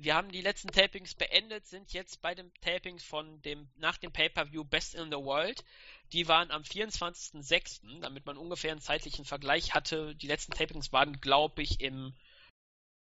Wir 0.00 0.14
haben 0.14 0.30
die 0.30 0.42
letzten 0.42 0.68
Tapings 0.68 1.16
beendet, 1.16 1.66
sind 1.66 1.92
jetzt 1.92 2.22
bei 2.22 2.36
den 2.36 2.52
Tapings 2.60 3.02
von 3.02 3.42
dem, 3.42 3.68
nach 3.74 3.96
dem 3.96 4.12
Pay-Per-View 4.12 4.62
Best 4.62 4.94
in 4.94 5.10
the 5.10 5.16
World. 5.16 5.64
Die 6.12 6.28
waren 6.28 6.52
am 6.52 6.62
24.06., 6.62 8.02
damit 8.02 8.24
man 8.24 8.36
ungefähr 8.36 8.70
einen 8.70 8.80
zeitlichen 8.80 9.24
Vergleich 9.24 9.74
hatte. 9.74 10.14
Die 10.14 10.28
letzten 10.28 10.52
Tapings 10.52 10.92
waren, 10.92 11.20
glaube 11.20 11.62
ich, 11.62 11.80
im, 11.80 12.14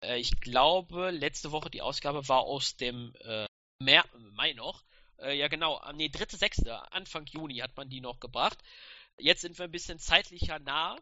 äh, 0.02 0.18
ich 0.18 0.40
glaube, 0.40 1.12
letzte 1.12 1.52
Woche 1.52 1.70
die 1.70 1.82
Ausgabe 1.82 2.28
war 2.28 2.42
aus 2.42 2.76
dem 2.78 3.14
äh, 3.22 3.46
Mai 3.80 4.54
noch. 4.54 4.84
Äh, 5.18 5.38
ja, 5.38 5.48
genau. 5.48 5.78
Ah, 5.78 5.94
nee, 5.94 6.10
dritte, 6.10 6.38
sechste, 6.38 6.92
Anfang 6.92 7.26
Juni 7.26 7.58
hat 7.58 7.76
man 7.78 7.90
die 7.90 8.02
noch 8.02 8.20
gebracht. 8.20 8.58
Jetzt 9.18 9.42
sind 9.42 9.58
wir 9.58 9.66
ein 9.66 9.72
bisschen 9.72 10.00
zeitlicher 10.00 10.60
nah. 10.60 10.98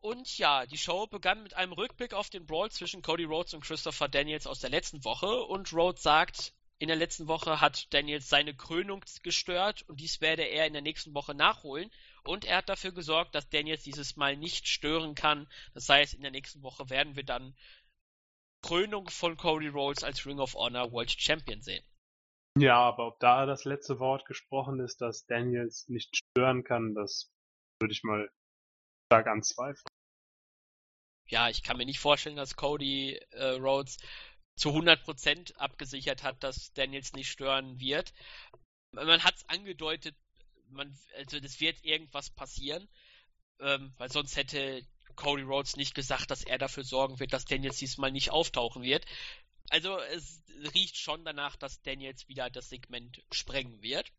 Und 0.00 0.36
ja, 0.36 0.66
die 0.66 0.76
Show 0.76 1.06
begann 1.06 1.42
mit 1.42 1.54
einem 1.54 1.72
Rückblick 1.72 2.12
auf 2.12 2.28
den 2.28 2.44
Brawl 2.46 2.70
zwischen 2.70 3.00
Cody 3.00 3.24
Rhodes 3.24 3.54
und 3.54 3.64
Christopher 3.64 4.08
Daniels 4.08 4.46
aus 4.46 4.60
der 4.60 4.70
letzten 4.70 5.02
Woche. 5.04 5.44
Und 5.44 5.72
Rhodes 5.72 6.02
sagt, 6.02 6.52
in 6.78 6.88
der 6.88 6.96
letzten 6.96 7.28
Woche 7.28 7.60
hat 7.60 7.92
Daniels 7.94 8.28
seine 8.28 8.54
Krönung 8.54 9.02
gestört 9.22 9.82
und 9.88 10.00
dies 10.00 10.20
werde 10.20 10.42
er 10.42 10.66
in 10.66 10.74
der 10.74 10.82
nächsten 10.82 11.14
Woche 11.14 11.34
nachholen. 11.34 11.90
Und 12.24 12.44
er 12.44 12.58
hat 12.58 12.68
dafür 12.68 12.92
gesorgt, 12.92 13.34
dass 13.34 13.48
Daniels 13.48 13.82
dieses 13.82 14.16
Mal 14.16 14.36
nicht 14.36 14.68
stören 14.68 15.14
kann. 15.14 15.48
Das 15.72 15.88
heißt, 15.88 16.12
in 16.14 16.22
der 16.22 16.30
nächsten 16.30 16.62
Woche 16.62 16.90
werden 16.90 17.16
wir 17.16 17.22
dann 17.22 17.54
Krönung 18.64 19.10
von 19.10 19.36
Cody 19.36 19.68
Rhodes 19.68 20.02
als 20.02 20.24
Ring 20.24 20.40
of 20.40 20.54
Honor 20.54 20.90
World 20.90 21.10
Champion 21.10 21.60
sehen. 21.60 21.84
Ja, 22.56 22.78
aber 22.78 23.08
ob 23.08 23.20
da 23.20 23.44
das 23.44 23.64
letzte 23.64 23.98
Wort 23.98 24.24
gesprochen 24.24 24.80
ist, 24.80 25.02
dass 25.02 25.26
Daniels 25.26 25.86
nicht 25.88 26.16
stören 26.16 26.64
kann, 26.64 26.94
das 26.94 27.30
würde 27.78 27.92
ich 27.92 28.02
mal 28.04 28.30
stark 29.06 29.26
anzweifeln. 29.26 29.84
Ja, 31.28 31.50
ich 31.50 31.62
kann 31.62 31.76
mir 31.76 31.84
nicht 31.84 31.98
vorstellen, 31.98 32.36
dass 32.36 32.56
Cody 32.56 33.20
äh, 33.32 33.50
Rhodes 33.56 33.98
zu 34.56 34.70
100% 34.70 35.56
abgesichert 35.56 36.22
hat, 36.22 36.42
dass 36.42 36.72
Daniels 36.72 37.12
nicht 37.12 37.28
stören 37.28 37.78
wird. 37.80 38.14
Man 38.92 39.24
hat 39.24 39.34
es 39.34 39.48
angedeutet, 39.48 40.16
man, 40.68 40.96
also 41.16 41.38
das 41.38 41.60
wird 41.60 41.84
irgendwas 41.84 42.30
passieren, 42.30 42.88
ähm, 43.60 43.92
weil 43.98 44.10
sonst 44.10 44.36
hätte 44.36 44.86
Cody 45.14 45.42
Rhodes 45.42 45.76
nicht 45.76 45.94
gesagt, 45.94 46.30
dass 46.30 46.44
er 46.44 46.58
dafür 46.58 46.84
sorgen 46.84 47.20
wird, 47.20 47.32
dass 47.32 47.44
Daniels 47.44 47.78
diesmal 47.78 48.12
nicht 48.12 48.30
auftauchen 48.30 48.82
wird. 48.82 49.04
Also 49.70 49.98
es 49.98 50.42
riecht 50.74 50.96
schon 50.96 51.24
danach, 51.24 51.56
dass 51.56 51.82
Daniels 51.82 52.28
wieder 52.28 52.50
das 52.50 52.68
Segment 52.68 53.22
sprengen 53.32 53.82
wird. 53.82 54.12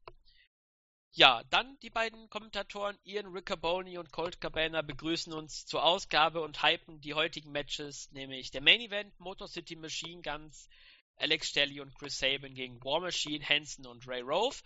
Ja, 1.17 1.43
dann 1.49 1.79
die 1.79 1.89
beiden 1.89 2.29
Kommentatoren 2.29 2.99
Ian 3.05 3.27
Riccaboni 3.27 3.97
und 3.97 4.11
Colt 4.11 4.41
Cabana 4.41 4.81
begrüßen 4.81 5.31
uns 5.31 5.65
zur 5.65 5.85
Ausgabe 5.85 6.41
und 6.41 6.61
hypen 6.61 6.99
die 6.99 7.13
heutigen 7.13 7.53
Matches, 7.53 8.11
nämlich 8.11 8.51
der 8.51 8.59
Main 8.59 8.81
Event 8.81 9.17
Motor 9.17 9.47
City 9.47 9.77
Machine 9.77 10.21
Guns, 10.21 10.67
Alex 11.15 11.51
Shelley 11.51 11.79
und 11.79 11.95
Chris 11.95 12.17
Sabin 12.17 12.53
gegen 12.53 12.83
War 12.83 12.99
Machine, 12.99 13.47
Hansen 13.47 13.85
und 13.85 14.05
Ray 14.05 14.19
Rove 14.19 14.57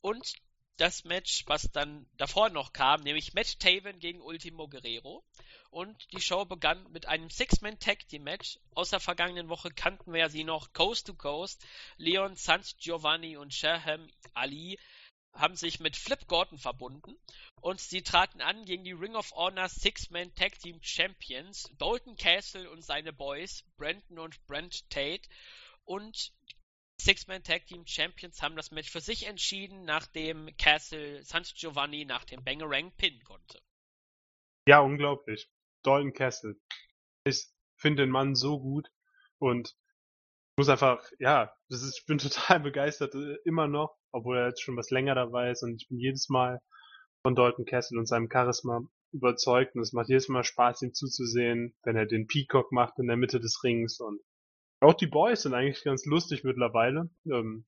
und 0.00 0.32
das 0.78 1.04
Match, 1.04 1.44
was 1.46 1.70
dann 1.72 2.06
davor 2.16 2.50
noch 2.50 2.72
kam, 2.72 3.02
nämlich 3.02 3.34
Matt 3.34 3.60
Taven 3.60 3.98
gegen 3.98 4.20
Ultimo 4.20 4.68
Guerrero. 4.68 5.24
Und 5.70 5.96
die 6.12 6.20
Show 6.20 6.44
begann 6.46 6.90
mit 6.92 7.06
einem 7.06 7.28
Six-Man-Tag-Team-Match. 7.28 8.58
Aus 8.74 8.90
der 8.90 9.00
vergangenen 9.00 9.48
Woche 9.48 9.70
kannten 9.70 10.12
wir 10.12 10.30
sie 10.30 10.44
noch 10.44 10.72
Coast 10.72 11.06
to 11.06 11.14
Coast. 11.14 11.62
Leon 11.98 12.36
Sant 12.36 12.78
Giovanni 12.78 13.36
und 13.36 13.52
Shaham 13.52 14.08
Ali 14.32 14.78
haben 15.34 15.56
sich 15.56 15.78
mit 15.78 15.96
Flip 15.96 16.26
Gordon 16.26 16.58
verbunden 16.58 17.16
und 17.60 17.80
sie 17.80 18.02
traten 18.02 18.40
an 18.40 18.64
gegen 18.64 18.82
die 18.82 18.92
Ring 18.92 19.14
of 19.14 19.30
Honor 19.32 19.68
Six-Man 19.68 20.34
Tag 20.34 20.58
Team 20.58 20.78
Champions 20.82 21.70
Bolton 21.76 22.16
Castle 22.16 22.70
und 22.70 22.82
seine 22.82 23.12
Boys 23.12 23.64
Brandon 23.76 24.18
und 24.18 24.46
Brent 24.46 24.88
Tate 24.90 25.28
und 25.84 26.32
Six-Man 27.00 27.42
Tag 27.42 27.66
Team 27.66 27.86
Champions 27.86 28.42
haben 28.42 28.56
das 28.56 28.70
Match 28.70 28.90
für 28.90 29.00
sich 29.00 29.26
entschieden, 29.26 29.84
nachdem 29.84 30.50
Castle 30.58 31.22
Santos 31.22 31.54
Giovanni 31.54 32.04
nach 32.04 32.24
dem 32.24 32.42
Bangerang 32.44 32.92
pinnen 32.96 33.22
konnte. 33.24 33.60
Ja, 34.66 34.80
unglaublich. 34.80 35.48
Dalton 35.82 36.12
Castle. 36.12 36.56
Ich 37.24 37.46
finde 37.76 38.02
den 38.02 38.10
Mann 38.10 38.34
so 38.34 38.60
gut 38.60 38.90
und 39.38 39.74
muss 40.56 40.68
einfach, 40.68 41.02
ja, 41.18 41.54
ist, 41.68 41.98
ich 41.98 42.04
bin 42.04 42.18
total 42.18 42.60
begeistert, 42.60 43.14
äh, 43.14 43.36
immer 43.44 43.68
noch, 43.68 43.96
obwohl 44.12 44.36
er 44.36 44.48
jetzt 44.48 44.62
schon 44.62 44.76
was 44.76 44.90
länger 44.90 45.14
dabei 45.14 45.50
ist 45.50 45.62
und 45.62 45.80
ich 45.80 45.88
bin 45.88 45.98
jedes 45.98 46.28
Mal 46.28 46.60
von 47.22 47.34
Dalton 47.34 47.64
Castle 47.64 47.98
und 47.98 48.06
seinem 48.06 48.28
Charisma 48.30 48.80
überzeugt 49.12 49.74
und 49.74 49.82
es 49.82 49.92
macht 49.92 50.08
jedes 50.08 50.28
Mal 50.28 50.44
Spaß, 50.44 50.82
ihm 50.82 50.92
zuzusehen, 50.92 51.74
wenn 51.84 51.96
er 51.96 52.06
den 52.06 52.26
Peacock 52.26 52.72
macht 52.72 52.98
in 52.98 53.06
der 53.06 53.16
Mitte 53.16 53.40
des 53.40 53.62
Rings 53.64 54.00
und 54.00 54.20
auch 54.80 54.94
die 54.94 55.06
Boys 55.06 55.42
sind 55.42 55.54
eigentlich 55.54 55.82
ganz 55.84 56.06
lustig 56.06 56.44
mittlerweile. 56.44 57.10
Ähm, 57.26 57.66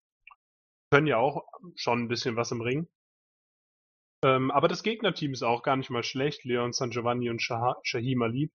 können 0.92 1.06
ja 1.06 1.18
auch 1.18 1.46
schon 1.76 2.02
ein 2.02 2.08
bisschen 2.08 2.36
was 2.36 2.50
im 2.50 2.60
Ring. 2.60 2.88
Ähm, 4.24 4.50
aber 4.50 4.68
das 4.68 4.82
Gegnerteam 4.82 5.32
ist 5.32 5.42
auch 5.42 5.62
gar 5.62 5.76
nicht 5.76 5.90
mal 5.90 6.02
schlecht. 6.02 6.44
Leon 6.44 6.72
San 6.72 6.90
Giovanni 6.90 7.30
und 7.30 7.40
Shah 7.40 7.76
Shahim 7.82 8.22
Ali. 8.22 8.52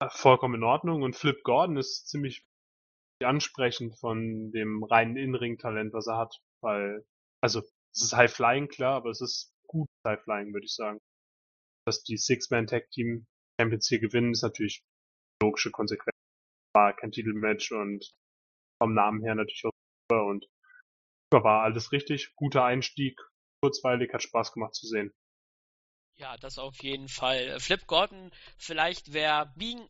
Äh, 0.00 0.08
vollkommen 0.10 0.56
in 0.56 0.62
Ordnung. 0.62 1.02
Und 1.02 1.16
Flip 1.16 1.42
Gordon 1.42 1.76
ist 1.76 2.08
ziemlich 2.08 2.46
ansprechend 3.22 3.98
von 3.98 4.52
dem 4.52 4.84
reinen 4.84 5.16
In-Ring-Talent, 5.16 5.92
was 5.92 6.06
er 6.06 6.16
hat. 6.16 6.40
Weil, 6.62 7.04
also, 7.42 7.60
es 7.94 8.02
ist 8.02 8.16
High 8.16 8.32
Flying, 8.32 8.68
klar, 8.68 8.94
aber 8.96 9.10
es 9.10 9.20
ist 9.20 9.52
gut 9.66 9.88
High 10.06 10.22
Flying, 10.22 10.52
würde 10.52 10.64
ich 10.64 10.74
sagen. 10.74 11.00
Dass 11.86 12.02
die 12.02 12.16
Six-Man-Tag-Team 12.16 13.26
Champions 13.60 13.88
hier 13.88 13.98
gewinnen, 13.98 14.32
ist 14.32 14.42
natürlich 14.42 14.82
logische 15.42 15.70
Konsequenz 15.70 16.17
war 16.78 16.94
kein 16.94 17.10
Titelmatch 17.10 17.72
und 17.72 18.04
vom 18.80 18.94
Namen 18.94 19.22
her 19.22 19.34
natürlich 19.34 19.64
auch 19.64 19.72
super 20.08 20.24
und 20.26 20.46
war 21.30 21.62
alles 21.62 21.92
richtig. 21.92 22.34
Guter 22.36 22.64
Einstieg, 22.64 23.20
kurzweilig, 23.62 24.12
hat 24.12 24.22
Spaß 24.22 24.52
gemacht 24.52 24.74
zu 24.74 24.86
sehen. 24.86 25.12
Ja, 26.16 26.36
das 26.36 26.58
auf 26.58 26.82
jeden 26.82 27.08
Fall. 27.08 27.60
Flip 27.60 27.86
Gordon, 27.86 28.32
vielleicht 28.56 29.12
wer 29.12 29.46
Being 29.56 29.88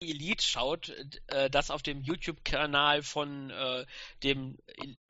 The 0.00 0.10
Elite 0.10 0.44
schaut, 0.44 0.90
äh, 1.26 1.50
das 1.50 1.70
auf 1.70 1.82
dem 1.82 2.00
YouTube-Kanal 2.02 3.02
von 3.02 3.50
äh, 3.50 3.84
dem 4.22 4.56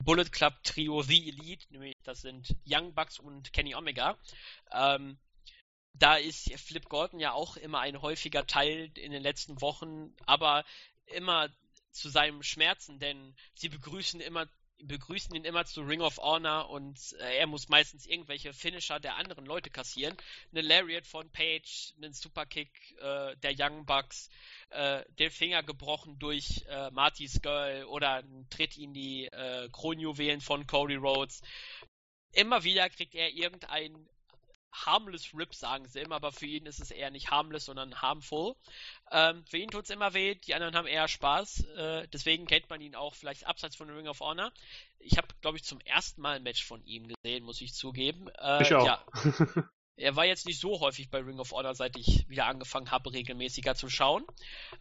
Bullet 0.03 0.25
Club 0.31 0.55
Trio 0.63 1.03
The 1.03 1.29
Elite, 1.29 1.67
nämlich 1.69 1.95
das 2.03 2.21
sind 2.21 2.55
Young 2.65 2.93
Bucks 2.95 3.19
und 3.19 3.53
Kenny 3.53 3.75
Omega. 3.75 4.17
Ähm, 4.71 5.19
da 5.93 6.15
ist 6.15 6.51
Flip 6.59 6.87
Gordon 6.89 7.19
ja 7.19 7.33
auch 7.33 7.57
immer 7.57 7.81
ein 7.81 8.01
häufiger 8.01 8.47
Teil 8.47 8.91
in 8.95 9.11
den 9.11 9.21
letzten 9.21 9.61
Wochen, 9.61 10.15
aber 10.25 10.63
immer 11.11 11.49
zu 11.91 12.09
seinem 12.09 12.43
Schmerzen, 12.43 12.99
denn 12.99 13.35
sie 13.55 13.69
begrüßen 13.69 14.21
immer 14.21 14.47
begrüßen 14.83 15.35
ihn 15.35 15.43
immer 15.43 15.65
zu 15.65 15.81
Ring 15.81 16.01
of 16.01 16.17
Honor 16.17 16.69
und 16.69 16.97
äh, 17.19 17.37
er 17.37 17.47
muss 17.47 17.69
meistens 17.69 18.05
irgendwelche 18.05 18.53
Finisher 18.53 18.99
der 18.99 19.17
anderen 19.17 19.45
Leute 19.45 19.69
kassieren. 19.69 20.15
Eine 20.51 20.61
Lariat 20.61 21.05
von 21.05 21.29
Page, 21.29 21.93
einen 21.97 22.13
Superkick 22.13 22.69
äh, 22.99 23.35
der 23.37 23.53
Young 23.57 23.85
Bucks, 23.85 24.29
äh, 24.69 25.03
den 25.19 25.29
Finger 25.29 25.63
gebrochen 25.63 26.17
durch 26.19 26.65
äh, 26.67 26.89
Marty's 26.91 27.41
Girl 27.41 27.83
oder 27.85 28.15
einen 28.15 28.49
Tritt 28.49 28.77
in 28.77 28.93
die 28.93 29.25
äh, 29.25 29.69
Kronjuwelen 29.71 30.41
von 30.41 30.65
Cody 30.67 30.95
Rhodes. 30.95 31.41
Immer 32.33 32.63
wieder 32.63 32.89
kriegt 32.89 33.13
er 33.13 33.29
irgendein 33.29 34.07
harmless 34.71 35.33
Rip, 35.33 35.53
sagen 35.53 35.87
sie 35.87 35.99
immer, 35.99 36.15
aber 36.15 36.31
für 36.31 36.45
ihn 36.45 36.65
ist 36.65 36.79
es 36.79 36.91
eher 36.91 37.11
nicht 37.11 37.29
harmless, 37.29 37.65
sondern 37.65 38.01
harmful. 38.01 38.55
Ähm, 39.11 39.43
für 39.45 39.57
ihn 39.57 39.69
tut 39.69 39.83
es 39.83 39.89
immer 39.89 40.13
weh, 40.13 40.35
die 40.35 40.53
anderen 40.53 40.75
haben 40.75 40.87
eher 40.87 41.07
Spaß. 41.07 41.65
Äh, 41.75 42.07
deswegen 42.07 42.47
kennt 42.47 42.69
man 42.69 42.81
ihn 42.81 42.95
auch 42.95 43.15
vielleicht 43.15 43.45
abseits 43.45 43.75
von 43.75 43.89
Ring 43.89 44.07
of 44.07 44.19
Honor. 44.19 44.51
Ich 44.99 45.17
habe, 45.17 45.27
glaube 45.41 45.57
ich, 45.57 45.63
zum 45.63 45.79
ersten 45.81 46.21
Mal 46.21 46.37
ein 46.37 46.43
Match 46.43 46.63
von 46.63 46.83
ihm 46.85 47.07
gesehen, 47.07 47.43
muss 47.43 47.61
ich 47.61 47.73
zugeben. 47.73 48.29
Äh, 48.39 48.63
ich 48.63 48.73
auch. 48.73 48.85
Ja. 48.85 49.05
Er 50.01 50.15
war 50.15 50.25
jetzt 50.25 50.47
nicht 50.47 50.59
so 50.59 50.79
häufig 50.79 51.11
bei 51.11 51.19
Ring 51.19 51.39
of 51.39 51.51
Honor, 51.51 51.75
seit 51.75 51.95
ich 51.95 52.27
wieder 52.27 52.47
angefangen 52.47 52.89
habe, 52.89 53.13
regelmäßiger 53.13 53.75
zu 53.75 53.87
schauen. 53.87 54.25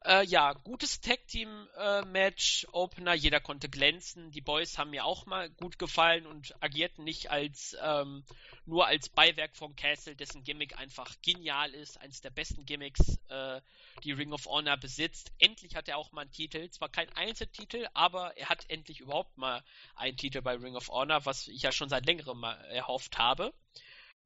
Äh, 0.03 0.25
ja, 0.25 0.55
gutes 0.55 1.03
Tag-Team-Match, 1.03 2.65
äh, 2.65 2.67
Opener, 2.73 3.13
jeder 3.13 3.39
konnte 3.39 3.69
glänzen. 3.69 4.31
Die 4.31 4.41
Boys 4.41 4.79
haben 4.79 4.91
mir 4.91 5.05
auch 5.05 5.27
mal 5.27 5.51
gut 5.51 5.79
gefallen 5.79 6.27
und 6.27 6.55
agierten 6.63 7.05
nicht 7.05 7.31
als 7.31 7.77
ähm, 7.83 8.25
nur 8.65 8.87
als 8.87 9.11
Beiwerk 9.11 9.57
von 9.59 9.77
Castle, 9.77 10.17
dessen 10.17 10.43
Gimmick 10.43 10.79
einfach 10.79 11.15
genial 11.21 11.75
ist, 11.75 12.01
eines 12.01 12.23
der 12.23 12.31
besten 12.31 12.65
Gimmicks, 12.65 13.19
äh, 13.29 13.61
die 14.05 14.13
Ring 14.13 14.33
of 14.33 14.47
Honor 14.47 14.79
besitzt. 14.79 15.33
Endlich 15.39 15.77
hat 15.77 15.87
er 15.89 15.99
auch 15.99 16.13
mal 16.13 16.23
einen 16.23 16.33
Titel, 16.33 16.71
zwar 16.71 16.89
kein 16.89 17.11
Einzeltitel, 17.15 17.87
aber 17.93 18.39
er 18.39 18.49
hat 18.49 18.65
endlich 18.69 19.01
überhaupt 19.01 19.37
mal 19.37 19.63
einen 19.97 20.17
Titel 20.17 20.41
bei 20.41 20.55
Ring 20.55 20.77
of 20.77 20.89
Honor, 20.89 21.27
was 21.27 21.47
ich 21.47 21.61
ja 21.61 21.73
schon 21.73 21.91
seit 21.91 22.07
längerem 22.07 22.41
mal 22.41 22.55
erhofft 22.71 23.19
habe 23.19 23.53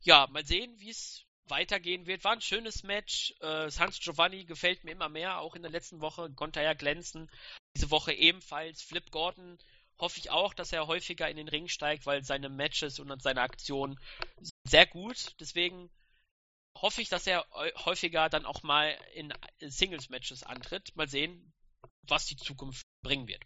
ja, 0.05 0.27
mal 0.31 0.45
sehen, 0.45 0.79
wie 0.79 0.91
es 0.91 1.25
weitergehen 1.47 2.07
wird. 2.07 2.25
War 2.25 2.33
ein 2.33 2.41
schönes 2.41 2.83
Match. 2.83 3.35
Äh, 3.41 3.71
Hans 3.71 4.01
Giovanni 4.01 4.45
gefällt 4.45 4.85
mir 4.85 4.93
immer 4.93 5.09
mehr. 5.09 5.41
Auch 5.41 5.57
in 5.57 5.63
der 5.63 5.71
letzten 5.71 6.01
Woche 6.01 6.31
konnte 6.33 6.61
er 6.61 6.67
ja 6.67 6.75
glänzen. 6.75 7.31
Diese 7.77 7.91
Woche 7.91 8.13
ebenfalls. 8.13 8.83
Flip 8.83 9.11
Gordon 9.11 9.59
hoffe 9.99 10.19
ich 10.19 10.31
auch, 10.31 10.55
dass 10.55 10.73
er 10.73 10.87
häufiger 10.87 11.29
in 11.29 11.37
den 11.37 11.49
Ring 11.49 11.69
steigt, 11.69 12.07
weil 12.07 12.23
seine 12.25 12.49
Matches 12.49 12.99
und 12.99 13.23
seine 13.23 13.43
Aktionen 13.43 13.99
sehr 14.65 14.87
gut. 14.87 15.35
Deswegen 15.41 15.91
hoffe 16.77 17.03
ich, 17.03 17.09
dass 17.09 17.27
er 17.27 17.47
häufiger 17.85 18.29
dann 18.29 18.47
auch 18.47 18.63
mal 18.63 18.97
in 19.15 19.33
Singles-Matches 19.61 20.43
antritt. 20.43 20.95
Mal 20.97 21.09
sehen, 21.09 21.53
was 22.03 22.27
die 22.27 22.37
Zukunft 22.37 22.87
bringen 23.03 23.29
wird. 23.29 23.43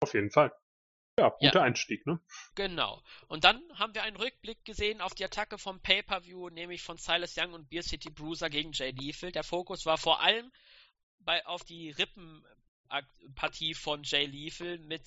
Auf 0.00 0.14
jeden 0.14 0.30
Fall. 0.30 0.52
Ja, 1.18 1.30
guter 1.30 1.60
ja. 1.60 1.62
Einstieg, 1.62 2.06
ne? 2.06 2.20
Genau. 2.56 3.02
Und 3.28 3.44
dann 3.44 3.62
haben 3.74 3.94
wir 3.94 4.02
einen 4.02 4.16
Rückblick 4.16 4.62
gesehen 4.66 5.00
auf 5.00 5.14
die 5.14 5.24
Attacke 5.24 5.56
vom 5.56 5.80
Pay-Per-View, 5.80 6.50
nämlich 6.50 6.82
von 6.82 6.98
Silas 6.98 7.34
Young 7.38 7.54
und 7.54 7.70
Beer 7.70 7.82
City 7.82 8.10
Bruiser 8.10 8.50
gegen 8.50 8.72
Jay 8.72 8.90
Lethal. 8.90 9.32
Der 9.32 9.42
Fokus 9.42 9.86
war 9.86 9.96
vor 9.96 10.20
allem 10.20 10.52
bei, 11.20 11.44
auf 11.46 11.64
die 11.64 11.90
Rippenpartie 11.90 13.72
von 13.72 14.02
Jay 14.02 14.26
Lethal 14.26 14.78
mit 14.78 15.06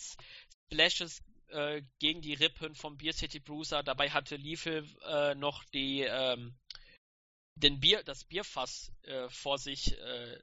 Splashes 0.65 1.23
äh, 1.49 1.83
gegen 1.99 2.21
die 2.21 2.33
Rippen 2.33 2.73
vom 2.73 2.97
Beer 2.97 3.13
City 3.13 3.39
Bruiser. 3.39 3.83
Dabei 3.83 4.09
hatte 4.09 4.35
Lethal 4.35 4.83
äh, 5.05 5.35
noch 5.35 5.63
die, 5.65 6.01
ähm, 6.01 6.57
den 7.53 7.79
Bier, 7.79 8.01
das 8.03 8.23
Bierfass 8.23 8.91
äh, 9.03 9.29
vor 9.29 9.59
sich 9.59 9.95
äh, 9.95 10.39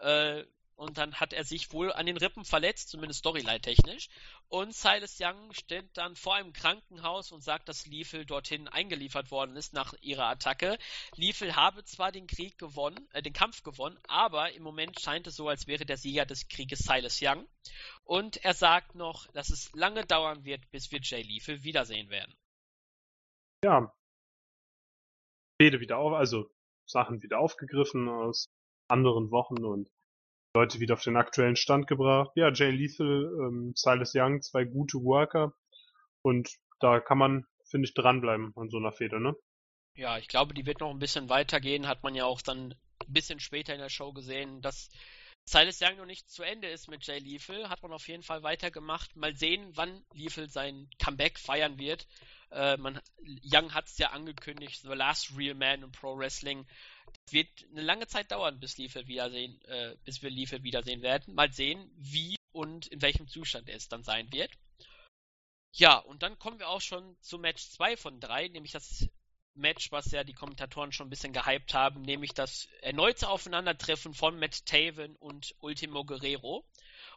äh, 0.00 0.40
äh 0.40 0.46
und 0.76 0.98
dann 0.98 1.14
hat 1.14 1.32
er 1.32 1.44
sich 1.44 1.72
wohl 1.72 1.92
an 1.92 2.06
den 2.06 2.18
Rippen 2.18 2.44
verletzt, 2.44 2.90
zumindest 2.90 3.20
storyline-technisch. 3.20 4.08
Und 4.48 4.74
Silas 4.74 5.18
Young 5.18 5.52
steht 5.52 5.96
dann 5.96 6.14
vor 6.16 6.34
einem 6.34 6.52
Krankenhaus 6.52 7.32
und 7.32 7.42
sagt, 7.42 7.68
dass 7.68 7.86
Liefel 7.86 8.26
dorthin 8.26 8.68
eingeliefert 8.68 9.30
worden 9.30 9.56
ist 9.56 9.72
nach 9.72 9.94
ihrer 10.02 10.26
Attacke. 10.26 10.78
Liefel 11.16 11.56
habe 11.56 11.82
zwar 11.84 12.12
den 12.12 12.26
Krieg 12.26 12.58
gewonnen, 12.58 13.08
äh, 13.12 13.22
den 13.22 13.32
Kampf 13.32 13.62
gewonnen, 13.62 13.98
aber 14.06 14.52
im 14.52 14.62
Moment 14.62 15.00
scheint 15.00 15.26
es 15.26 15.36
so, 15.36 15.48
als 15.48 15.66
wäre 15.66 15.86
der 15.86 15.96
Sieger 15.96 16.26
des 16.26 16.48
Krieges 16.48 16.80
Silas 16.80 17.20
Young. 17.22 17.48
Und 18.04 18.44
er 18.44 18.54
sagt 18.54 18.94
noch, 18.94 19.26
dass 19.32 19.50
es 19.50 19.72
lange 19.72 20.04
dauern 20.04 20.44
wird, 20.44 20.70
bis 20.70 20.92
wir 20.92 21.00
Jay 21.02 21.22
Liefel 21.22 21.64
wiedersehen 21.64 22.10
werden. 22.10 22.34
Ja. 23.64 23.92
Rede 25.58 25.80
wieder 25.80 25.96
auf, 25.96 26.12
also 26.12 26.50
Sachen 26.84 27.22
wieder 27.22 27.40
aufgegriffen 27.40 28.08
aus 28.08 28.50
anderen 28.88 29.30
Wochen 29.30 29.64
und 29.64 29.90
Leute 30.56 30.80
wieder 30.80 30.94
auf 30.94 31.02
den 31.02 31.18
aktuellen 31.18 31.56
Stand 31.56 31.86
gebracht. 31.86 32.30
Ja, 32.34 32.50
Jay 32.50 32.70
Lethal, 32.70 33.30
ähm, 33.40 33.72
Silas 33.76 34.12
Young, 34.14 34.40
zwei 34.40 34.64
gute 34.64 34.98
Worker. 35.02 35.52
Und 36.22 36.48
da 36.80 36.98
kann 36.98 37.18
man, 37.18 37.46
finde 37.70 37.86
ich, 37.86 37.94
dranbleiben 37.94 38.54
an 38.56 38.70
so 38.70 38.78
einer 38.78 38.92
Feder, 38.92 39.20
ne? 39.20 39.36
Ja, 39.94 40.16
ich 40.16 40.28
glaube, 40.28 40.54
die 40.54 40.64
wird 40.64 40.80
noch 40.80 40.90
ein 40.90 40.98
bisschen 40.98 41.28
weitergehen. 41.28 41.86
Hat 41.86 42.02
man 42.02 42.14
ja 42.14 42.24
auch 42.24 42.40
dann 42.40 42.72
ein 42.72 43.12
bisschen 43.12 43.38
später 43.38 43.74
in 43.74 43.80
der 43.80 43.90
Show 43.90 44.14
gesehen, 44.14 44.62
dass 44.62 44.88
Silas 45.48 45.80
Young 45.80 45.96
noch 45.96 46.06
nicht 46.06 46.28
zu 46.28 46.42
Ende 46.42 46.68
ist 46.68 46.88
mit 46.88 47.06
Jay 47.06 47.18
Lethal. 47.18 47.68
Hat 47.68 47.82
man 47.82 47.92
auf 47.92 48.08
jeden 48.08 48.24
Fall 48.24 48.42
weitergemacht. 48.42 49.14
Mal 49.14 49.36
sehen, 49.36 49.70
wann 49.76 50.04
Lethal 50.12 50.50
sein 50.50 50.90
Comeback 50.98 51.38
feiern 51.38 51.78
wird. 51.78 52.06
Äh, 52.50 52.76
man, 52.76 53.00
Young 53.44 53.72
hat 53.72 53.86
es 53.86 53.98
ja 53.98 54.10
angekündigt, 54.10 54.82
The 54.82 54.88
Last 54.88 55.36
Real 55.36 55.54
Man 55.54 55.82
in 55.82 55.92
Pro 55.92 56.18
Wrestling 56.18 56.66
wird 57.30 57.48
eine 57.70 57.82
lange 57.82 58.06
Zeit 58.06 58.30
dauern, 58.32 58.58
bis, 58.58 58.76
Liefel 58.76 59.06
wiedersehen, 59.06 59.60
äh, 59.66 59.96
bis 60.04 60.22
wir 60.22 60.30
Liefel 60.30 60.62
wiedersehen 60.62 61.02
werden. 61.02 61.34
Mal 61.34 61.52
sehen, 61.52 61.90
wie 61.96 62.36
und 62.52 62.86
in 62.88 63.02
welchem 63.02 63.28
Zustand 63.28 63.68
es 63.68 63.88
dann 63.88 64.02
sein 64.02 64.32
wird. 64.32 64.50
Ja, 65.72 65.98
und 65.98 66.22
dann 66.22 66.38
kommen 66.38 66.58
wir 66.58 66.68
auch 66.68 66.80
schon 66.80 67.16
zu 67.20 67.38
Match 67.38 67.68
2 67.70 67.96
von 67.96 68.18
3, 68.18 68.48
nämlich 68.48 68.72
das 68.72 69.08
Match, 69.56 69.90
was 69.90 70.10
ja 70.10 70.24
die 70.24 70.32
Kommentatoren 70.32 70.92
schon 70.92 71.06
ein 71.06 71.10
bisschen 71.10 71.32
gehypt 71.32 71.74
haben, 71.74 72.02
nämlich 72.02 72.32
das 72.32 72.68
erneute 72.82 73.28
Aufeinandertreffen 73.28 74.14
von 74.14 74.38
Matt 74.38 74.66
Taven 74.66 75.16
und 75.16 75.54
Ultimo 75.60 76.04
Guerrero 76.04 76.64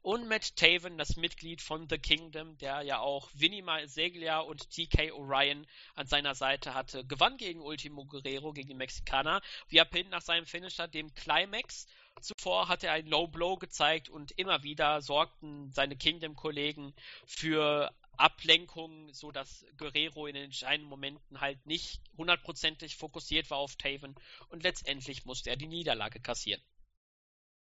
und 0.02 0.28
Matt 0.28 0.56
Taven, 0.56 0.98
das 0.98 1.18
Mitglied 1.18 1.62
von 1.62 1.88
The 1.90 1.98
Kingdom, 1.98 2.58
der 2.58 2.82
ja 2.82 3.00
auch 3.00 3.30
Vinny 3.34 3.64
Seglia 3.86 4.40
und 4.40 4.70
TK 4.70 5.12
Orion 5.14 5.68
an 5.96 6.08
seiner 6.08 6.36
Seite 6.36 6.74
hatte, 6.74 7.06
gewann 7.06 7.38
gegen 7.38 7.62
Ultimo 7.62 8.06
Guerrero, 8.06 8.54
gegen 8.54 8.70
den 8.70 8.78
Mexikaner, 8.78 9.42
via 9.68 9.86
Pin 9.86 10.10
nach 10.10 10.22
seinem 10.22 10.46
Finisher, 10.46 10.88
dem 10.88 11.14
Climax. 11.14 11.88
Zuvor 12.22 12.68
hat 12.68 12.84
er 12.84 12.94
ein 12.94 13.08
Low 13.08 13.28
Blow 13.28 13.58
gezeigt 13.58 14.10
und 14.10 14.32
immer 14.32 14.64
wieder 14.64 15.02
sorgten 15.02 15.72
seine 15.72 15.96
Kingdom-Kollegen 15.96 16.94
für 17.26 17.94
Ablenkung, 18.20 19.14
so 19.14 19.32
dass 19.32 19.66
Guerrero 19.78 20.28
in 20.28 20.36
den 20.36 20.46
entscheidenden 20.46 20.90
Momenten 20.90 21.42
halt 21.42 21.66
nicht 21.66 22.02
hundertprozentig 22.18 22.98
fokussiert 22.98 23.50
war 23.50 23.58
auf 23.58 23.76
Taven 23.76 24.16
und 24.50 24.64
letztendlich 24.64 25.26
musste 25.26 25.50
er 25.50 25.56
die 25.56 25.68
Niederlage 25.68 26.20
kassieren. 26.20 26.62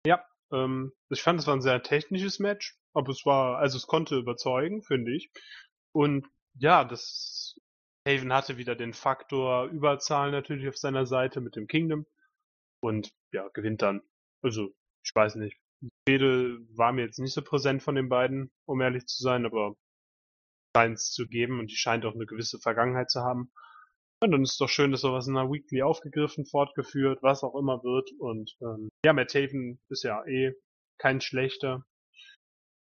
Ja, 0.06 0.24
ähm, 0.52 0.92
ich 1.08 1.22
fand, 1.22 1.40
es 1.40 1.46
war 1.46 1.54
ein 1.54 1.62
sehr 1.62 1.82
technisches 1.82 2.38
Match, 2.38 2.76
aber 2.92 3.10
es 3.10 3.24
war, 3.24 3.58
also 3.58 3.76
es 3.76 3.86
konnte 3.86 4.16
überzeugen, 4.16 4.82
finde 4.82 5.14
ich. 5.14 5.30
Und 5.92 6.26
ja, 6.54 6.84
das 6.84 7.56
Haven 8.06 8.32
hatte 8.32 8.56
wieder 8.56 8.74
den 8.74 8.94
Faktor 8.94 9.66
Überzahl 9.66 10.30
natürlich 10.30 10.68
auf 10.68 10.76
seiner 10.76 11.06
Seite 11.06 11.40
mit 11.40 11.56
dem 11.56 11.66
Kingdom 11.66 12.06
und 12.82 13.12
ja, 13.32 13.48
gewinnt 13.48 13.82
dann. 13.82 14.02
Also, 14.42 14.74
ich 15.04 15.14
weiß 15.14 15.36
nicht. 15.36 15.56
Rede 16.08 16.58
war 16.76 16.92
mir 16.92 17.02
jetzt 17.02 17.18
nicht 17.18 17.32
so 17.32 17.42
präsent 17.42 17.82
von 17.82 17.94
den 17.94 18.08
beiden, 18.08 18.50
um 18.66 18.80
ehrlich 18.80 19.06
zu 19.06 19.22
sein, 19.22 19.46
aber 19.46 19.76
scheint 20.76 20.98
es 20.98 21.10
zu 21.10 21.26
geben 21.26 21.58
und 21.58 21.70
die 21.70 21.76
scheint 21.76 22.04
auch 22.04 22.14
eine 22.14 22.26
gewisse 22.26 22.58
Vergangenheit 22.58 23.10
zu 23.10 23.20
haben. 23.20 23.50
Und 24.22 24.32
dann 24.32 24.42
ist 24.42 24.52
es 24.52 24.58
doch 24.58 24.68
schön, 24.68 24.90
dass 24.92 25.00
sowas 25.00 25.26
in 25.26 25.36
einer 25.36 25.50
Weekly 25.50 25.82
aufgegriffen, 25.82 26.44
fortgeführt, 26.44 27.22
was 27.22 27.42
auch 27.42 27.58
immer 27.58 27.82
wird. 27.82 28.10
Und 28.18 28.54
ähm, 28.60 28.90
ja, 29.04 29.12
Matt 29.12 29.34
Haven 29.34 29.80
ist 29.88 30.04
ja 30.04 30.22
eh 30.26 30.52
kein 30.98 31.20
schlechter. 31.20 31.86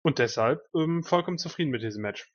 Und 0.03 0.19
deshalb 0.19 0.61
ähm, 0.73 1.03
vollkommen 1.03 1.37
zufrieden 1.37 1.71
mit 1.71 1.81
diesem 1.81 2.01
Match. 2.01 2.31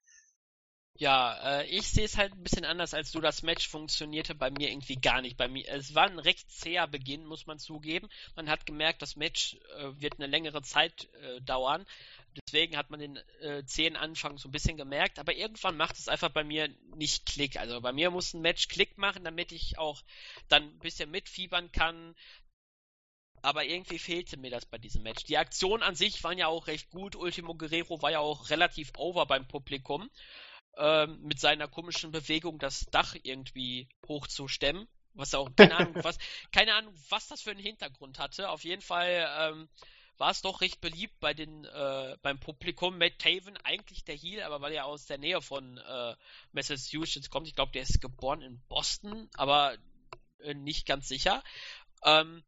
Ja, 0.98 1.60
äh, 1.60 1.66
ich 1.66 1.88
sehe 1.88 2.04
es 2.04 2.16
halt 2.18 2.34
ein 2.34 2.42
bisschen 2.42 2.64
anders 2.64 2.94
als 2.94 3.10
du. 3.12 3.20
Das 3.20 3.42
Match 3.42 3.68
funktionierte 3.68 4.34
bei 4.34 4.50
mir 4.50 4.70
irgendwie 4.70 4.96
gar 4.96 5.22
nicht. 5.22 5.36
Bei 5.36 5.48
mir, 5.48 5.66
es 5.68 5.94
war 5.94 6.04
ein 6.04 6.18
recht 6.18 6.50
zäher 6.50 6.86
Beginn, 6.86 7.24
muss 7.24 7.46
man 7.46 7.58
zugeben. 7.58 8.08
Man 8.36 8.48
hat 8.48 8.66
gemerkt, 8.66 9.00
das 9.02 9.16
Match 9.16 9.56
äh, 9.78 10.00
wird 10.00 10.14
eine 10.18 10.26
längere 10.26 10.62
Zeit 10.62 11.08
äh, 11.14 11.40
dauern. 11.40 11.86
Deswegen 12.46 12.76
hat 12.76 12.90
man 12.90 13.00
den 13.00 13.16
äh, 13.40 13.64
zähen 13.64 13.96
Anfang 13.96 14.38
so 14.38 14.48
ein 14.48 14.52
bisschen 14.52 14.76
gemerkt. 14.76 15.18
Aber 15.18 15.34
irgendwann 15.34 15.76
macht 15.76 15.98
es 15.98 16.08
einfach 16.08 16.30
bei 16.30 16.44
mir 16.44 16.68
nicht 16.94 17.26
Klick. 17.26 17.56
Also 17.56 17.80
bei 17.80 17.92
mir 17.92 18.10
muss 18.10 18.34
ein 18.34 18.42
Match 18.42 18.68
Klick 18.68 18.98
machen, 18.98 19.24
damit 19.24 19.50
ich 19.50 19.78
auch 19.78 20.02
dann 20.48 20.62
ein 20.64 20.78
bisschen 20.78 21.10
mitfiebern 21.10 21.72
kann. 21.72 22.14
Aber 23.42 23.64
irgendwie 23.64 23.98
fehlte 23.98 24.36
mir 24.36 24.50
das 24.50 24.66
bei 24.66 24.78
diesem 24.78 25.02
Match. 25.02 25.24
Die 25.24 25.36
Aktionen 25.38 25.82
an 25.82 25.96
sich 25.96 26.22
waren 26.22 26.38
ja 26.38 26.46
auch 26.46 26.66
recht 26.68 26.90
gut. 26.90 27.16
Ultimo 27.16 27.54
Guerrero 27.54 28.00
war 28.02 28.12
ja 28.12 28.20
auch 28.20 28.50
relativ 28.50 28.92
over 28.96 29.26
beim 29.26 29.48
Publikum 29.48 30.08
ähm, 30.76 31.20
mit 31.22 31.40
seiner 31.40 31.68
komischen 31.68 32.10
Bewegung 32.10 32.58
das 32.58 32.86
Dach 32.90 33.14
irgendwie 33.22 33.88
hochzustemmen. 34.06 34.88
Was 35.14 35.34
auch, 35.34 35.50
keine 35.56 35.76
Ahnung, 35.76 35.94
was, 36.02 36.16
keine 36.52 36.74
Ahnung, 36.74 36.94
was 37.10 37.28
das 37.28 37.42
für 37.42 37.50
einen 37.50 37.60
Hintergrund 37.60 38.18
hatte. 38.18 38.48
Auf 38.48 38.64
jeden 38.64 38.80
Fall 38.80 39.28
ähm, 39.38 39.68
war 40.16 40.30
es 40.30 40.40
doch 40.40 40.60
recht 40.60 40.80
beliebt 40.80 41.18
bei 41.20 41.34
den, 41.34 41.64
äh, 41.64 42.16
beim 42.22 42.38
Publikum. 42.40 42.96
Matt 42.96 43.18
Taven, 43.18 43.56
eigentlich 43.58 44.04
der 44.04 44.14
Heel, 44.14 44.42
aber 44.42 44.60
weil 44.60 44.72
er 44.72 44.86
aus 44.86 45.06
der 45.06 45.18
Nähe 45.18 45.42
von 45.42 45.78
äh, 45.78 46.14
Massachusetts 46.52 47.28
kommt, 47.28 47.46
ich 47.48 47.54
glaube, 47.54 47.72
der 47.72 47.82
ist 47.82 48.00
geboren 48.00 48.40
in 48.40 48.62
Boston, 48.68 49.28
aber 49.34 49.76
äh, 50.38 50.54
nicht 50.54 50.86
ganz 50.86 51.08
sicher. 51.08 51.42
Ähm, 52.04 52.42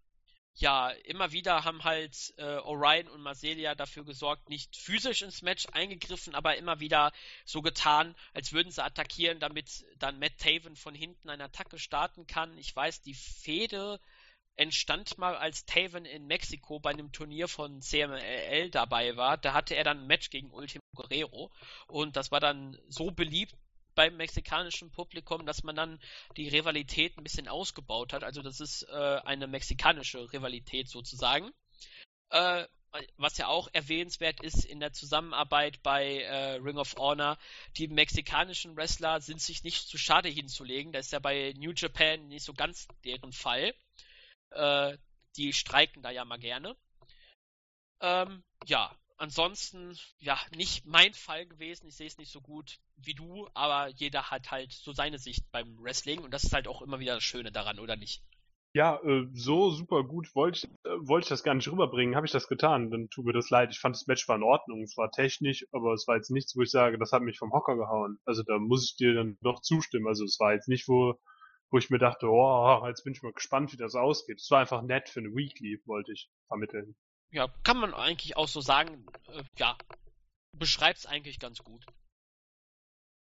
ja, 0.56 0.90
immer 0.90 1.32
wieder 1.32 1.64
haben 1.64 1.82
halt 1.82 2.32
äh, 2.36 2.58
Orion 2.58 3.08
und 3.08 3.20
Marcelia 3.22 3.74
dafür 3.74 4.04
gesorgt, 4.04 4.48
nicht 4.48 4.76
physisch 4.76 5.22
ins 5.22 5.42
Match 5.42 5.66
eingegriffen, 5.72 6.34
aber 6.34 6.56
immer 6.56 6.78
wieder 6.78 7.12
so 7.44 7.60
getan, 7.60 8.14
als 8.34 8.52
würden 8.52 8.70
sie 8.70 8.82
attackieren, 8.82 9.40
damit 9.40 9.84
dann 9.98 10.20
Matt 10.20 10.38
Taven 10.38 10.76
von 10.76 10.94
hinten 10.94 11.28
eine 11.28 11.44
Attacke 11.44 11.78
starten 11.78 12.26
kann. 12.28 12.56
Ich 12.56 12.74
weiß, 12.74 13.02
die 13.02 13.14
Fehde 13.14 14.00
entstand 14.56 15.18
mal, 15.18 15.36
als 15.36 15.64
Taven 15.64 16.04
in 16.04 16.26
Mexiko 16.28 16.78
bei 16.78 16.90
einem 16.90 17.10
Turnier 17.10 17.48
von 17.48 17.82
CMLL 17.82 18.70
dabei 18.70 19.16
war. 19.16 19.36
Da 19.36 19.54
hatte 19.54 19.74
er 19.74 19.82
dann 19.82 20.02
ein 20.02 20.06
Match 20.06 20.30
gegen 20.30 20.52
Ultimo 20.52 20.82
Guerrero 20.94 21.50
und 21.88 22.14
das 22.14 22.30
war 22.30 22.38
dann 22.38 22.78
so 22.88 23.10
beliebt, 23.10 23.56
beim 23.94 24.16
mexikanischen 24.16 24.90
Publikum, 24.90 25.46
dass 25.46 25.62
man 25.62 25.76
dann 25.76 26.00
die 26.36 26.48
Rivalität 26.48 27.16
ein 27.16 27.24
bisschen 27.24 27.48
ausgebaut 27.48 28.12
hat. 28.12 28.24
Also 28.24 28.42
das 28.42 28.60
ist 28.60 28.82
äh, 28.90 29.20
eine 29.24 29.46
mexikanische 29.46 30.32
Rivalität 30.32 30.88
sozusagen. 30.88 31.52
Äh, 32.30 32.66
was 33.16 33.38
ja 33.38 33.48
auch 33.48 33.68
erwähnenswert 33.72 34.40
ist 34.42 34.64
in 34.64 34.80
der 34.80 34.92
Zusammenarbeit 34.92 35.82
bei 35.82 36.20
äh, 36.20 36.54
Ring 36.54 36.78
of 36.78 36.94
Honor, 36.96 37.38
die 37.76 37.88
mexikanischen 37.88 38.76
Wrestler 38.76 39.20
sind 39.20 39.40
sich 39.40 39.64
nicht 39.64 39.88
zu 39.88 39.98
schade 39.98 40.28
hinzulegen. 40.28 40.92
Das 40.92 41.06
ist 41.06 41.12
ja 41.12 41.18
bei 41.18 41.54
New 41.56 41.72
Japan 41.72 42.28
nicht 42.28 42.44
so 42.44 42.54
ganz 42.54 42.86
deren 43.04 43.32
Fall. 43.32 43.74
Äh, 44.50 44.96
die 45.36 45.52
streiken 45.52 46.02
da 46.02 46.10
ja 46.10 46.24
mal 46.24 46.38
gerne. 46.38 46.76
Ähm, 48.00 48.44
ja, 48.66 48.94
ansonsten, 49.16 49.96
ja, 50.18 50.38
nicht 50.56 50.86
mein 50.86 51.14
Fall 51.14 51.46
gewesen. 51.46 51.86
Ich 51.86 51.96
sehe 51.96 52.06
es 52.06 52.18
nicht 52.18 52.32
so 52.32 52.40
gut 52.40 52.78
wie 52.96 53.14
du, 53.14 53.48
aber 53.54 53.88
jeder 53.88 54.30
hat 54.30 54.50
halt 54.50 54.72
so 54.72 54.92
seine 54.92 55.18
Sicht 55.18 55.50
beim 55.50 55.78
Wrestling 55.78 56.20
und 56.20 56.32
das 56.32 56.44
ist 56.44 56.52
halt 56.52 56.68
auch 56.68 56.82
immer 56.82 57.00
wieder 57.00 57.14
das 57.14 57.24
Schöne 57.24 57.52
daran, 57.52 57.78
oder 57.78 57.96
nicht? 57.96 58.22
Ja, 58.76 59.00
äh, 59.04 59.28
so 59.32 59.70
super 59.70 60.02
gut 60.02 60.34
wollte 60.34 60.58
ich, 60.58 60.64
äh, 60.84 60.96
wollte 61.06 61.26
ich 61.26 61.28
das 61.28 61.44
gar 61.44 61.54
nicht 61.54 61.70
rüberbringen. 61.70 62.16
Habe 62.16 62.26
ich 62.26 62.32
das 62.32 62.48
getan, 62.48 62.90
dann 62.90 63.08
tut 63.08 63.24
mir 63.24 63.32
das 63.32 63.48
leid. 63.48 63.70
Ich 63.70 63.78
fand 63.78 63.94
das 63.94 64.08
Match 64.08 64.26
war 64.26 64.34
in 64.34 64.42
Ordnung. 64.42 64.82
Es 64.82 64.96
war 64.96 65.12
technisch, 65.12 65.64
aber 65.70 65.92
es 65.92 66.08
war 66.08 66.16
jetzt 66.16 66.32
nichts, 66.32 66.56
wo 66.56 66.62
ich 66.62 66.72
sage, 66.72 66.98
das 66.98 67.12
hat 67.12 67.22
mich 67.22 67.38
vom 67.38 67.52
Hocker 67.52 67.76
gehauen. 67.76 68.18
Also 68.24 68.42
da 68.42 68.58
muss 68.58 68.84
ich 68.84 68.96
dir 68.96 69.14
dann 69.14 69.38
doch 69.42 69.60
zustimmen. 69.60 70.08
Also 70.08 70.24
es 70.24 70.40
war 70.40 70.54
jetzt 70.54 70.66
nicht, 70.66 70.88
wo, 70.88 71.14
wo 71.70 71.78
ich 71.78 71.88
mir 71.88 71.98
dachte, 71.98 72.26
oh, 72.28 72.84
jetzt 72.88 73.04
bin 73.04 73.12
ich 73.12 73.22
mal 73.22 73.32
gespannt, 73.32 73.72
wie 73.72 73.76
das 73.76 73.94
ausgeht. 73.94 74.40
Es 74.40 74.50
war 74.50 74.58
einfach 74.60 74.82
nett 74.82 75.08
für 75.08 75.20
eine 75.20 75.32
Weekly, 75.36 75.80
wollte 75.86 76.10
ich 76.12 76.28
vermitteln. 76.48 76.96
Ja, 77.34 77.48
kann 77.64 77.78
man 77.78 77.94
eigentlich 77.94 78.36
auch 78.36 78.46
so 78.46 78.60
sagen. 78.60 79.04
Äh, 79.26 79.42
ja, 79.58 79.76
beschreibt's 80.52 81.04
eigentlich 81.04 81.40
ganz 81.40 81.64
gut. 81.64 81.84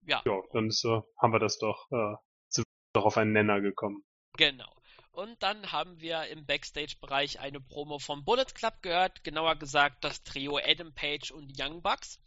Ja. 0.03 0.21
Ja, 0.27 0.43
dann 0.53 0.67
ist, 0.67 0.85
äh, 0.85 1.01
haben 1.17 1.33
wir 1.33 1.39
das 1.39 1.59
doch, 1.59 1.87
äh, 1.93 2.17
sind 2.49 2.67
doch 2.93 3.05
auf 3.05 3.17
einen 3.17 3.33
Nenner 3.33 3.61
gekommen. 3.61 4.05
Genau. 4.37 4.69
Und 5.13 5.41
dann 5.45 5.71
haben 5.71 6.01
wir 6.01 6.27
im 6.27 6.45
Backstage-Bereich 6.45 7.39
eine 7.39 7.61
Promo 7.61 8.01
vom 8.01 8.25
Bullet 8.25 8.53
Club 8.53 8.83
gehört, 8.83 9.23
genauer 9.23 9.55
gesagt 9.55 10.03
das 10.03 10.25
Trio 10.25 10.59
Adam 10.59 10.93
Page 10.93 11.31
und 11.31 11.53
Young 11.57 11.81
Bucks. 11.81 12.19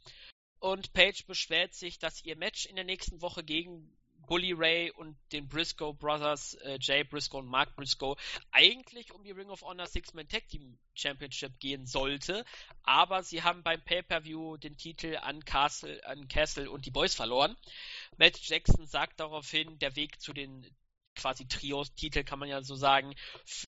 Und 0.60 0.94
Page 0.94 1.26
beschwert 1.26 1.74
sich, 1.74 2.00
dass 2.00 2.24
ihr 2.24 2.38
Match 2.38 2.66
in 2.66 2.78
der 2.78 2.86
nächsten 2.86 3.22
Woche 3.22 3.44
gegen 3.44 3.94
Bully 4.28 4.54
Ray 4.54 4.92
und 4.92 5.18
den 5.32 5.48
Briscoe 5.48 5.94
Brothers, 5.94 6.54
äh, 6.56 6.78
Jay 6.80 7.04
Briscoe 7.04 7.40
und 7.40 7.48
Mark 7.48 7.76
Briscoe, 7.76 8.16
eigentlich 8.52 9.14
um 9.14 9.24
die 9.24 9.32
Ring 9.32 9.50
of 9.50 9.64
Honor 9.64 9.88
Six-Man 9.88 10.28
Tag 10.28 10.48
Team 10.48 10.78
Championship 10.94 11.60
gehen 11.60 11.86
sollte. 11.86 12.46
Aber 12.84 13.24
sie 13.24 13.42
haben 13.42 13.64
beim 13.64 13.82
Pay-Per-View 13.82 14.58
den 14.58 14.78
Titel 14.78 15.18
an 15.18 15.44
Castle, 15.46 16.06
an 16.06 16.28
Castle 16.28 16.70
und 16.70 16.86
die 16.86 16.92
Boys 16.92 17.16
verloren. 17.16 17.56
Matt 18.18 18.40
Jackson 18.40 18.86
sagt 18.86 19.20
daraufhin, 19.20 19.80
der 19.80 19.96
Weg 19.96 20.22
zu 20.22 20.34
den 20.34 20.70
quasi 21.18 21.48
Trios-Titel, 21.48 22.24
kann 22.24 22.40
man 22.40 22.50
ja 22.50 22.62
so 22.62 22.76
sagen, 22.76 23.14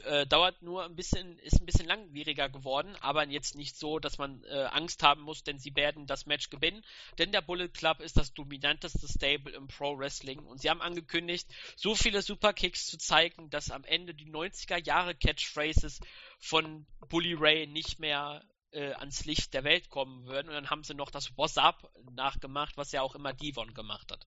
äh, 0.04 0.26
dauert 0.26 0.60
nur 0.62 0.84
ein 0.84 0.94
bisschen, 0.94 1.38
ist 1.38 1.60
ein 1.60 1.66
bisschen 1.66 1.86
langwieriger 1.86 2.48
geworden, 2.48 2.94
aber 3.00 3.26
jetzt 3.28 3.54
nicht 3.54 3.76
so, 3.76 3.98
dass 3.98 4.18
man 4.18 4.44
äh, 4.44 4.64
Angst 4.72 5.02
haben 5.02 5.22
muss, 5.22 5.44
denn 5.44 5.58
sie 5.58 5.74
werden 5.76 6.06
das 6.06 6.26
Match 6.26 6.50
gewinnen. 6.50 6.84
Denn 7.18 7.32
der 7.32 7.40
Bullet 7.40 7.68
Club 7.68 8.00
ist 8.00 8.16
das 8.16 8.34
dominanteste 8.34 9.08
Stable 9.08 9.52
im 9.52 9.68
Pro 9.68 9.98
Wrestling 9.98 10.40
und 10.40 10.60
sie 10.60 10.68
haben 10.68 10.82
angekündigt, 10.82 11.48
so 11.76 11.94
viele 11.94 12.22
Superkicks 12.22 12.86
zu 12.86 12.98
zeigen, 12.98 13.48
dass 13.50 13.70
am 13.70 13.84
Ende 13.84 14.14
die 14.14 14.30
90er 14.30 14.84
Jahre 14.84 15.14
Catchphrases 15.14 16.00
von 16.38 16.86
Bully 17.08 17.34
Ray 17.34 17.66
nicht 17.66 17.98
mehr 17.98 18.42
äh, 18.72 18.92
ans 18.94 19.24
Licht 19.24 19.54
der 19.54 19.64
Welt 19.64 19.88
kommen 19.88 20.26
würden. 20.26 20.48
Und 20.48 20.54
dann 20.54 20.70
haben 20.70 20.84
sie 20.84 20.94
noch 20.94 21.10
das 21.10 21.36
What's 21.36 21.58
Up 21.58 21.90
nachgemacht, 22.12 22.76
was 22.76 22.92
ja 22.92 23.02
auch 23.02 23.14
immer 23.14 23.32
Devon 23.32 23.74
gemacht 23.74 24.12
hat. 24.12 24.26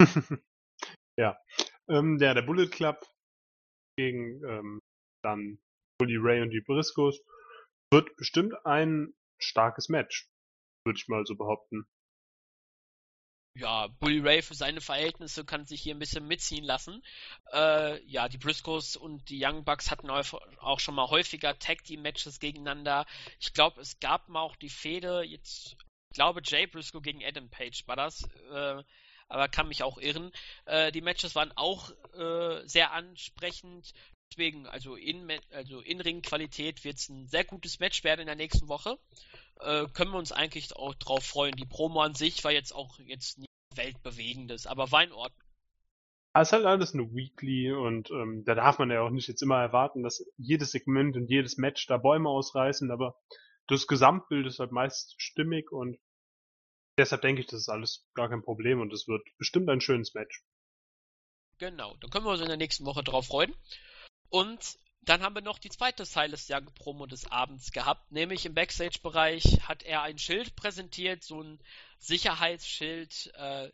ja, 1.16 1.38
ähm, 1.88 2.18
der, 2.18 2.34
der 2.34 2.42
Bullet 2.42 2.68
Club 2.68 3.06
gegen 3.96 4.42
ähm, 4.44 4.80
dann 5.22 5.58
Bully 5.98 6.16
Ray 6.18 6.42
und 6.42 6.50
die 6.50 6.60
Briscoes 6.60 7.20
wird 7.90 8.14
bestimmt 8.16 8.54
ein 8.64 9.14
starkes 9.38 9.88
Match, 9.88 10.28
würde 10.84 10.98
ich 10.98 11.08
mal 11.08 11.24
so 11.24 11.36
behaupten. 11.36 11.86
Ja, 13.58 13.86
Bully 14.00 14.20
Ray 14.20 14.42
für 14.42 14.54
seine 14.54 14.82
Verhältnisse 14.82 15.46
kann 15.46 15.64
sich 15.64 15.80
hier 15.80 15.94
ein 15.94 15.98
bisschen 15.98 16.26
mitziehen 16.26 16.64
lassen. 16.64 17.02
Äh, 17.52 18.04
ja, 18.04 18.28
die 18.28 18.36
Briscoes 18.36 18.96
und 18.96 19.30
die 19.30 19.42
Young 19.42 19.64
Bucks 19.64 19.90
hatten 19.90 20.10
auch 20.10 20.80
schon 20.80 20.94
mal 20.94 21.08
häufiger 21.08 21.58
Tag 21.58 21.82
Team 21.84 22.02
Matches 22.02 22.38
gegeneinander. 22.38 23.06
Ich 23.40 23.54
glaube, 23.54 23.80
es 23.80 23.98
gab 23.98 24.28
mal 24.28 24.40
auch 24.40 24.56
die 24.56 24.68
Fehde, 24.68 25.22
jetzt, 25.22 25.76
ich 26.10 26.16
glaube, 26.16 26.42
Jay 26.44 26.66
Briscoe 26.66 27.00
gegen 27.00 27.24
Adam 27.24 27.48
Page 27.48 27.82
war 27.86 27.96
das. 27.96 28.28
Äh, 28.50 28.82
aber 29.28 29.48
kann 29.48 29.68
mich 29.68 29.82
auch 29.82 29.98
irren. 29.98 30.30
Äh, 30.66 30.92
die 30.92 31.00
Matches 31.00 31.34
waren 31.34 31.52
auch 31.56 31.90
äh, 32.14 32.66
sehr 32.66 32.92
ansprechend. 32.92 33.92
Deswegen, 34.30 34.66
also 34.66 34.96
in, 34.96 35.30
also 35.50 35.80
in 35.80 36.00
Ringqualität 36.00 36.84
wird 36.84 36.96
es 36.96 37.08
ein 37.08 37.26
sehr 37.28 37.44
gutes 37.44 37.78
Match 37.78 38.02
werden 38.04 38.20
in 38.20 38.26
der 38.26 38.36
nächsten 38.36 38.68
Woche. 38.68 38.98
Äh, 39.60 39.86
können 39.92 40.10
wir 40.10 40.18
uns 40.18 40.32
eigentlich 40.32 40.74
auch 40.74 40.94
drauf 40.94 41.24
freuen. 41.24 41.56
Die 41.56 41.64
Promo 41.64 42.00
an 42.02 42.14
sich 42.14 42.42
war 42.44 42.52
jetzt 42.52 42.74
auch 42.74 42.98
jetzt 43.00 43.38
nicht 43.38 43.50
weltbewegendes, 43.74 44.66
aber 44.66 44.90
war 44.90 45.04
in 45.04 45.12
Ordnung. 45.12 45.46
Es 46.34 46.48
ist 46.48 46.52
halt 46.52 46.66
alles 46.66 46.92
eine 46.92 47.14
Weekly 47.14 47.72
und 47.72 48.10
ähm, 48.10 48.44
da 48.44 48.54
darf 48.54 48.78
man 48.78 48.90
ja 48.90 49.00
auch 49.00 49.10
nicht 49.10 49.26
jetzt 49.26 49.42
immer 49.42 49.58
erwarten, 49.58 50.02
dass 50.02 50.22
jedes 50.36 50.72
Segment 50.72 51.16
und 51.16 51.30
jedes 51.30 51.56
Match 51.56 51.86
da 51.86 51.96
Bäume 51.96 52.28
ausreißen, 52.28 52.90
aber 52.90 53.16
das 53.68 53.86
Gesamtbild 53.86 54.46
ist 54.46 54.58
halt 54.58 54.70
meist 54.70 55.14
stimmig 55.16 55.72
und 55.72 55.98
Deshalb 56.98 57.22
denke 57.22 57.42
ich, 57.42 57.46
das 57.46 57.60
ist 57.60 57.68
alles 57.68 58.06
gar 58.14 58.28
kein 58.28 58.42
Problem 58.42 58.80
und 58.80 58.92
es 58.92 59.06
wird 59.06 59.22
bestimmt 59.38 59.68
ein 59.68 59.80
schönes 59.80 60.14
Match. 60.14 60.42
Genau, 61.58 61.96
da 62.00 62.08
können 62.08 62.24
wir 62.24 62.32
uns 62.32 62.40
in 62.40 62.48
der 62.48 62.56
nächsten 62.56 62.84
Woche 62.84 63.02
drauf 63.02 63.26
freuen. 63.26 63.54
Und 64.28 64.78
dann 65.02 65.22
haben 65.22 65.34
wir 65.34 65.42
noch 65.42 65.58
die 65.58 65.70
zweite 65.70 66.04
Silas 66.04 66.48
Young 66.50 66.66
Promo 66.74 67.06
des 67.06 67.30
Abends 67.30 67.70
gehabt, 67.70 68.10
nämlich 68.10 68.44
im 68.44 68.54
Backstage-Bereich 68.54 69.60
hat 69.62 69.84
er 69.84 70.02
ein 70.02 70.18
Schild 70.18 70.56
präsentiert, 70.56 71.22
so 71.22 71.42
ein 71.42 71.60
Sicherheitsschild, 71.98 73.32
äh, 73.36 73.70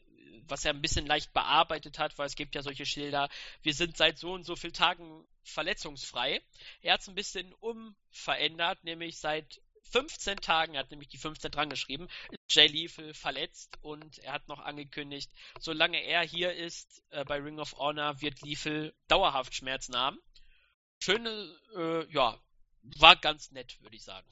was 0.47 0.65
er 0.65 0.75
ein 0.75 0.83
bisschen 0.83 1.07
leicht 1.07 1.33
bearbeitet 1.33 1.99
hat, 1.99 2.19
weil 2.19 2.27
es 2.27 2.37
gibt 2.37 2.55
ja 2.55 2.63
solche 2.63 2.85
Schilder, 2.85 3.29
wir 3.63 3.73
sind 3.73 3.97
seit 3.97 4.19
so 4.19 4.33
und 4.33 4.45
so 4.45 4.57
vielen 4.57 4.75
Tagen 4.75 5.27
verletzungsfrei. 5.43 6.43
Er 6.83 6.95
hat 6.95 7.01
es 7.01 7.09
ein 7.09 7.15
bisschen 7.15 7.53
umverändert, 7.55 8.85
nämlich 8.85 9.19
seit 9.19 9.61
15 9.93 10.39
Tagen, 10.39 10.75
er 10.75 10.81
hat 10.81 10.91
nämlich 10.91 11.09
die 11.09 11.19
15 11.19 11.51
dran 11.51 11.71
geschrieben, 11.71 12.09
ist 12.31 12.41
Jay 12.49 12.67
Lethal 12.67 13.15
verletzt 13.15 13.79
und 13.83 14.19
er 14.21 14.33
hat 14.33 14.49
noch 14.49 14.61
angekündigt, 14.61 15.31
solange 15.61 16.03
er 16.03 16.23
hier 16.23 16.55
ist 16.55 17.05
äh, 17.11 17.25
bei 17.25 17.39
Ring 17.39 17.59
of 17.59 17.75
Honor, 17.75 18.21
wird 18.21 18.41
Lethal 18.41 18.95
dauerhaft 19.09 19.55
Schmerzen 19.55 19.97
haben. 19.97 20.19
Schöne, 21.03 21.57
äh, 21.77 22.11
ja, 22.13 22.39
war 22.99 23.17
ganz 23.17 23.51
nett, 23.51 23.81
würde 23.83 23.97
ich 23.97 24.05
sagen. 24.05 24.27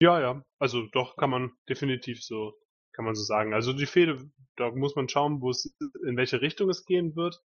Ja, 0.00 0.20
ja, 0.20 0.44
also 0.58 0.86
doch 0.92 1.16
kann 1.16 1.30
man 1.30 1.52
definitiv 1.68 2.24
so, 2.24 2.58
kann 2.92 3.04
man 3.04 3.14
so 3.14 3.22
sagen. 3.22 3.52
Also 3.52 3.72
die 3.72 3.86
Fehde, 3.86 4.30
da 4.56 4.70
muss 4.70 4.96
man 4.96 5.08
schauen, 5.08 5.40
wo 5.40 5.50
es, 5.50 5.74
in 6.06 6.16
welche 6.16 6.40
Richtung 6.40 6.70
es 6.70 6.84
gehen 6.84 7.16
wird. 7.16 7.42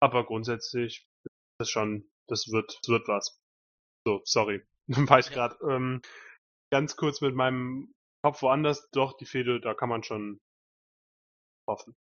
Aber 0.00 0.24
grundsätzlich 0.24 1.08
das 1.58 1.70
schon, 1.70 2.10
das 2.28 2.48
wird, 2.50 2.78
das 2.82 2.88
wird 2.88 3.08
was. 3.08 3.41
So, 4.04 4.20
sorry. 4.24 4.62
War 4.88 5.18
ich 5.18 5.26
ja. 5.26 5.32
gerade 5.32 5.56
ähm, 5.70 6.02
ganz 6.70 6.96
kurz 6.96 7.20
mit 7.20 7.34
meinem 7.34 7.94
Kopf 8.22 8.42
woanders. 8.42 8.88
Doch, 8.90 9.16
die 9.16 9.26
Fehde, 9.26 9.60
da 9.60 9.74
kann 9.74 9.88
man 9.88 10.02
schon 10.02 10.40
hoffen. 11.68 11.94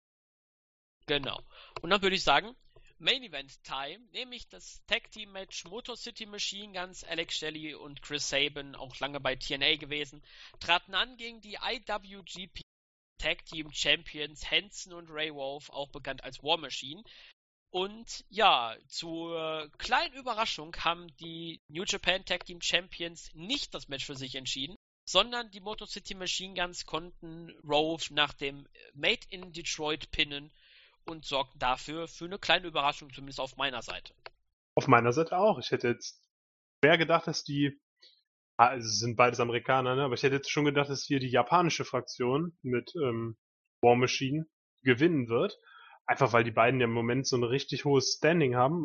Genau. 1.06 1.40
Und 1.82 1.90
dann 1.90 2.02
würde 2.02 2.16
ich 2.16 2.24
sagen, 2.24 2.54
Main 2.98 3.22
Event 3.22 3.62
Time, 3.64 4.06
nämlich 4.12 4.48
das 4.48 4.84
Tag 4.86 5.10
Team 5.10 5.32
Match 5.32 5.64
Motor 5.64 5.96
City 5.96 6.26
Machine 6.26 6.78
Guns, 6.78 7.02
Alex 7.02 7.38
Shelley 7.38 7.74
und 7.74 8.02
Chris 8.02 8.28
Sabin, 8.28 8.74
auch 8.74 8.98
lange 9.00 9.20
bei 9.20 9.36
TNA 9.36 9.76
gewesen, 9.76 10.22
traten 10.60 10.94
an 10.94 11.16
gegen 11.16 11.40
die 11.40 11.56
IWGP 11.56 12.60
Tag 13.18 13.44
Team 13.46 13.72
Champions 13.72 14.50
Hanson 14.50 14.92
und 14.92 15.10
Ray 15.10 15.34
Wolf, 15.34 15.70
auch 15.70 15.90
bekannt 15.90 16.24
als 16.24 16.42
War 16.42 16.58
Machine. 16.58 17.02
Und 17.70 18.24
ja, 18.28 18.74
zur 18.88 19.70
kleinen 19.78 20.14
Überraschung 20.14 20.74
haben 20.78 21.06
die 21.18 21.60
New 21.68 21.84
Japan 21.86 22.24
Tag 22.24 22.44
Team 22.44 22.60
Champions 22.60 23.30
nicht 23.34 23.74
das 23.74 23.88
Match 23.88 24.06
für 24.06 24.16
sich 24.16 24.34
entschieden, 24.34 24.76
sondern 25.04 25.50
die 25.50 25.60
Motor 25.60 25.86
City 25.86 26.14
Machine 26.14 26.54
Guns 26.54 26.84
konnten 26.84 27.50
Rove 27.64 28.12
nach 28.12 28.32
dem 28.32 28.66
Made 28.94 29.20
in 29.30 29.52
Detroit 29.52 30.10
pinnen 30.10 30.50
und 31.04 31.24
sorgten 31.24 31.60
dafür 31.60 32.08
für 32.08 32.24
eine 32.24 32.38
kleine 32.38 32.66
Überraschung, 32.66 33.12
zumindest 33.12 33.40
auf 33.40 33.56
meiner 33.56 33.82
Seite. 33.82 34.14
Auf 34.74 34.88
meiner 34.88 35.12
Seite 35.12 35.36
auch. 35.38 35.58
Ich 35.58 35.70
hätte 35.70 35.88
jetzt 35.88 36.20
schwer 36.82 36.98
gedacht, 36.98 37.26
dass 37.28 37.44
die, 37.44 37.80
also 38.56 38.84
es 38.84 38.98
sind 38.98 39.16
beides 39.16 39.38
Amerikaner, 39.38 39.94
ne? 39.94 40.04
aber 40.04 40.14
ich 40.14 40.22
hätte 40.22 40.36
jetzt 40.36 40.50
schon 40.50 40.64
gedacht, 40.64 40.90
dass 40.90 41.04
hier 41.04 41.20
die 41.20 41.30
japanische 41.30 41.84
Fraktion 41.84 42.56
mit 42.62 42.92
ähm, 42.96 43.36
War 43.80 43.96
Machine 43.96 44.46
gewinnen 44.82 45.28
wird. 45.28 45.56
Einfach 46.10 46.32
weil 46.32 46.42
die 46.42 46.50
beiden 46.50 46.80
ja 46.80 46.86
im 46.86 46.92
Moment 46.92 47.28
so 47.28 47.36
ein 47.36 47.44
richtig 47.44 47.84
hohes 47.84 48.16
Standing 48.16 48.56
haben. 48.56 48.84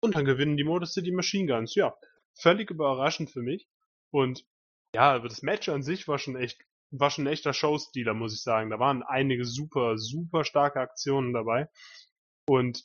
Und 0.00 0.14
dann 0.14 0.26
gewinnen 0.26 0.58
die 0.58 0.64
Modus 0.64 0.92
City 0.92 1.10
Machine 1.10 1.50
Guns. 1.50 1.74
Ja, 1.74 1.96
völlig 2.34 2.70
überraschend 2.70 3.30
für 3.30 3.40
mich. 3.40 3.66
Und 4.10 4.44
ja, 4.94 5.18
das 5.18 5.40
Match 5.40 5.70
an 5.70 5.82
sich 5.82 6.06
war 6.06 6.18
schon 6.18 6.36
echt, 6.36 6.60
war 6.90 7.10
schon 7.10 7.24
ein 7.24 7.32
echter 7.32 7.54
Showstealer, 7.54 8.12
muss 8.12 8.34
ich 8.34 8.42
sagen. 8.42 8.68
Da 8.68 8.78
waren 8.78 9.02
einige 9.02 9.46
super, 9.46 9.96
super 9.96 10.44
starke 10.44 10.78
Aktionen 10.78 11.32
dabei. 11.32 11.70
Und 12.46 12.84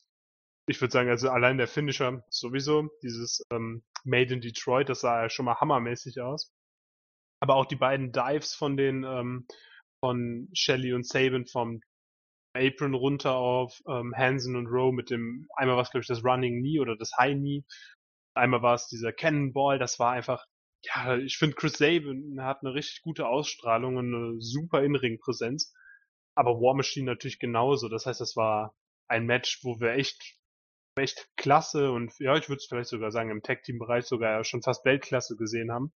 ich 0.68 0.80
würde 0.80 0.94
sagen, 0.94 1.10
also 1.10 1.30
allein 1.30 1.58
der 1.58 1.68
Finisher 1.68 2.24
sowieso, 2.30 2.90
dieses 3.04 3.46
ähm, 3.52 3.84
Made 4.06 4.34
in 4.34 4.40
Detroit, 4.40 4.88
das 4.88 5.02
sah 5.02 5.24
ja 5.24 5.30
schon 5.30 5.44
mal 5.44 5.60
hammermäßig 5.60 6.22
aus. 6.22 6.54
Aber 7.42 7.56
auch 7.56 7.66
die 7.66 7.76
beiden 7.76 8.14
Dives 8.14 8.56
von 8.56 8.78
den 8.78 9.04
ähm, 9.04 9.48
von 10.00 10.48
Shelly 10.54 10.94
und 10.94 11.06
Sabin 11.06 11.46
vom 11.46 11.82
Apron 12.54 12.94
runter 12.94 13.36
auf 13.36 13.80
ähm, 13.88 14.14
Hansen 14.16 14.56
und 14.56 14.68
Rowe 14.68 14.94
mit 14.94 15.10
dem, 15.10 15.48
einmal 15.56 15.76
war 15.76 15.84
es 15.84 15.92
glaube 15.92 16.02
ich 16.02 16.08
das 16.08 16.24
Running 16.24 16.60
Knee 16.60 16.80
oder 16.80 16.96
das 16.96 17.12
High 17.18 17.36
Knee, 17.38 17.64
einmal 18.34 18.62
war 18.62 18.76
es 18.76 18.88
dieser 18.88 19.14
Cannonball, 19.14 19.80
das 19.80 20.00
war 20.00 20.12
einfach, 20.12 20.46
ja, 20.84 21.18
ich 21.18 21.38
finde 21.38 21.56
Chris 21.56 21.74
Sabin 21.74 22.42
hat 22.42 22.60
eine 22.62 22.74
richtig 22.74 23.02
gute 23.02 23.28
Ausstrahlung 23.28 23.98
und 23.98 24.14
eine 24.14 24.42
super 24.42 24.84
In-Ring-Präsenz, 24.84 25.74
aber 26.36 26.60
War 26.62 26.76
Machine 26.76 27.06
natürlich 27.06 27.40
genauso, 27.40 27.90
das 27.90 28.06
heißt, 28.06 28.22
das 28.22 28.36
war 28.36 28.76
ein 29.08 29.26
Match, 29.26 29.60
wo 29.64 29.80
wir 29.80 29.92
echt 29.92 30.38
echt 30.96 31.30
klasse 31.38 31.92
und 31.92 32.12
ja, 32.20 32.36
ich 32.36 32.50
würde 32.50 32.58
es 32.58 32.68
vielleicht 32.68 32.90
sogar 32.90 33.12
sagen, 33.12 33.32
im 33.32 33.42
Tag-Team-Bereich 33.42 34.06
sogar 34.06 34.44
schon 34.44 34.62
fast 34.62 34.86
Weltklasse 34.86 35.36
gesehen 35.38 35.72
haben. 35.72 35.94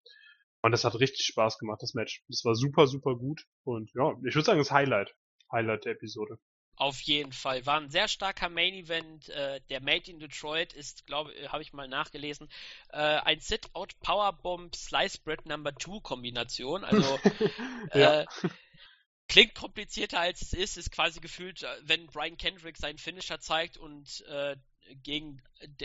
Und 0.63 0.73
das 0.73 0.85
hat 0.85 0.99
richtig 0.99 1.27
Spaß 1.27 1.59
gemacht, 1.59 1.83
das 1.83 1.95
Match. 1.95 2.23
Das 2.29 2.45
war 2.45 2.55
super, 2.55 2.87
super 2.87 3.17
gut. 3.17 3.45
Und 3.65 3.91
ja, 3.95 4.13
ich 4.25 4.35
würde 4.35 4.47
sagen, 4.47 4.59
das 4.59 4.71
Highlight. 4.71 5.15
Highlight 5.51 5.85
der 5.85 5.93
Episode. 5.93 6.39
Auf 6.77 7.01
jeden 7.03 7.33
Fall. 7.33 7.65
War 7.67 7.81
ein 7.81 7.91
sehr 7.91 8.09
starker 8.09 8.49
Main 8.49 8.75
Event. 8.75 9.29
Äh, 9.29 9.61
der 9.71 9.81
Made 9.81 10.11
in 10.11 10.19
Detroit 10.19 10.73
ist, 10.73 11.07
glaube 11.07 11.33
ich, 11.33 11.53
habe 11.53 11.63
ich 11.63 11.73
mal 11.73 11.87
nachgelesen, 11.87 12.49
äh, 12.91 12.99
ein 12.99 13.39
Sit-Out 13.39 13.99
Powerbomb 14.01 14.75
Slice 14.75 15.21
Bread 15.23 15.47
Number 15.47 15.75
2 15.77 16.01
Kombination. 16.01 16.83
Also 16.83 17.19
ja. 17.95 18.23
äh, 18.23 18.27
klingt 19.29 19.55
komplizierter 19.55 20.19
als 20.19 20.43
es 20.43 20.53
ist. 20.53 20.77
Ist 20.77 20.91
quasi 20.91 21.21
gefühlt, 21.21 21.63
äh, 21.63 21.77
wenn 21.83 22.07
Brian 22.07 22.37
Kendrick 22.37 22.77
seinen 22.77 22.99
Finisher 22.99 23.39
zeigt 23.39 23.77
und 23.77 24.25
äh, 24.27 24.57
gegen 25.03 25.41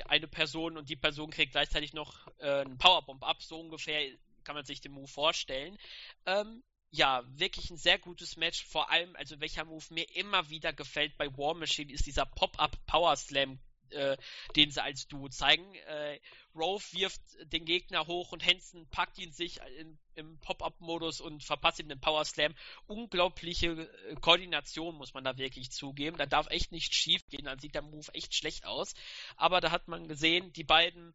eine 0.05 0.27
Person 0.27 0.75
und 0.75 0.89
die 0.89 0.95
Person 0.95 1.29
kriegt 1.29 1.51
gleichzeitig 1.51 1.93
noch 1.93 2.27
äh, 2.39 2.61
einen 2.61 2.77
Powerbomb 2.77 3.23
ab, 3.23 3.41
so 3.43 3.59
ungefähr 3.59 4.09
kann 4.43 4.55
man 4.55 4.65
sich 4.65 4.81
den 4.81 4.93
Move 4.93 5.07
vorstellen. 5.07 5.77
Ähm, 6.25 6.63
ja, 6.91 7.23
wirklich 7.27 7.69
ein 7.69 7.77
sehr 7.77 7.99
gutes 7.99 8.37
Match. 8.37 8.65
Vor 8.65 8.89
allem, 8.89 9.15
also 9.15 9.39
welcher 9.39 9.65
Move 9.65 9.85
mir 9.91 10.09
immer 10.15 10.49
wieder 10.49 10.73
gefällt 10.73 11.17
bei 11.17 11.27
War 11.37 11.53
Machine, 11.53 11.91
ist 11.91 12.05
dieser 12.05 12.25
Pop-Up 12.25 12.77
Power 12.87 13.15
Slam, 13.15 13.59
äh, 13.91 14.17
den 14.55 14.71
sie 14.71 14.81
als 14.81 15.07
Duo 15.07 15.29
zeigen. 15.29 15.75
Äh, 15.75 16.19
Rove 16.55 16.83
wirft 16.91 17.21
den 17.53 17.65
Gegner 17.65 18.07
hoch 18.07 18.31
und 18.31 18.45
Hansen 18.45 18.87
packt 18.89 19.19
ihn 19.19 19.31
sich 19.31 19.59
in, 19.77 19.99
im 20.15 20.39
Pop-Up-Modus 20.39 21.21
und 21.21 21.43
verpasst 21.43 21.79
ihm 21.79 21.89
den 21.89 22.01
Power 22.01 22.25
Slam. 22.25 22.55
Unglaubliche 22.87 23.67
äh, 23.67 24.15
Koordination 24.15 24.95
muss 24.95 25.13
man 25.13 25.23
da 25.23 25.37
wirklich 25.37 25.71
zugeben. 25.71 26.17
Da 26.17 26.25
darf 26.25 26.47
echt 26.49 26.71
nicht 26.71 26.93
schief 26.95 27.25
gehen, 27.27 27.45
dann 27.45 27.59
sieht 27.59 27.75
der 27.75 27.83
Move 27.83 28.11
echt 28.13 28.33
schlecht 28.33 28.65
aus. 28.65 28.95
Aber 29.35 29.61
da 29.61 29.69
hat 29.71 29.87
man 29.87 30.07
gesehen, 30.07 30.51
die 30.53 30.63
beiden 30.63 31.13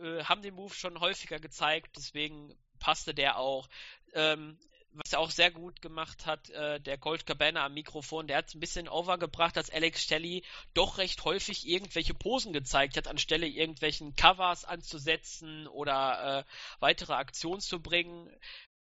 äh, 0.00 0.24
haben 0.24 0.42
den 0.42 0.54
Move 0.54 0.74
schon 0.74 1.00
häufiger 1.00 1.40
gezeigt, 1.40 1.96
deswegen 1.96 2.56
passte 2.78 3.14
der 3.14 3.38
auch. 3.38 3.68
Ähm, 4.14 4.58
was 4.94 5.12
er 5.12 5.20
auch 5.20 5.30
sehr 5.30 5.50
gut 5.50 5.80
gemacht 5.80 6.26
hat, 6.26 6.50
äh, 6.50 6.80
der 6.80 6.98
Colt 6.98 7.26
Cabana 7.26 7.64
am 7.64 7.74
Mikrofon, 7.74 8.26
der 8.26 8.38
hat 8.38 8.48
es 8.48 8.54
ein 8.54 8.60
bisschen 8.60 8.88
overgebracht, 8.88 9.56
dass 9.56 9.70
Alex 9.70 10.04
Shelley 10.04 10.44
doch 10.74 10.98
recht 10.98 11.24
häufig 11.24 11.66
irgendwelche 11.66 12.14
Posen 12.14 12.52
gezeigt 12.52 12.96
hat, 12.96 13.08
anstelle 13.08 13.46
irgendwelchen 13.46 14.14
Covers 14.16 14.64
anzusetzen 14.64 15.66
oder 15.66 16.40
äh, 16.40 16.44
weitere 16.80 17.14
Aktionen 17.14 17.60
zu 17.60 17.80
bringen. 17.80 18.28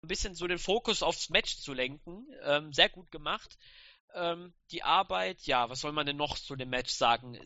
Ein 0.02 0.08
bisschen 0.08 0.34
so 0.34 0.46
den 0.46 0.58
Fokus 0.58 1.02
aufs 1.02 1.30
Match 1.30 1.58
zu 1.58 1.74
lenken. 1.74 2.26
Ähm, 2.42 2.72
sehr 2.72 2.88
gut 2.88 3.10
gemacht. 3.10 3.58
Ähm, 4.14 4.54
die 4.70 4.82
Arbeit, 4.82 5.42
ja, 5.42 5.68
was 5.68 5.80
soll 5.80 5.92
man 5.92 6.06
denn 6.06 6.16
noch 6.16 6.38
zu 6.38 6.56
dem 6.56 6.70
Match 6.70 6.92
sagen? 6.92 7.38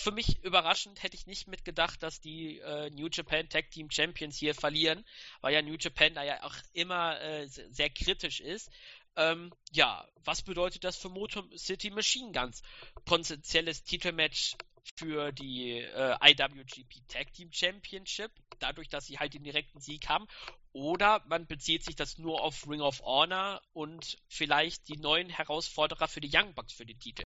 Für 0.00 0.12
mich 0.12 0.42
überraschend 0.42 1.02
hätte 1.02 1.16
ich 1.16 1.26
nicht 1.26 1.46
mitgedacht, 1.46 2.02
dass 2.02 2.20
die 2.20 2.58
äh, 2.58 2.90
New 2.90 3.08
Japan 3.10 3.48
Tag 3.48 3.70
Team 3.70 3.90
Champions 3.90 4.36
hier 4.36 4.54
verlieren, 4.54 5.04
weil 5.40 5.54
ja 5.54 5.62
New 5.62 5.76
Japan 5.78 6.14
da 6.14 6.22
ja 6.24 6.42
auch 6.42 6.54
immer 6.72 7.20
äh, 7.20 7.46
sehr 7.46 7.90
kritisch 7.90 8.40
ist. 8.40 8.70
Ähm, 9.16 9.52
ja, 9.72 10.06
was 10.24 10.42
bedeutet 10.42 10.84
das 10.84 10.96
für 10.96 11.08
Motor 11.08 11.44
City 11.56 11.90
Machine 11.90 12.32
Guns? 12.32 12.62
Potenzielles 13.04 13.82
Titelmatch 13.84 14.56
für 14.96 15.32
die 15.32 15.78
äh, 15.78 16.16
IWGP 16.22 17.06
Tag 17.08 17.32
Team 17.32 17.50
Championship, 17.52 18.30
dadurch, 18.58 18.88
dass 18.88 19.06
sie 19.06 19.18
halt 19.18 19.34
den 19.34 19.44
direkten 19.44 19.80
Sieg 19.80 20.08
haben. 20.08 20.26
Oder 20.72 21.22
man 21.26 21.46
bezieht 21.46 21.84
sich 21.84 21.96
das 21.96 22.18
nur 22.18 22.42
auf 22.42 22.68
Ring 22.68 22.80
of 22.80 23.00
Honor 23.02 23.60
und 23.72 24.18
vielleicht 24.28 24.88
die 24.88 24.96
neuen 24.96 25.28
Herausforderer 25.28 26.08
für 26.08 26.20
die 26.20 26.30
Young 26.32 26.54
Bucks 26.54 26.72
für 26.72 26.86
die 26.86 26.96
Titel. 26.96 27.24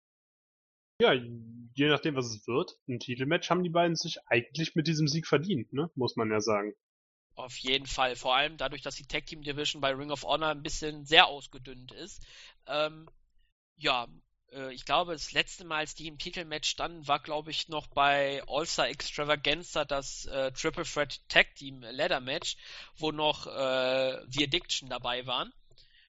Ja, 1.00 1.12
je 1.12 1.88
nachdem, 1.88 2.14
was 2.14 2.26
es 2.26 2.46
wird, 2.46 2.76
ein 2.88 3.00
Titelmatch 3.00 3.50
haben 3.50 3.64
die 3.64 3.70
beiden 3.70 3.96
sich 3.96 4.18
eigentlich 4.26 4.74
mit 4.74 4.86
diesem 4.86 5.08
Sieg 5.08 5.26
verdient, 5.26 5.72
ne? 5.72 5.90
Muss 5.94 6.16
man 6.16 6.30
ja 6.30 6.40
sagen. 6.40 6.74
Auf 7.34 7.56
jeden 7.56 7.86
Fall. 7.86 8.14
Vor 8.14 8.36
allem 8.36 8.56
dadurch, 8.56 8.82
dass 8.82 8.94
die 8.94 9.06
Tag 9.06 9.26
Team 9.26 9.42
Division 9.42 9.80
bei 9.80 9.92
Ring 9.92 10.12
of 10.12 10.22
Honor 10.22 10.50
ein 10.50 10.62
bisschen 10.62 11.04
sehr 11.04 11.26
ausgedünnt 11.26 11.90
ist. 11.92 12.24
Ähm, 12.68 13.08
ja, 13.76 14.06
äh, 14.52 14.72
ich 14.72 14.84
glaube, 14.84 15.12
das 15.12 15.32
letzte 15.32 15.64
Mal, 15.64 15.78
als 15.78 15.96
die 15.96 16.06
im 16.06 16.18
Titelmatch 16.18 16.68
standen, 16.68 17.08
war, 17.08 17.18
glaube 17.18 17.50
ich, 17.50 17.68
noch 17.68 17.88
bei 17.88 18.42
All-Star 18.46 18.88
Extravaganza 18.88 19.84
das 19.84 20.26
äh, 20.26 20.52
Triple 20.52 20.84
Threat 20.84 21.28
Tag 21.28 21.56
Team 21.56 21.80
Ladder 21.82 22.20
Match, 22.20 22.56
wo 22.96 23.10
noch 23.10 23.48
äh, 23.48 24.24
The 24.28 24.44
Addiction 24.44 24.88
dabei 24.88 25.26
waren. 25.26 25.52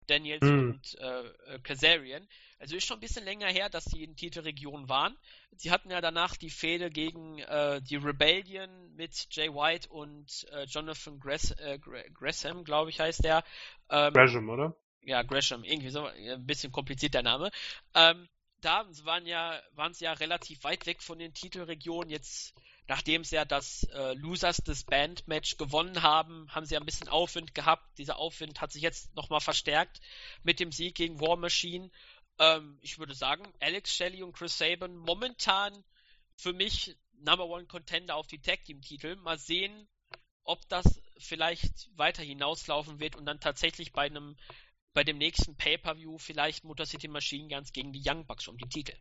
Daniels 0.07 0.41
hm. 0.41 0.71
und 0.71 0.99
äh, 0.99 1.59
Kazarian. 1.63 2.27
Also 2.63 2.77
ist 2.77 2.85
schon 2.85 2.95
ein 2.95 3.01
bisschen 3.01 3.25
länger 3.25 3.47
her, 3.47 3.67
dass 3.67 3.83
sie 3.83 4.05
in 4.05 4.15
Titelregion 4.15 4.87
waren. 4.87 5.17
Sie 5.57 5.69
hatten 5.69 5.91
ja 5.91 5.99
danach 5.99 6.37
die 6.37 6.49
Fehde 6.49 6.89
gegen 6.89 7.39
äh, 7.39 7.81
die 7.81 7.97
Rebellion 7.97 8.95
mit 8.95 9.27
Jay 9.31 9.49
White 9.49 9.89
und 9.89 10.47
äh, 10.49 10.63
Jonathan 10.63 11.19
Gress, 11.19 11.51
äh, 11.51 11.77
Gresham, 12.13 12.63
glaube 12.63 12.89
ich, 12.89 13.01
heißt 13.01 13.25
der. 13.25 13.43
Ähm, 13.89 14.13
Gresham, 14.13 14.49
oder? 14.49 14.77
Ja, 15.01 15.23
Gresham, 15.23 15.65
irgendwie 15.65 15.89
so 15.89 16.05
ein 16.05 16.45
bisschen 16.45 16.71
kompliziert 16.71 17.15
der 17.15 17.23
Name. 17.23 17.51
Ähm, 17.95 18.29
da 18.61 18.85
waren 19.03 19.25
ja, 19.25 19.61
waren 19.73 19.93
sie 19.93 20.05
ja 20.05 20.13
relativ 20.13 20.63
weit 20.63 20.85
weg 20.85 21.03
von 21.03 21.19
den 21.19 21.33
Titelregionen. 21.33 22.09
Jetzt, 22.09 22.53
nachdem 22.87 23.25
sie 23.25 23.35
ja 23.35 23.43
das 23.43 23.83
äh, 23.93 24.13
Losers 24.13 24.55
des 24.55 24.85
Band 24.85 25.27
Match 25.27 25.57
gewonnen 25.57 26.01
haben, 26.01 26.47
haben 26.49 26.65
sie 26.65 26.75
ja 26.75 26.79
ein 26.79 26.85
bisschen 26.85 27.09
Aufwind 27.09 27.53
gehabt. 27.53 27.83
Dieser 27.97 28.19
Aufwind 28.19 28.61
hat 28.61 28.71
sich 28.71 28.83
jetzt 28.83 29.13
nochmal 29.17 29.41
verstärkt 29.41 29.99
mit 30.43 30.61
dem 30.61 30.71
Sieg 30.71 30.95
gegen 30.95 31.19
War 31.19 31.35
Machine. 31.35 31.91
Ähm, 32.39 32.77
ich 32.81 32.99
würde 32.99 33.13
sagen, 33.13 33.43
Alex 33.59 33.93
Shelley 33.93 34.23
und 34.23 34.33
Chris 34.33 34.57
Sabin 34.57 34.95
momentan 34.97 35.83
für 36.35 36.53
mich 36.53 36.97
Number 37.13 37.45
One 37.45 37.65
Contender 37.65 38.15
auf 38.15 38.27
die 38.27 38.41
Tag 38.41 38.63
Team 38.65 38.81
Titel. 38.81 39.15
Mal 39.17 39.37
sehen, 39.37 39.87
ob 40.43 40.67
das 40.69 41.01
vielleicht 41.17 41.89
weiter 41.97 42.23
hinauslaufen 42.23 42.99
wird 42.99 43.15
und 43.15 43.25
dann 43.25 43.39
tatsächlich 43.39 43.93
bei 43.93 44.03
einem 44.03 44.35
bei 44.93 45.03
dem 45.03 45.17
nächsten 45.17 45.55
Pay-Per-View 45.55 46.19
vielleicht 46.19 46.63
Motor 46.63 46.85
City 46.85 47.07
Machine 47.07 47.47
Guns 47.47 47.73
gegen 47.73 47.93
die 47.93 48.03
Young 48.05 48.27
Bucks 48.27 48.47
um 48.47 48.57
die 48.57 48.69
Titel. 48.69 48.93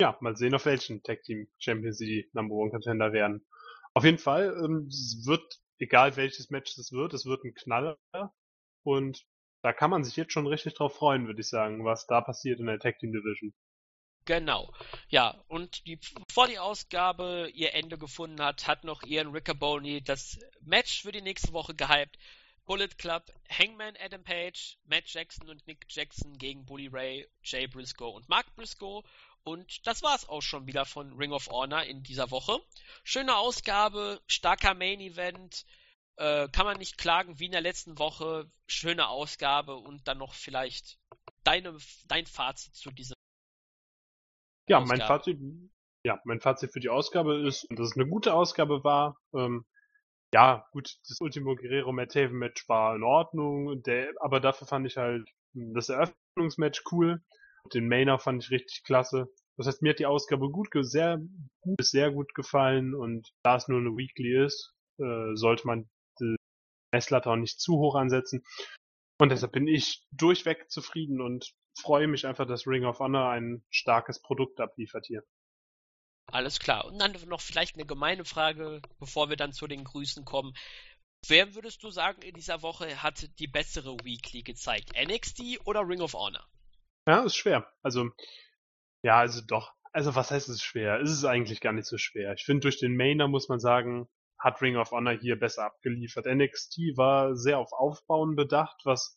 Ja, 0.00 0.16
mal 0.20 0.36
sehen, 0.36 0.54
auf 0.54 0.66
welchen 0.66 1.02
Tag 1.02 1.22
Team 1.22 1.48
Champions 1.58 1.98
die 1.98 2.28
Number 2.32 2.54
One 2.54 2.70
Contender 2.70 3.12
werden. 3.12 3.46
Auf 3.94 4.04
jeden 4.04 4.18
Fall, 4.18 4.54
ähm, 4.64 4.86
es 4.88 5.24
wird, 5.26 5.60
egal 5.78 6.16
welches 6.16 6.50
Match 6.50 6.76
es 6.78 6.92
wird, 6.92 7.14
es 7.14 7.24
wird 7.24 7.44
ein 7.44 7.54
Knaller. 7.54 7.98
Und 8.82 9.24
da 9.62 9.72
kann 9.72 9.90
man 9.90 10.04
sich 10.04 10.16
jetzt 10.16 10.32
schon 10.32 10.46
richtig 10.46 10.74
drauf 10.74 10.94
freuen, 10.94 11.26
würde 11.26 11.40
ich 11.40 11.48
sagen, 11.48 11.84
was 11.84 12.06
da 12.06 12.20
passiert 12.20 12.60
in 12.60 12.66
der 12.66 12.78
Tag 12.78 12.98
Team 12.98 13.12
Division. 13.12 13.52
Genau. 14.24 14.70
Ja, 15.08 15.42
und 15.48 15.86
die, 15.86 15.98
bevor 16.26 16.48
die 16.48 16.58
Ausgabe 16.58 17.50
ihr 17.54 17.74
Ende 17.74 17.96
gefunden 17.96 18.42
hat, 18.42 18.66
hat 18.66 18.84
noch 18.84 19.02
Ian 19.02 19.28
Riccaboni 19.28 20.02
das 20.02 20.38
Match 20.60 21.02
für 21.02 21.12
die 21.12 21.22
nächste 21.22 21.54
Woche 21.54 21.74
gehypt. 21.74 22.18
Bullet 22.66 22.98
Club, 22.98 23.24
Hangman 23.48 23.94
Adam 23.98 24.22
Page, 24.22 24.76
Matt 24.84 25.04
Jackson 25.06 25.48
und 25.48 25.66
Nick 25.66 25.86
Jackson 25.88 26.36
gegen 26.36 26.66
Bully 26.66 26.88
Ray, 26.88 27.26
Jay 27.42 27.66
Briscoe 27.66 28.10
und 28.10 28.28
Mark 28.28 28.54
Briscoe. 28.54 29.02
Und 29.44 29.86
das 29.86 30.02
war's 30.02 30.28
auch 30.28 30.42
schon 30.42 30.66
wieder 30.66 30.84
von 30.84 31.14
Ring 31.14 31.32
of 31.32 31.48
Honor 31.48 31.84
in 31.84 32.02
dieser 32.02 32.30
Woche. 32.30 32.60
Schöne 33.04 33.34
Ausgabe, 33.34 34.20
starker 34.26 34.74
Main 34.74 35.00
Event, 35.00 35.64
äh, 36.18 36.48
kann 36.48 36.66
man 36.66 36.78
nicht 36.78 36.98
klagen, 36.98 37.38
wie 37.38 37.46
in 37.46 37.52
der 37.52 37.60
letzten 37.60 37.98
Woche. 37.98 38.50
Schöne 38.66 39.08
Ausgabe 39.08 39.76
und 39.76 40.06
dann 40.08 40.18
noch 40.18 40.34
vielleicht 40.34 40.98
deine, 41.44 41.76
dein 42.06 42.26
Fazit 42.26 42.74
zu 42.74 42.90
diesem. 42.90 43.14
Ja, 44.68 44.78
Ausgabe. 44.78 44.98
mein 44.98 45.06
Fazit, 45.06 45.38
ja, 46.04 46.20
mein 46.24 46.40
Fazit 46.40 46.72
für 46.72 46.80
die 46.80 46.90
Ausgabe 46.90 47.46
ist, 47.46 47.66
dass 47.70 47.90
es 47.90 47.96
eine 47.96 48.08
gute 48.08 48.34
Ausgabe 48.34 48.84
war. 48.84 49.16
Ähm, 49.32 49.64
ja, 50.34 50.66
gut, 50.72 50.98
das 51.08 51.20
Ultimo 51.20 51.56
Guerrero 51.56 51.92
Matt 51.92 52.14
Haven 52.14 52.38
Match 52.38 52.68
war 52.68 52.94
in 52.94 53.02
Ordnung, 53.02 53.82
der, 53.84 54.12
aber 54.20 54.40
dafür 54.40 54.66
fand 54.66 54.86
ich 54.86 54.96
halt 54.98 55.26
das 55.54 55.88
Eröffnungsmatch 55.88 56.82
cool. 56.92 57.22
Den 57.72 57.88
Mainer 57.88 58.18
fand 58.18 58.44
ich 58.44 58.50
richtig 58.50 58.82
klasse. 58.84 59.28
Das 59.56 59.66
heißt, 59.66 59.82
mir 59.82 59.90
hat 59.90 59.98
die 59.98 60.06
Ausgabe 60.06 60.50
gut, 60.50 60.68
sehr 60.80 61.18
gut, 61.60 61.82
sehr 61.82 62.10
gut 62.10 62.34
gefallen 62.34 62.94
und 62.94 63.28
da 63.42 63.56
es 63.56 63.68
nur 63.68 63.80
eine 63.80 63.96
Weekly 63.96 64.44
ist, 64.44 64.74
äh, 64.98 65.34
sollte 65.34 65.66
man 65.66 65.88
Messlatte 66.92 67.30
auch 67.30 67.36
nicht 67.36 67.60
zu 67.60 67.74
hoch 67.74 67.94
ansetzen. 67.94 68.44
Und 69.20 69.30
deshalb 69.30 69.52
bin 69.52 69.66
ich 69.66 70.04
durchweg 70.12 70.70
zufrieden 70.70 71.20
und 71.20 71.52
freue 71.80 72.06
mich 72.06 72.26
einfach, 72.26 72.46
dass 72.46 72.66
Ring 72.66 72.84
of 72.84 73.00
Honor 73.00 73.30
ein 73.30 73.64
starkes 73.70 74.20
Produkt 74.20 74.60
abliefert 74.60 75.06
hier. 75.06 75.22
Alles 76.30 76.58
klar. 76.58 76.84
Und 76.84 76.98
dann 76.98 77.16
noch 77.26 77.40
vielleicht 77.40 77.76
eine 77.76 77.86
gemeine 77.86 78.24
Frage, 78.24 78.82
bevor 78.98 79.30
wir 79.30 79.36
dann 79.36 79.52
zu 79.52 79.66
den 79.66 79.84
Grüßen 79.84 80.24
kommen. 80.24 80.54
Wer 81.26 81.54
würdest 81.54 81.82
du 81.82 81.90
sagen, 81.90 82.22
in 82.22 82.34
dieser 82.34 82.62
Woche 82.62 83.02
hat 83.02 83.28
die 83.38 83.48
bessere 83.48 83.96
Weekly 84.04 84.42
gezeigt? 84.42 84.92
NXT 84.96 85.66
oder 85.66 85.80
Ring 85.88 86.00
of 86.00 86.14
Honor? 86.14 86.46
Ja, 87.08 87.24
ist 87.24 87.36
schwer. 87.36 87.66
Also, 87.82 88.10
ja, 89.02 89.18
also 89.18 89.40
doch. 89.40 89.72
Also, 89.92 90.14
was 90.14 90.30
heißt 90.30 90.48
es 90.48 90.62
schwer? 90.62 91.00
Es 91.00 91.10
ist 91.10 91.24
eigentlich 91.24 91.60
gar 91.60 91.72
nicht 91.72 91.86
so 91.86 91.96
schwer. 91.96 92.34
Ich 92.34 92.44
finde, 92.44 92.60
durch 92.60 92.78
den 92.78 92.96
Mainer 92.96 93.26
muss 93.26 93.48
man 93.48 93.58
sagen, 93.58 94.08
hat 94.38 94.60
Ring 94.62 94.76
of 94.76 94.90
Honor 94.92 95.12
hier 95.18 95.38
besser 95.38 95.64
abgeliefert. 95.64 96.26
NXT 96.26 96.96
war 96.96 97.36
sehr 97.36 97.58
auf 97.58 97.72
Aufbauen 97.72 98.36
bedacht, 98.36 98.80
was 98.84 99.16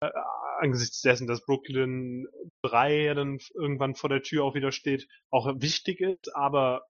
äh, 0.00 0.10
angesichts 0.58 1.00
dessen, 1.00 1.26
dass 1.26 1.44
Brooklyn 1.44 2.26
3 2.62 3.14
dann 3.14 3.38
irgendwann 3.54 3.94
vor 3.94 4.10
der 4.10 4.22
Tür 4.22 4.44
auch 4.44 4.54
wieder 4.54 4.72
steht, 4.72 5.08
auch 5.30 5.46
wichtig 5.60 6.00
ist, 6.00 6.34
aber 6.34 6.86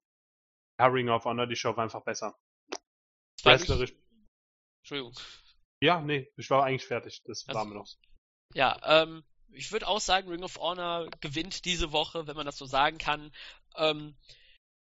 ja, 0.79 0.87
Ring 0.87 1.09
of 1.09 1.25
Honor, 1.25 1.47
die 1.47 1.55
Show 1.55 1.75
war 1.75 1.83
einfach 1.83 2.03
besser. 2.03 2.35
Wrestlerisch. 3.43 3.93
Entschuldigung. 4.83 5.13
Ja, 5.81 6.01
nee, 6.01 6.31
ich 6.37 6.49
war 6.49 6.63
eigentlich 6.63 6.85
fertig. 6.85 7.21
Das 7.25 7.47
Also- 7.47 7.57
war 7.57 7.65
mir 7.65 7.75
noch. 7.75 7.87
Ja, 8.53 8.79
ähm, 8.83 9.23
ich 9.53 9.71
würde 9.71 9.87
auch 9.87 9.99
sagen, 9.99 10.29
Ring 10.29 10.43
of 10.43 10.57
Honor 10.57 11.09
gewinnt 11.21 11.65
diese 11.65 11.91
Woche, 11.91 12.27
wenn 12.27 12.35
man 12.35 12.45
das 12.45 12.57
so 12.57 12.65
sagen 12.65 12.97
kann. 12.97 13.31
Ähm, 13.75 14.15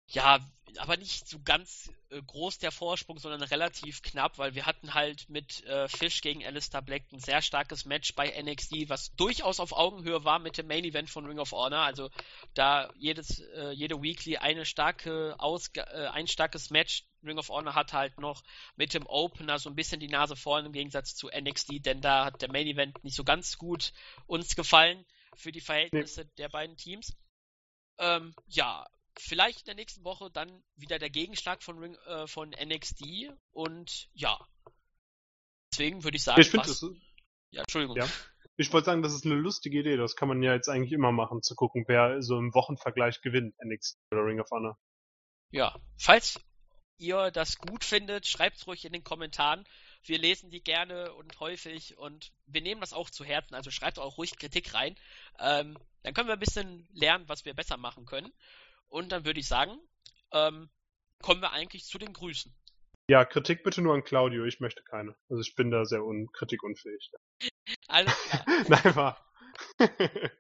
ja, 0.08 0.40
aber 0.78 0.98
nicht 0.98 1.28
so 1.28 1.40
ganz 1.44 1.92
äh, 2.10 2.22
groß 2.22 2.60
der 2.60 2.72
Vorsprung, 2.72 3.20
sondern 3.20 3.42
relativ 3.42 4.02
knapp, 4.02 4.38
weil 4.38 4.56
wir 4.56 4.66
hatten 4.66 4.94
halt 4.94 5.30
mit 5.30 5.64
äh, 5.66 5.88
Fish 5.88 6.22
gegen 6.22 6.46
Alistair 6.46 6.82
Black 6.82 7.04
ein 7.12 7.20
sehr 7.20 7.42
starkes 7.42 7.86
Match 7.86 8.14
bei 8.16 8.30
NXT, 8.42 8.90
was 8.90 9.16
durchaus 9.16 9.60
auf 9.60 9.72
Augenhöhe 9.72 10.24
war 10.24 10.40
mit 10.40 10.58
dem 10.58 10.68
Main 10.68 10.84
Event 10.84 11.10
von 11.10 11.26
Ring 11.26 11.40
of 11.40 11.52
Honor. 11.52 11.80
Also 11.80 12.10
da 12.54 12.92
jedes, 12.98 13.40
äh, 13.40 13.72
jede 13.72 14.02
Weekly 14.02 14.38
eine 14.38 14.66
starke 14.66 15.36
Ausg 15.40 15.78
äh, 15.78 16.08
ein 16.12 16.28
starkes 16.28 16.70
Match. 16.70 17.06
Ring 17.24 17.40
of 17.40 17.50
Honor 17.50 17.74
hat 17.74 17.94
halt 17.94 18.20
noch 18.20 18.44
mit 18.76 18.94
dem 18.94 19.08
Opener 19.08 19.58
so 19.58 19.70
ein 19.70 19.76
bisschen 19.76 20.00
die 20.00 20.08
Nase 20.08 20.36
vorn 20.36 20.66
im 20.66 20.74
Gegensatz 20.74 21.16
zu 21.16 21.30
NXT, 21.30 21.86
denn 21.86 22.02
da 22.02 22.26
hat 22.26 22.42
der 22.42 22.52
Main 22.52 22.68
Event 22.68 23.04
nicht 23.04 23.16
so 23.16 23.24
ganz 23.24 23.58
gut 23.58 23.94
uns 24.28 24.56
gefallen 24.56 25.06
für 25.36 25.52
die 25.52 25.62
Verhältnisse 25.62 26.26
der 26.38 26.50
beiden 26.50 26.78
Teams. 26.78 27.16
Ähm, 27.98 28.36
ja, 28.48 28.86
vielleicht 29.20 29.60
in 29.62 29.66
der 29.66 29.76
nächsten 29.76 30.04
Woche 30.04 30.30
dann 30.32 30.64
wieder 30.76 31.00
der 31.00 31.10
Gegenschlag 31.10 31.64
von, 31.64 31.80
Ring, 31.80 31.96
äh, 32.06 32.28
von 32.28 32.50
NXT 32.50 33.32
und 33.52 34.10
ja. 34.14 34.38
Deswegen 35.72 36.04
würde 36.04 36.18
ich 36.18 36.24
sagen, 36.24 36.42
Ich 36.42 36.50
finde 36.50 36.68
das, 36.68 36.86
ja, 37.52 37.62
Entschuldigung. 37.62 37.98
Ja. 37.98 38.08
ich 38.58 38.72
wollte 38.72 38.86
sagen, 38.86 39.02
das 39.02 39.14
ist 39.14 39.26
eine 39.26 39.36
lustige 39.36 39.80
Idee. 39.80 39.98
Das 39.98 40.16
kann 40.16 40.28
man 40.28 40.42
ja 40.42 40.54
jetzt 40.54 40.70
eigentlich 40.70 40.94
immer 40.94 41.12
machen, 41.12 41.42
zu 41.42 41.56
gucken, 41.56 41.86
wer 41.88 42.22
so 42.22 42.38
im 42.38 42.54
Wochenvergleich 42.54 43.22
gewinnt, 43.22 43.56
NXT 43.64 43.98
oder 44.12 44.26
Ring 44.26 44.40
of 44.40 44.50
Honor. 44.52 44.78
Ja, 45.52 45.76
falls 45.98 46.40
ihr 46.98 47.32
das 47.32 47.58
gut 47.58 47.84
findet, 47.84 48.26
schreibt 48.26 48.58
es 48.58 48.68
ruhig 48.68 48.86
in 48.86 48.94
den 48.94 49.04
Kommentaren. 49.04 49.66
Wir 50.04 50.18
lesen 50.18 50.50
die 50.50 50.64
gerne 50.64 51.14
und 51.14 51.40
häufig 51.40 51.98
und 51.98 52.32
wir 52.46 52.62
nehmen 52.62 52.82
das 52.82 52.94
auch 52.94 53.10
zu 53.10 53.26
Herzen. 53.26 53.56
Also 53.56 53.72
schreibt 53.72 54.00
auch 54.00 54.18
ruhig 54.18 54.38
Kritik 54.38 54.74
rein. 54.74 54.96
Ähm, 55.40 55.78
dann 56.04 56.14
können 56.14 56.28
wir 56.28 56.34
ein 56.34 56.40
bisschen 56.40 56.88
lernen, 56.94 57.28
was 57.28 57.46
wir 57.46 57.54
besser 57.54 57.78
machen 57.78 58.06
können. 58.06 58.32
Und 58.90 59.12
dann 59.12 59.26
würde 59.26 59.40
ich 59.40 59.48
sagen, 59.48 59.78
ähm, 60.32 60.70
kommen 61.22 61.42
wir 61.42 61.52
eigentlich 61.52 61.86
zu 61.86 61.98
den 61.98 62.14
Grüßen. 62.14 62.54
Ja, 63.08 63.24
Kritik 63.24 63.64
bitte 63.64 63.82
nur 63.82 63.94
an 63.94 64.04
Claudio, 64.04 64.46
ich 64.46 64.60
möchte 64.60 64.84
keine. 64.84 65.16
Also 65.30 65.42
ich 65.42 65.56
bin 65.56 65.70
da 65.70 65.86
sehr 65.86 66.04
un 66.04 66.32
kritikunfähig. 66.32 67.12
Alles 67.88 68.16
klar. 68.16 68.46
Nein, 68.68 68.96
war. 68.96 69.32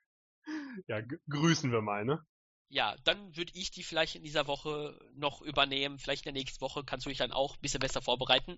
ja, 0.87 1.01
grüßen 1.29 1.71
wir 1.71 1.81
mal, 1.81 2.05
ne? 2.05 2.25
Ja, 2.69 2.95
dann 3.03 3.37
würde 3.37 3.51
ich 3.53 3.69
die 3.69 3.83
vielleicht 3.83 4.15
in 4.15 4.23
dieser 4.23 4.47
Woche 4.47 4.99
noch 5.13 5.41
übernehmen. 5.41 5.99
Vielleicht 5.99 6.25
in 6.25 6.33
der 6.33 6.41
nächsten 6.41 6.61
Woche 6.61 6.83
kannst 6.83 7.05
du 7.05 7.09
dich 7.09 7.19
dann 7.19 7.31
auch 7.31 7.55
ein 7.55 7.61
bisschen 7.61 7.79
besser 7.79 8.01
vorbereiten. 8.01 8.57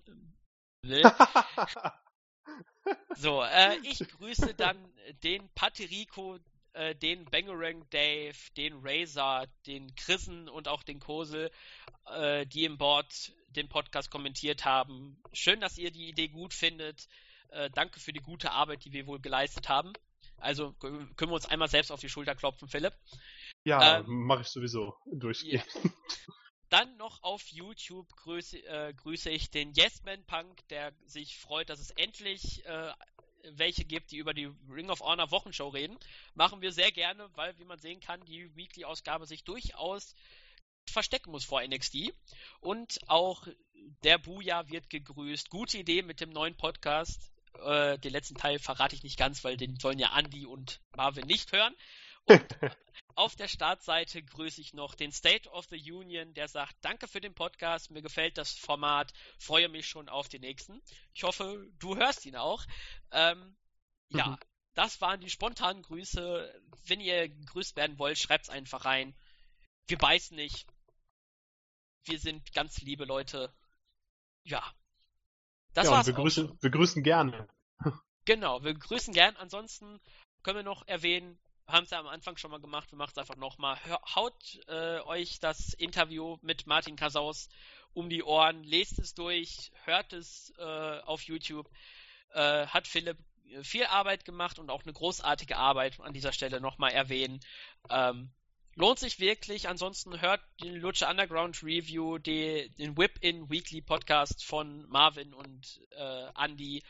So, 3.14 3.42
äh, 3.42 3.76
ich 3.82 3.98
grüße 3.98 4.54
dann 4.54 4.92
den 5.22 5.48
Paterico, 5.50 6.38
äh, 6.72 6.94
den 6.94 7.24
Bangerang 7.26 7.88
Dave, 7.90 8.36
den 8.56 8.80
Razor, 8.82 9.46
den 9.66 9.94
Chrisen 9.94 10.48
und 10.48 10.68
auch 10.68 10.82
den 10.82 11.00
Kosel, 11.00 11.50
äh, 12.06 12.46
die 12.46 12.64
im 12.64 12.78
Board 12.78 13.32
den 13.48 13.68
Podcast 13.68 14.10
kommentiert 14.10 14.64
haben. 14.64 15.20
Schön, 15.32 15.60
dass 15.60 15.78
ihr 15.78 15.90
die 15.90 16.08
Idee 16.08 16.28
gut 16.28 16.54
findet. 16.54 17.08
Äh, 17.50 17.70
danke 17.70 18.00
für 18.00 18.12
die 18.12 18.20
gute 18.20 18.52
Arbeit, 18.52 18.84
die 18.84 18.92
wir 18.92 19.06
wohl 19.06 19.20
geleistet 19.20 19.68
haben. 19.68 19.92
Also 20.36 20.72
können 20.74 21.08
wir 21.18 21.32
uns 21.32 21.46
einmal 21.46 21.68
selbst 21.68 21.90
auf 21.90 22.00
die 22.00 22.08
Schulter 22.08 22.34
klopfen, 22.34 22.68
Philipp. 22.68 22.94
ja, 23.64 23.98
Ähm, 23.98 24.26
mache 24.26 24.42
ich 24.42 24.48
sowieso 24.48 24.94
durchgehend. 25.06 25.66
Dann 26.68 26.96
noch 26.98 27.22
auf 27.22 27.46
YouTube 27.48 28.14
grüße, 28.16 28.58
äh, 28.58 28.92
grüße 28.92 29.30
ich 29.30 29.50
den 29.50 29.72
Yesman 29.74 30.24
Punk, 30.26 30.68
der 30.68 30.92
sich 31.06 31.38
freut, 31.38 31.70
dass 31.70 31.80
es 31.80 31.90
endlich 31.92 32.64
äh, 32.66 32.92
welche 33.52 33.84
gibt, 33.84 34.10
die 34.10 34.18
über 34.18 34.34
die 34.34 34.50
Ring 34.68 34.90
of 34.90 35.00
Honor 35.00 35.30
Wochenshow 35.30 35.68
reden. 35.68 35.98
Machen 36.34 36.60
wir 36.60 36.72
sehr 36.72 36.92
gerne, 36.92 37.28
weil, 37.34 37.58
wie 37.58 37.64
man 37.64 37.78
sehen 37.78 38.00
kann, 38.00 38.24
die 38.24 38.54
Weekly-Ausgabe 38.56 39.26
sich 39.26 39.44
durchaus 39.44 40.14
verstecken 40.90 41.30
muss 41.30 41.44
vor 41.44 41.62
NXT. 41.62 42.12
Und 42.60 42.98
auch 43.08 43.46
der 44.02 44.18
Buja 44.18 44.68
wird 44.68 44.90
gegrüßt. 44.90 45.50
Gute 45.50 45.78
Idee 45.78 46.02
mit 46.02 46.20
dem 46.20 46.30
neuen 46.30 46.56
Podcast. 46.56 47.30
Äh, 47.64 47.98
den 47.98 48.12
letzten 48.12 48.36
Teil 48.36 48.58
verrate 48.58 48.94
ich 48.94 49.02
nicht 49.02 49.18
ganz, 49.18 49.44
weil 49.44 49.56
den 49.56 49.76
sollen 49.76 49.98
ja 49.98 50.16
Andy 50.16 50.46
und 50.46 50.80
Marvin 50.96 51.26
nicht 51.26 51.52
hören. 51.52 51.74
Und 52.28 52.58
auf 53.14 53.34
der 53.36 53.48
Startseite 53.48 54.22
grüße 54.22 54.60
ich 54.60 54.74
noch 54.74 54.94
den 54.94 55.12
State 55.12 55.48
of 55.50 55.66
the 55.70 55.92
Union, 55.92 56.34
der 56.34 56.48
sagt, 56.48 56.76
danke 56.82 57.08
für 57.08 57.20
den 57.20 57.34
Podcast, 57.34 57.90
mir 57.90 58.02
gefällt 58.02 58.38
das 58.38 58.52
Format, 58.52 59.12
freue 59.38 59.68
mich 59.68 59.86
schon 59.88 60.08
auf 60.08 60.28
den 60.28 60.42
nächsten. 60.42 60.80
Ich 61.14 61.24
hoffe, 61.24 61.68
du 61.78 61.96
hörst 61.96 62.26
ihn 62.26 62.36
auch. 62.36 62.64
Ähm, 63.10 63.56
ja, 64.10 64.28
Mhm. 64.28 64.38
das 64.74 65.00
waren 65.00 65.20
die 65.20 65.30
spontanen 65.30 65.82
Grüße. 65.82 66.62
Wenn 66.84 67.00
ihr 67.00 67.28
gegrüßt 67.28 67.76
werden 67.76 67.98
wollt, 67.98 68.18
schreibt's 68.18 68.48
einfach 68.50 68.84
rein. 68.84 69.14
Wir 69.88 69.98
beißen 69.98 70.36
nicht. 70.36 70.66
Wir 72.04 72.18
sind 72.18 72.52
ganz 72.52 72.78
liebe 72.82 73.04
Leute. 73.04 73.52
Ja. 74.44 74.62
Das 75.74 75.84
ja, 75.84 75.90
und 75.90 75.96
war's 75.96 76.06
wir 76.06 76.14
auch 76.14 76.18
grüßen, 76.22 76.58
wir 76.60 76.70
grüßen 76.70 77.02
gerne. 77.02 77.48
Genau, 78.24 78.62
wir 78.62 78.74
grüßen 78.74 79.12
gern. 79.12 79.36
Ansonsten 79.36 80.00
können 80.42 80.58
wir 80.58 80.62
noch 80.62 80.86
erwähnen, 80.86 81.38
haben 81.68 81.84
es 81.84 81.90
ja 81.90 82.00
am 82.00 82.06
Anfang 82.06 82.36
schon 82.36 82.50
mal 82.50 82.60
gemacht, 82.60 82.90
wir 82.90 82.96
machen 82.96 83.12
es 83.12 83.18
einfach 83.18 83.36
nochmal. 83.36 83.78
Haut 84.14 84.58
äh, 84.68 85.00
euch 85.00 85.38
das 85.38 85.74
Interview 85.74 86.38
mit 86.40 86.66
Martin 86.66 86.96
Casaus 86.96 87.48
um 87.92 88.08
die 88.08 88.22
Ohren, 88.22 88.64
lest 88.64 88.98
es 88.98 89.14
durch, 89.14 89.70
hört 89.84 90.12
es 90.12 90.52
äh, 90.58 91.00
auf 91.00 91.22
YouTube. 91.22 91.68
Äh, 92.32 92.66
hat 92.66 92.88
Philipp 92.88 93.18
äh, 93.50 93.62
viel 93.62 93.84
Arbeit 93.84 94.24
gemacht 94.24 94.58
und 94.58 94.70
auch 94.70 94.82
eine 94.84 94.92
großartige 94.92 95.56
Arbeit 95.56 96.00
an 96.00 96.14
dieser 96.14 96.32
Stelle 96.32 96.60
nochmal 96.60 96.92
erwähnen. 96.92 97.40
Ähm, 97.90 98.30
lohnt 98.74 98.98
sich 98.98 99.20
wirklich. 99.20 99.68
Ansonsten 99.68 100.20
hört 100.20 100.40
den 100.62 100.76
Lucha 100.76 101.10
Underground 101.10 101.62
Review, 101.62 102.18
die, 102.18 102.70
den 102.78 102.96
Whip-In 102.96 103.50
Weekly 103.50 103.82
Podcast 103.82 104.44
von 104.44 104.88
Marvin 104.88 105.34
und 105.34 105.80
äh, 105.90 106.28
Andy. 106.34 106.82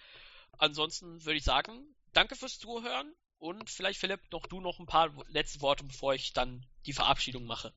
Ansonsten 0.59 1.25
würde 1.25 1.39
ich 1.39 1.45
sagen, 1.45 1.95
danke 2.13 2.37
fürs 2.37 2.59
Zuhören 2.59 3.13
und 3.39 3.71
vielleicht 3.71 4.01
Philipp 4.01 4.21
noch 4.33 4.47
du 4.47 4.61
noch 4.61 4.79
ein 4.79 4.87
paar 4.87 5.11
letzte 5.29 5.61
Worte, 5.61 5.85
bevor 5.85 6.15
ich 6.15 6.33
dann 6.33 6.67
die 6.87 6.93
Verabschiedung 6.93 7.45
mache. 7.47 7.73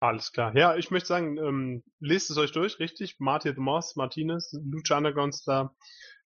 Alles 0.00 0.32
klar. 0.32 0.54
Ja, 0.56 0.76
ich 0.76 0.90
möchte 0.90 1.08
sagen, 1.08 1.38
ähm, 1.38 1.82
lest 2.00 2.30
es 2.30 2.36
euch 2.36 2.52
durch, 2.52 2.78
richtig? 2.78 3.16
Martin 3.18 3.54
the 3.54 3.60
Moss, 3.60 3.96
Martinez, 3.96 4.52
Lucha 4.52 4.98
Underground 4.98 5.34
Star. 5.34 5.74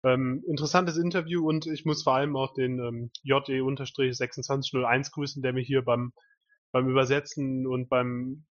Ähm, 0.04 0.44
interessantes 0.48 0.98
Interview 0.98 1.48
und 1.48 1.66
ich 1.66 1.86
muss 1.86 2.04
vor 2.04 2.16
allem 2.16 2.36
auch 2.36 2.54
den 2.54 2.78
ähm, 2.80 3.12
JE-2601 3.24 5.12
grüßen, 5.12 5.42
der 5.42 5.54
mir 5.54 5.62
hier 5.62 5.82
beim, 5.82 6.12
beim 6.74 6.90
Übersetzen 6.90 7.66
und 7.66 7.88
beim 7.88 8.46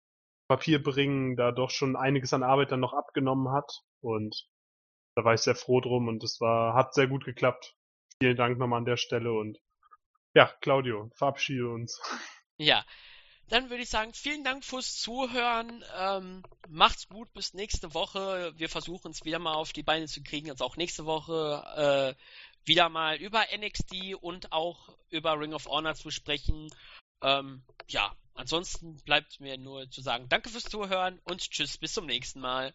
Papierbringen 0.46 1.36
da 1.36 1.52
doch 1.52 1.70
schon 1.70 1.96
einiges 1.96 2.34
an 2.34 2.42
Arbeit 2.42 2.70
dann 2.70 2.80
noch 2.80 2.92
abgenommen 2.92 3.50
hat. 3.50 3.80
Und 4.00 4.46
da 5.16 5.24
war 5.24 5.32
ich 5.32 5.40
sehr 5.40 5.54
froh 5.54 5.80
drum 5.80 6.08
und 6.08 6.22
das 6.22 6.38
war, 6.40 6.74
hat 6.74 6.92
sehr 6.92 7.06
gut 7.06 7.24
geklappt. 7.24 7.74
Vielen 8.20 8.36
Dank 8.36 8.58
nochmal 8.58 8.78
an 8.78 8.84
der 8.84 8.98
Stelle 8.98 9.32
und 9.32 9.58
ja, 10.34 10.46
Claudio, 10.60 11.10
verabschiede 11.14 11.68
uns. 11.68 12.00
Ja, 12.60 12.84
dann 13.48 13.70
würde 13.70 13.82
ich 13.82 13.88
sagen, 13.88 14.12
vielen 14.12 14.44
Dank 14.44 14.64
fürs 14.64 14.96
Zuhören. 14.96 15.82
Ähm, 15.96 16.42
macht's 16.68 17.08
gut, 17.08 17.32
bis 17.32 17.54
nächste 17.54 17.94
Woche. 17.94 18.52
Wir 18.56 18.68
versuchen 18.68 19.10
es 19.10 19.24
wieder 19.24 19.38
mal 19.38 19.54
auf 19.54 19.72
die 19.72 19.82
Beine 19.82 20.06
zu 20.06 20.22
kriegen. 20.22 20.50
Also 20.50 20.64
auch 20.64 20.76
nächste 20.76 21.06
Woche 21.06 22.14
äh, 22.16 22.66
wieder 22.66 22.88
mal 22.90 23.16
über 23.16 23.44
NXT 23.56 24.16
und 24.20 24.52
auch 24.52 24.90
über 25.08 25.38
Ring 25.40 25.54
of 25.54 25.66
Honor 25.66 25.94
zu 25.94 26.10
sprechen. 26.10 26.68
Ähm, 27.22 27.64
ja, 27.88 28.14
ansonsten 28.34 28.96
bleibt 29.04 29.40
mir 29.40 29.56
nur 29.56 29.90
zu 29.90 30.02
sagen, 30.02 30.28
danke 30.28 30.50
fürs 30.50 30.64
Zuhören 30.64 31.18
und 31.24 31.40
tschüss, 31.50 31.78
bis 31.78 31.94
zum 31.94 32.06
nächsten 32.06 32.40
Mal. 32.40 32.74